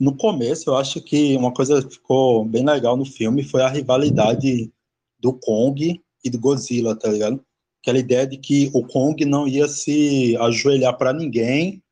no 0.00 0.16
começo 0.16 0.70
eu 0.70 0.76
acho 0.76 1.00
que 1.00 1.36
uma 1.36 1.52
coisa 1.52 1.82
que 1.82 1.94
ficou 1.94 2.44
bem 2.44 2.64
legal 2.64 2.96
no 2.96 3.04
filme 3.04 3.44
foi 3.44 3.62
a 3.62 3.68
rivalidade 3.68 4.72
do 5.18 5.32
Kong 5.32 6.02
e 6.24 6.30
do 6.30 6.38
Godzilla, 6.38 6.96
tá 6.96 7.08
ligado? 7.08 7.44
Aquela 7.80 7.98
ideia 7.98 8.26
de 8.26 8.36
que 8.36 8.70
o 8.74 8.86
Kong 8.86 9.24
não 9.24 9.46
ia 9.46 9.68
se 9.68 10.36
ajoelhar 10.38 10.96
para 10.96 11.12
ninguém, 11.12 11.82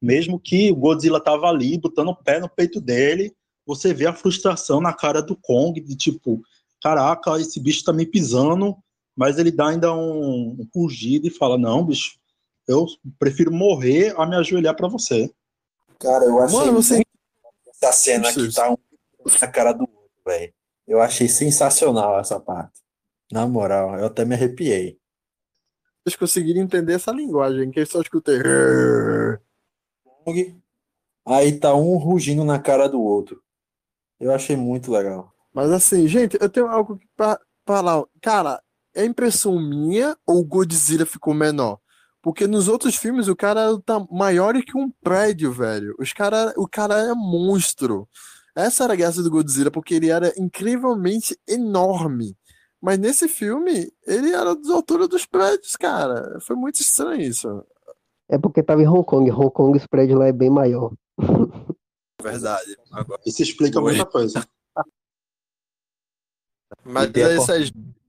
mesmo 0.00 0.38
que 0.38 0.70
o 0.70 0.76
Godzilla 0.76 1.20
tava 1.20 1.46
ali 1.46 1.78
botando 1.78 2.08
o 2.08 2.16
pé 2.16 2.40
no 2.40 2.48
peito 2.48 2.80
dele, 2.80 3.34
você 3.66 3.92
vê 3.92 4.06
a 4.06 4.14
frustração 4.14 4.80
na 4.80 4.92
cara 4.92 5.22
do 5.22 5.36
Kong 5.36 5.80
de 5.80 5.96
tipo, 5.96 6.42
caraca, 6.82 7.38
esse 7.40 7.60
bicho 7.60 7.84
tá 7.84 7.92
me 7.92 8.06
pisando, 8.06 8.76
mas 9.16 9.38
ele 9.38 9.50
dá 9.50 9.68
ainda 9.68 9.92
um, 9.92 10.60
um 10.60 10.68
rugido 10.74 11.26
e 11.26 11.30
fala: 11.30 11.58
Não, 11.58 11.84
bicho, 11.84 12.18
eu 12.66 12.86
prefiro 13.18 13.52
morrer 13.52 14.14
a 14.16 14.26
me 14.26 14.36
ajoelhar 14.36 14.74
para 14.74 14.88
você. 14.88 15.30
Cara, 15.98 16.24
eu 16.24 16.38
achei 16.40 16.58
Mano, 16.58 16.72
você. 16.72 17.02
essa 17.68 17.92
cena 17.92 18.32
que 18.32 18.52
tá 18.52 18.70
um 18.70 18.76
na 19.40 19.46
cara 19.46 19.72
do 19.72 19.82
outro, 19.82 20.10
velho. 20.26 20.52
Eu 20.86 21.00
achei 21.00 21.28
sensacional 21.28 22.18
essa 22.18 22.40
parte. 22.40 22.80
Na 23.30 23.46
moral, 23.46 23.98
eu 23.98 24.06
até 24.06 24.24
me 24.24 24.34
arrepiei. 24.34 24.98
Vocês 26.04 26.16
conseguiram 26.16 26.60
entender 26.60 26.94
essa 26.94 27.12
linguagem, 27.12 27.70
que 27.70 27.80
eu 27.80 27.86
só 27.86 28.00
escutei. 28.00 28.40
Aí 31.24 31.58
tá 31.58 31.74
um 31.74 31.96
rugindo 31.96 32.44
na 32.44 32.58
cara 32.58 32.88
do 32.88 33.00
outro. 33.00 33.40
Eu 34.18 34.32
achei 34.32 34.56
muito 34.56 34.90
legal. 34.90 35.32
Mas 35.54 35.70
assim, 35.70 36.08
gente, 36.08 36.36
eu 36.40 36.48
tenho 36.48 36.66
algo 36.66 36.98
pra 37.16 37.38
falar. 37.64 38.04
Cara, 38.20 38.60
é 38.94 39.04
impressão 39.04 39.58
minha 39.60 40.16
ou 40.26 40.40
o 40.40 40.44
Godzilla 40.44 41.06
ficou 41.06 41.34
menor? 41.34 41.78
Porque 42.22 42.46
nos 42.46 42.68
outros 42.68 42.94
filmes 42.94 43.26
o 43.26 43.34
cara 43.34 43.78
tá 43.84 43.98
maior 44.10 44.54
que 44.62 44.76
um 44.78 44.90
prédio, 45.02 45.52
velho. 45.52 45.94
Os 45.98 46.12
cara, 46.12 46.54
o 46.56 46.68
cara 46.68 47.00
é 47.00 47.12
monstro. 47.14 48.08
Essa 48.54 48.84
era 48.84 48.92
a 48.92 48.96
graça 48.96 49.22
do 49.22 49.30
Godzilla, 49.30 49.70
porque 49.70 49.94
ele 49.94 50.08
era 50.08 50.32
incrivelmente 50.38 51.36
enorme. 51.48 52.36
Mas 52.80 52.98
nesse 52.98 53.28
filme, 53.28 53.92
ele 54.06 54.32
era 54.32 54.54
da 54.54 54.74
altura 54.74 55.08
dos 55.08 55.24
prédios, 55.24 55.74
cara. 55.76 56.38
Foi 56.40 56.54
muito 56.54 56.80
estranho 56.80 57.22
isso. 57.22 57.64
É 58.28 58.38
porque 58.38 58.62
tava 58.62 58.82
em 58.82 58.88
Hong 58.88 59.04
Kong. 59.04 59.30
Hong 59.30 59.50
Kong, 59.50 59.78
os 59.78 59.86
prédios 59.86 60.18
lá 60.18 60.26
é 60.26 60.32
bem 60.32 60.50
maior. 60.50 60.92
Verdade. 62.20 62.76
Agora. 62.92 63.20
Isso 63.26 63.42
explica 63.42 63.80
Oi. 63.80 63.84
muita 63.84 64.06
coisa. 64.06 64.46
Mas 66.84 67.10
E 67.10 68.01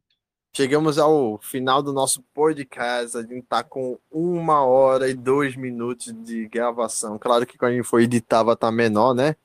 Chegamos 0.55 0.99
ao 0.99 1.39
final 1.41 1.81
do 1.81 1.91
nosso 1.91 2.21
podcast. 2.33 3.17
A 3.17 3.21
gente 3.23 3.41
tá 3.41 3.63
com 3.63 3.97
uma 4.11 4.63
hora 4.63 5.09
e 5.09 5.15
dois 5.15 5.55
minutos 5.55 6.13
de 6.23 6.47
gravação. 6.47 7.17
Claro 7.17 7.43
que 7.47 7.57
quando 7.57 7.71
a 7.71 7.75
gente 7.75 7.87
for 7.87 7.99
editar 7.99 8.43
vai 8.43 8.53
estar 8.53 8.71
menor, 8.71 9.15
né? 9.15 9.35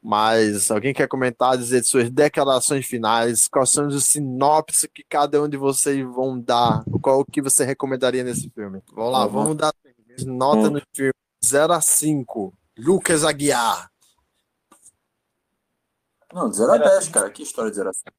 Mas 0.00 0.70
alguém 0.70 0.94
quer 0.94 1.08
comentar, 1.08 1.58
dizer 1.58 1.82
suas 1.82 2.08
declarações 2.08 2.86
finais? 2.86 3.48
Quais 3.48 3.70
são 3.70 3.88
os 3.88 4.04
sinopses 4.04 4.88
que 4.94 5.02
cada 5.08 5.42
um 5.42 5.48
de 5.48 5.56
vocês 5.56 6.00
vão 6.14 6.38
dar? 6.38 6.84
Qual 7.02 7.24
que 7.24 7.42
você 7.42 7.64
recomendaria 7.64 8.22
nesse 8.22 8.48
filme? 8.50 8.80
Vamos 8.92 9.12
lá, 9.12 9.26
Uhum. 9.26 9.32
vamos 9.32 9.56
dar 9.56 9.74
nota 10.24 10.70
no 10.70 10.80
filme 10.94 11.12
0 11.44 11.72
a 11.72 11.80
5. 11.80 12.54
Lucas 12.78 13.24
Aguiar. 13.24 13.90
Não, 16.32 16.48
de 16.48 16.56
0 16.56 16.72
a 16.72 16.78
10, 16.78 17.08
cara. 17.08 17.30
Que 17.30 17.42
história 17.42 17.70
de 17.70 17.76
0 17.78 17.88
a 17.88 17.92
5. 17.92 18.12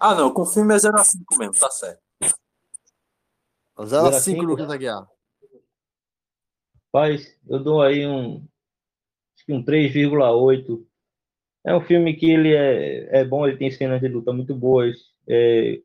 Ah, 0.00 0.14
não, 0.14 0.32
com 0.32 0.42
o 0.42 0.46
filme 0.46 0.74
é 0.74 0.78
0 0.78 0.96
a 0.96 1.04
5 1.04 1.38
mesmo, 1.38 1.54
tá 1.54 1.70
certo. 1.70 2.02
0 2.22 3.82
a 3.82 3.86
Zero 3.86 4.06
a 4.06 4.12
5, 4.12 4.22
cinco? 4.22 4.42
Lucas 4.42 4.70
Aguiar. 4.70 5.08
Rapaz, 6.86 7.38
eu 7.48 7.58
dou 7.58 7.80
aí 7.80 8.06
um, 8.06 8.46
acho 9.34 9.46
que 9.46 9.52
um 9.52 9.64
3,8. 9.64 10.86
É 11.64 11.74
um 11.74 11.80
filme 11.80 12.14
que 12.14 12.30
ele 12.30 12.54
é, 12.54 13.20
é 13.20 13.24
bom, 13.24 13.46
ele 13.46 13.56
tem 13.56 13.70
cenas 13.70 14.00
de 14.00 14.08
luta 14.08 14.32
muito 14.32 14.54
boas. 14.54 14.96
é, 15.28 15.80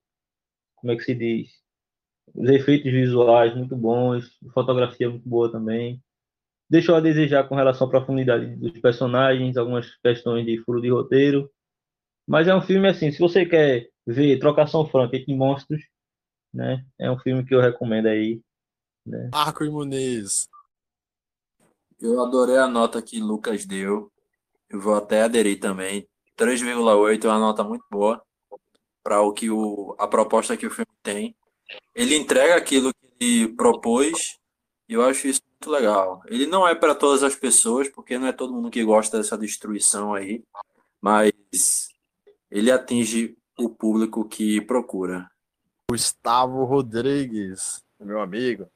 como 0.76 0.91
é 0.91 0.95
que 0.95 1.03
se 1.03 1.16
diz? 1.16 1.51
Os 2.36 2.49
efeitos 2.49 2.91
visuais 2.91 3.55
muito 3.55 3.76
bons, 3.76 4.38
fotografia 4.53 5.10
muito 5.10 5.28
boa 5.28 5.51
também. 5.51 6.01
Deixou 6.70 6.95
a 6.95 6.99
desejar 6.99 7.47
com 7.47 7.55
relação 7.55 7.88
à 7.88 7.89
profundidade 7.89 8.55
dos 8.58 8.78
personagens, 8.80 9.55
algumas 9.55 9.95
questões 9.97 10.45
de 10.45 10.58
furo 10.64 10.82
de 10.82 10.89
roteiro. 10.89 11.49
Mas 12.28 12.47
é 12.47 12.53
um 12.53 12.61
filme 12.61 12.89
assim, 12.89 13.11
se 13.11 13.19
você 13.19 13.45
quer 13.45 13.89
ver 14.05 14.39
trocação 14.39 14.86
franca 14.86 15.15
entre 15.15 15.34
monstros, 15.34 15.82
né? 16.53 16.86
É 16.99 17.09
um 17.09 17.17
filme 17.19 17.45
que 17.45 17.55
eu 17.55 17.61
recomendo 17.61 18.07
aí. 18.07 18.41
Marcos 19.32 19.69
Muniz. 19.69 20.49
Eu 21.99 22.21
adorei 22.21 22.57
a 22.57 22.67
nota 22.67 23.01
que 23.01 23.19
Lucas 23.19 23.65
deu. 23.65 24.11
Eu 24.69 24.80
vou 24.80 24.95
até 24.95 25.23
aderir 25.23 25.59
também. 25.59 26.07
3,8 26.38 27.25
é 27.25 27.28
uma 27.28 27.39
nota 27.39 27.63
muito 27.63 27.86
boa 27.89 28.21
para 29.01 29.21
o 29.21 29.32
que 29.32 29.49
o, 29.49 29.95
a 29.97 30.07
proposta 30.07 30.57
que 30.57 30.67
o 30.67 30.71
filme 30.71 30.91
tem. 31.01 31.36
Ele 31.95 32.15
entrega 32.15 32.55
aquilo 32.55 32.93
que 32.93 33.23
ele 33.23 33.47
propôs 33.55 34.38
e 34.88 34.93
eu 34.93 35.03
acho 35.03 35.28
isso 35.28 35.41
muito 35.49 35.71
legal. 35.71 36.21
Ele 36.28 36.45
não 36.45 36.67
é 36.67 36.75
para 36.75 36.93
todas 36.93 37.23
as 37.23 37.36
pessoas, 37.36 37.89
porque 37.89 38.17
não 38.17 38.28
é 38.28 38.34
todo 38.34 38.53
mundo 38.53 38.69
que 38.69 38.84
gosta 38.84 39.17
dessa 39.17 39.38
destruição 39.38 40.13
aí, 40.13 40.43
mas 41.01 41.32
ele 42.50 42.72
atinge 42.72 43.38
o 43.58 43.70
público 43.70 44.28
que 44.28 44.62
procura. 44.62 45.30
Gustavo 45.89 46.64
Rodrigues, 46.66 47.82
meu 48.00 48.22
amigo. 48.22 48.68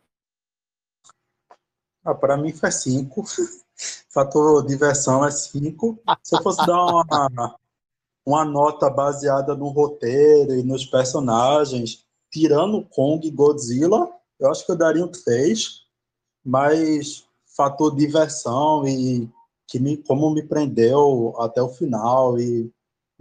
Ah, 2.04 2.16
para 2.16 2.38
mim 2.38 2.52
foi 2.52 2.72
5. 2.72 3.24
Fator 4.10 4.66
diversão 4.66 5.26
é 5.26 5.32
5. 5.32 6.02
Se 6.24 6.36
eu 6.36 6.42
fosse 6.42 6.66
dar 6.66 6.86
uma, 6.86 7.56
uma 8.26 8.46
nota 8.46 8.90
baseada 8.90 9.56
no 9.56 9.68
roteiro 9.70 10.56
e 10.56 10.64
nos 10.64 10.86
personagens, 10.86 12.06
tirando 12.32 12.86
Kong 12.86 13.28
e 13.28 13.32
Godzilla, 13.32 14.12
eu 14.40 14.50
acho 14.50 14.66
que 14.66 14.72
eu 14.72 14.78
daria 14.78 15.04
um 15.04 15.12
3. 15.12 15.82
Mas 16.44 17.28
fator 17.46 17.96
diversão 17.96 18.88
e 18.88 19.30
que 19.68 19.80
me, 19.80 19.98
como 19.98 20.32
me 20.32 20.44
prendeu 20.44 21.36
até 21.38 21.62
o 21.62 21.70
final 21.70 22.40
e 22.40 22.72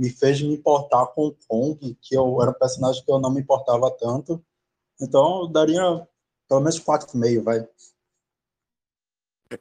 me 0.00 0.08
fez 0.08 0.40
me 0.40 0.54
importar 0.54 1.08
com 1.08 1.26
o 1.26 1.36
Kong, 1.46 1.94
que 2.00 2.16
eu 2.16 2.40
era 2.40 2.52
um 2.52 2.54
personagem 2.54 3.04
que 3.04 3.12
eu 3.12 3.20
não 3.20 3.30
me 3.30 3.42
importava 3.42 3.90
tanto. 3.90 4.42
Então 4.98 5.42
eu 5.42 5.48
daria 5.48 6.08
pelo 6.48 6.60
menos 6.60 6.80
4,5, 6.80 7.42
vai. 7.42 7.68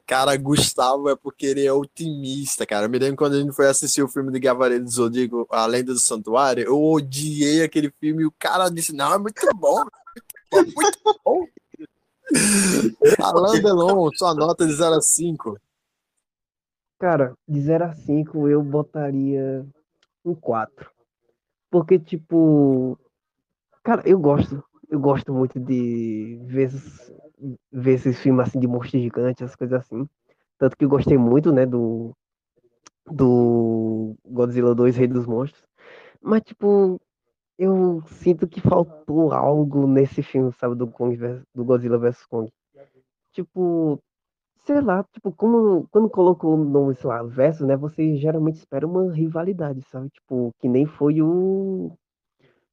Cara, 0.06 0.34
Gustavo 0.38 1.10
é 1.10 1.16
porque 1.16 1.44
ele 1.44 1.66
é 1.66 1.72
otimista, 1.72 2.64
cara. 2.64 2.86
Eu 2.86 2.90
me 2.90 2.98
lembro 2.98 3.18
quando 3.18 3.34
a 3.34 3.40
gente 3.40 3.52
foi 3.52 3.68
assistir 3.68 4.02
o 4.02 4.08
filme 4.08 4.32
de 4.32 4.40
Cavaleiro 4.40 4.84
do 4.84 4.90
Zodíaco, 4.90 5.46
A 5.50 5.66
Lenda 5.66 5.92
do 5.92 6.00
Santuário, 6.00 6.64
eu 6.64 6.82
odiei 6.82 7.62
aquele 7.62 7.92
filme 8.00 8.22
e 8.22 8.26
o 8.26 8.32
cara 8.38 8.70
disse, 8.70 8.94
não, 8.94 9.12
é 9.12 9.18
muito 9.18 9.46
bom, 9.56 9.84
é 10.54 10.62
muito 10.62 11.20
bom. 11.22 11.46
Alain 13.18 13.60
Delon, 13.60 14.08
sua 14.14 14.34
nota 14.34 14.66
de 14.66 14.72
0 14.72 14.94
a 14.94 15.02
5. 15.02 15.58
Cara, 16.98 17.34
de 17.46 17.60
0 17.60 17.84
a 17.84 17.94
5 17.94 18.48
eu 18.48 18.62
botaria 18.62 19.66
um 20.24 20.34
4. 20.34 20.90
Porque, 21.70 21.98
tipo. 21.98 22.98
Cara, 23.84 24.02
eu 24.06 24.18
gosto. 24.20 24.64
Eu 24.90 25.00
gosto 25.00 25.32
muito 25.32 25.60
de 25.60 26.38
ver, 26.46 26.70
ver 27.72 27.94
esses 27.94 28.18
filmes 28.20 28.48
assim 28.48 28.60
de 28.60 28.66
monstros 28.66 29.02
gigantes, 29.02 29.42
essas 29.42 29.56
coisas 29.56 29.80
assim. 29.80 30.08
Tanto 30.58 30.76
que 30.76 30.84
eu 30.84 30.88
gostei 30.88 31.18
muito, 31.18 31.52
né, 31.52 31.66
do. 31.66 32.14
Do 33.10 34.16
Godzilla 34.24 34.74
2, 34.74 34.96
Rei 34.96 35.08
dos 35.08 35.26
Monstros. 35.26 35.64
Mas, 36.22 36.42
tipo. 36.42 37.00
eu 37.58 38.02
sinto 38.06 38.48
que 38.48 38.60
faltou 38.60 39.32
algo 39.32 39.86
nesse 39.86 40.22
filme, 40.22 40.52
sabe, 40.54 40.76
do 40.76 40.88
Kong 40.88 41.16
vers- 41.16 41.44
do 41.54 41.64
Godzilla 41.64 41.98
vs 41.98 42.26
Kong. 42.26 42.52
Tipo, 43.32 44.00
sei 44.70 44.80
lá, 44.80 45.02
tipo, 45.12 45.32
como 45.32 45.86
quando 45.90 46.08
colocou 46.10 46.54
o 46.54 46.64
nome, 46.64 46.94
sei 46.94 47.08
lá, 47.08 47.22
né, 47.66 47.76
você 47.76 48.16
geralmente 48.16 48.56
espera 48.56 48.86
uma 48.86 49.12
rivalidade, 49.12 49.82
sabe? 49.90 50.08
Tipo, 50.10 50.52
que 50.60 50.68
nem 50.68 50.86
foi 50.86 51.20
o 51.22 51.92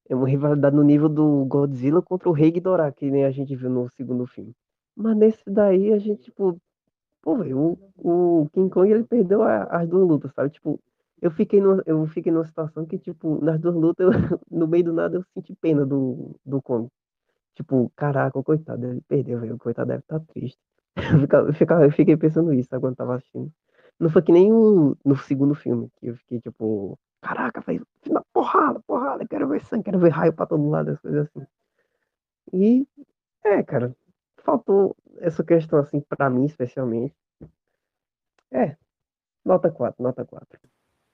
é 0.10 0.16
uma 0.16 0.28
rivalidade 0.30 0.76
no 0.76 0.84
nível 0.84 1.10
do 1.10 1.46
Godzilla 1.46 2.02
contra 2.02 2.30
o 2.30 2.34
Rei 2.34 2.52
Ghidorah, 2.52 2.92
que 2.92 3.10
nem 3.12 3.26
a 3.26 3.32
gente 3.32 3.56
viu 3.56 3.70
no 3.70 3.90
segundo 3.92 4.26
filme. 4.28 4.54
Mas 4.96 5.18
nesse 5.18 5.44
daí 5.50 5.94
a 5.94 6.00
gente, 6.00 6.24
tipo, 6.24 6.58
pô, 7.22 7.38
velho, 7.38 7.78
o, 7.98 8.44
o 8.44 8.50
King 8.52 8.70
Kong 8.72 8.92
ele 8.92 9.04
perdeu 9.06 9.44
a- 9.44 9.64
as 9.66 9.88
duas 9.90 10.08
lutas, 10.08 10.34
sabe? 10.36 10.52
Tipo, 10.52 10.80
eu 11.22 11.32
fiquei 11.32 11.62
numa, 11.62 11.84
eu 11.88 12.06
fiquei 12.08 12.32
numa 12.32 12.46
situação 12.46 12.86
que, 12.86 13.00
tipo, 13.00 13.44
nas 13.44 13.60
duas 13.60 13.76
lutas, 13.76 14.08
eu- 14.08 14.12
no 14.52 14.68
meio 14.68 14.86
do 14.86 14.94
nada 14.94 15.18
eu 15.18 15.24
senti 15.34 15.56
pena 15.56 15.86
do, 15.86 16.36
do 16.46 16.62
Kong. 16.62 16.90
Tipo, 17.56 17.92
caraca, 17.96 18.42
coitado, 18.44 18.86
ele 18.88 19.02
perdeu, 19.08 19.40
velho. 19.42 19.58
Coitado 19.60 19.90
deve 19.90 20.02
estar 20.02 20.20
triste. 20.22 20.60
Eu 21.48 21.54
ficava- 21.54 21.86
eu 21.86 21.92
fiquei 21.92 22.18
pensando 22.18 22.54
isso, 22.54 22.70
sabe, 22.70 22.82
quando 22.82 22.96
tava 22.96 23.16
assistindo. 23.16 23.52
Não 24.00 24.10
foi 24.10 24.22
que 24.22 24.32
nem 24.32 24.52
o, 24.52 24.96
no 25.06 25.18
segundo 25.18 25.56
filme, 25.56 25.90
que 26.00 26.08
eu 26.08 26.16
fiquei 26.18 26.40
tipo, 26.42 26.98
caraca, 27.22 27.64
na 28.10 28.22
porrada, 28.34 28.80
porrada, 28.86 29.28
quero 29.28 29.48
ver 29.48 29.64
sangue, 29.66 29.84
quero 29.86 30.00
ver 30.00 30.10
raio 30.10 30.34
pra 30.34 30.46
todo 30.46 30.70
lado, 30.70 30.92
as 30.92 31.00
coisas 31.02 31.28
assim. 31.28 31.48
E, 32.54 32.88
é, 33.44 33.64
cara, 33.64 33.96
faltou 34.44 34.96
essa 35.20 35.44
questão, 35.44 35.80
assim, 35.80 36.02
pra 36.02 36.30
mim, 36.30 36.46
especialmente. 36.46 37.16
É, 38.52 38.78
nota 39.46 39.72
4, 39.72 40.04
nota 40.04 40.26
4. 40.26 40.60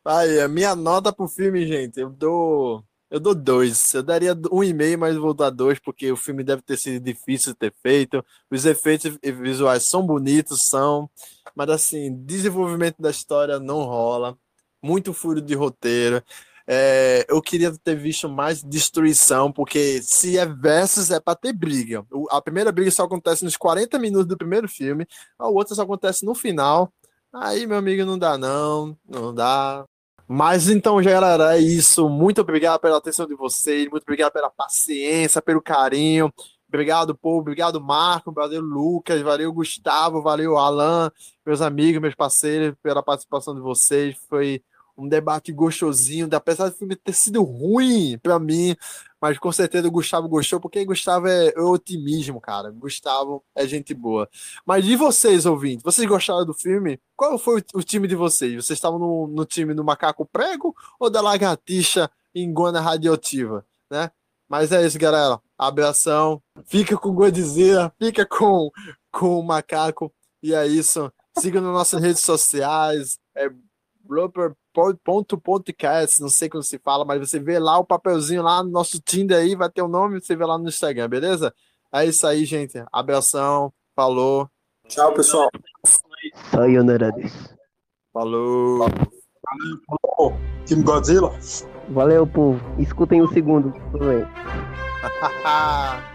Aí, 0.06 0.40
a 0.42 0.48
minha 0.48 0.76
nota 0.76 1.14
pro 1.14 1.28
filme, 1.28 1.66
gente, 1.66 2.00
eu 2.00 2.10
dou. 2.10 2.84
Eu 3.14 3.20
dou 3.20 3.36
dois. 3.36 3.94
Eu 3.94 4.02
daria 4.02 4.36
um 4.52 4.64
e 4.64 4.74
meio, 4.74 4.98
mas 4.98 5.16
vou 5.16 5.36
dar 5.36 5.52
dois, 5.52 5.78
porque 5.78 6.12
o 6.12 6.18
filme 6.18 6.44
deve 6.44 6.64
ter 6.64 6.76
sido 6.78 7.00
difícil 7.04 7.54
de 7.54 7.60
ter 7.60 7.74
feito. 7.84 8.26
Os 8.50 8.66
efeitos 8.66 9.20
visuais 9.22 9.88
são 9.88 10.04
bonitos, 10.04 10.68
são. 10.68 11.08
Mas 11.56 11.70
assim, 11.70 12.12
desenvolvimento 12.26 13.00
da 13.00 13.12
história 13.12 13.60
não 13.60 13.84
rola. 13.84 14.36
Muito 14.82 15.14
furo 15.14 15.40
de 15.42 15.54
roteiro. 15.54 16.24
É, 16.66 17.24
eu 17.30 17.40
queria 17.40 17.72
ter 17.78 17.96
visto 17.96 18.28
mais 18.28 18.64
destruição, 18.64 19.52
porque 19.52 20.02
se 20.02 20.36
é 20.40 20.46
versus, 20.48 21.12
é 21.12 21.20
pra 21.20 21.36
ter 21.36 21.54
briga. 21.54 22.04
A 22.32 22.42
primeira 22.42 22.72
briga 22.72 22.90
só 22.90 23.04
acontece 23.04 23.46
nos 23.46 23.56
40 23.56 24.00
minutos 24.00 24.28
do 24.28 24.38
primeiro 24.38 24.68
filme, 24.68 25.06
a 25.38 25.48
outra 25.48 25.76
só 25.76 25.84
acontece 25.84 26.26
no 26.26 26.34
final. 26.34 26.92
Aí, 27.32 27.68
meu 27.68 27.78
amigo, 27.78 28.06
não 28.06 28.18
dá, 28.18 28.38
não. 28.40 28.98
Não 29.08 29.34
dá. 29.34 29.86
Mas 30.28 30.70
então, 30.70 31.02
galera, 31.02 31.56
é 31.56 31.60
isso. 31.60 32.10
Muito 32.10 32.42
obrigado 32.42 32.80
pela 32.80 32.98
atenção 32.98 33.26
de 33.28 33.36
vocês, 33.36 33.90
muito 33.90 34.04
obrigado 34.04 34.32
pela 34.32 34.50
paciência, 34.50 35.42
pelo 35.42 35.62
carinho. 35.62 36.34
Obrigado, 36.68 37.16
povo. 37.16 37.42
Obrigado, 37.42 37.80
Marco. 37.80 38.32
Valeu, 38.32 38.60
Lucas. 38.60 39.22
Valeu, 39.22 39.54
Gustavo. 39.54 40.24
Valeu, 40.24 40.58
Alan, 40.58 41.12
meus 41.46 41.62
amigos, 41.62 42.02
meus 42.02 42.16
parceiros, 42.16 42.76
pela 42.82 43.04
participação 43.04 43.54
de 43.54 43.62
vocês. 43.62 44.18
Foi 44.28 44.60
um 44.98 45.08
debate 45.08 45.52
gostosinho, 45.52 46.28
apesar 46.32 46.70
do 46.70 46.76
filme 46.76 46.96
ter 46.96 47.14
sido 47.14 47.44
ruim 47.44 48.18
pra 48.22 48.40
mim, 48.40 48.76
mas 49.24 49.40
com 49.40 49.54
certeza 49.54 49.88
o 49.88 49.92
Gustavo 49.92 50.28
gostou, 50.28 50.60
porque 50.60 50.84
Gustavo 50.84 51.30
é, 51.30 51.54
otimismo, 51.58 52.42
cara. 52.42 52.70
Gustavo 52.72 53.42
é 53.56 53.66
gente 53.66 53.94
boa. 53.94 54.30
Mas 54.66 54.84
e 54.84 54.98
vocês, 54.98 55.46
ouvintes? 55.46 55.82
Vocês 55.82 56.06
gostaram 56.06 56.46
do 56.46 56.54
filme? 56.54 57.00
Qual 57.16 57.40
foi 57.40 57.64
o, 57.74 57.82
time 57.82 58.06
de 58.06 58.18
vocês? 58.18 58.54
Vocês 58.54 58.76
estavam 58.76 59.00
no, 59.00 59.28
no 59.28 59.46
time 59.46 59.74
do 59.74 59.82
macaco 59.82 60.26
prego 60.26 60.76
ou 61.00 61.10
da 61.10 61.22
lagartixa 61.22 62.12
iguana 62.36 62.82
radioativa, 62.82 63.66
né? 63.90 64.12
Mas 64.50 64.74
é 64.74 64.86
isso, 64.86 65.00
galera. 65.00 65.40
Abração. 65.58 66.44
Fica 66.66 66.98
com 66.98 67.14
Godzilla, 67.14 67.94
fica 67.98 68.26
com, 68.26 68.70
com 69.10 69.40
o 69.40 69.42
macaco. 69.42 70.14
E 70.42 70.54
é 70.54 70.68
isso. 70.68 71.10
Siga 71.40 71.62
nas 71.62 71.72
nossas 71.72 72.02
redes 72.02 72.24
sociais. 72.24 73.18
É 73.34 73.50
blooper.podcast, 74.74 76.22
não 76.22 76.30
sei 76.30 76.50
como 76.50 76.64
se 76.64 76.80
fala, 76.80 77.06
mas 77.06 77.20
você 77.20 77.40
vê 77.40 77.60
lá 77.60 77.78
o 77.78 77.86
papelzinho 77.86 78.42
lá 78.42 78.64
no 78.64 78.70
nosso 78.70 79.00
Tinder 79.00 79.38
aí, 79.38 79.56
vai 79.56 79.70
ter 79.70 79.82
o 79.82 79.88
nome, 79.88 80.20
você 80.20 80.36
vê 80.36 80.46
lá 80.46 80.58
no 80.58 80.68
Instagram, 80.68 81.08
beleza? 81.10 81.54
É 81.94 82.06
isso 82.06 82.26
aí, 82.26 82.44
gente. 82.44 82.84
Abração. 82.92 83.72
Falou. 83.96 84.50
Tchau, 84.88 85.14
pessoal. 85.14 85.50
Sayonara 86.52 87.12
desu. 87.12 87.56
Falou. 88.12 88.88
Ô, 90.18 90.32
time 90.66 90.84
Godzilla. 90.84 91.32
Valeu, 91.90 92.26
povo. 92.26 92.60
Escutem 92.80 93.22
o 93.22 93.28
segundo 93.28 93.72
também. 93.92 94.24
E 94.24 96.10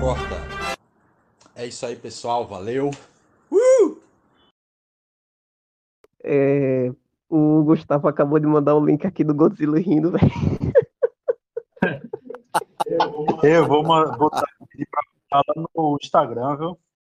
corta. 0.00 0.78
É 1.54 1.66
isso 1.66 1.84
aí, 1.84 1.94
pessoal. 1.94 2.46
Valeu. 2.46 2.90
É, 6.24 6.90
o 7.28 7.62
Gustavo 7.64 8.08
acabou 8.08 8.38
de 8.38 8.46
mandar 8.46 8.74
o 8.74 8.84
link 8.84 9.06
aqui 9.06 9.22
do 9.22 9.34
Godzilla 9.34 9.78
rindo, 9.78 10.10
velho. 10.12 10.30
Eu 13.42 13.66
vou 13.66 13.82
botar 13.82 14.46
pedir 14.70 14.88
pra 14.90 15.02
lá 15.38 15.54
no 15.74 15.98
Instagram, 16.02 16.56
viu? 16.56 16.78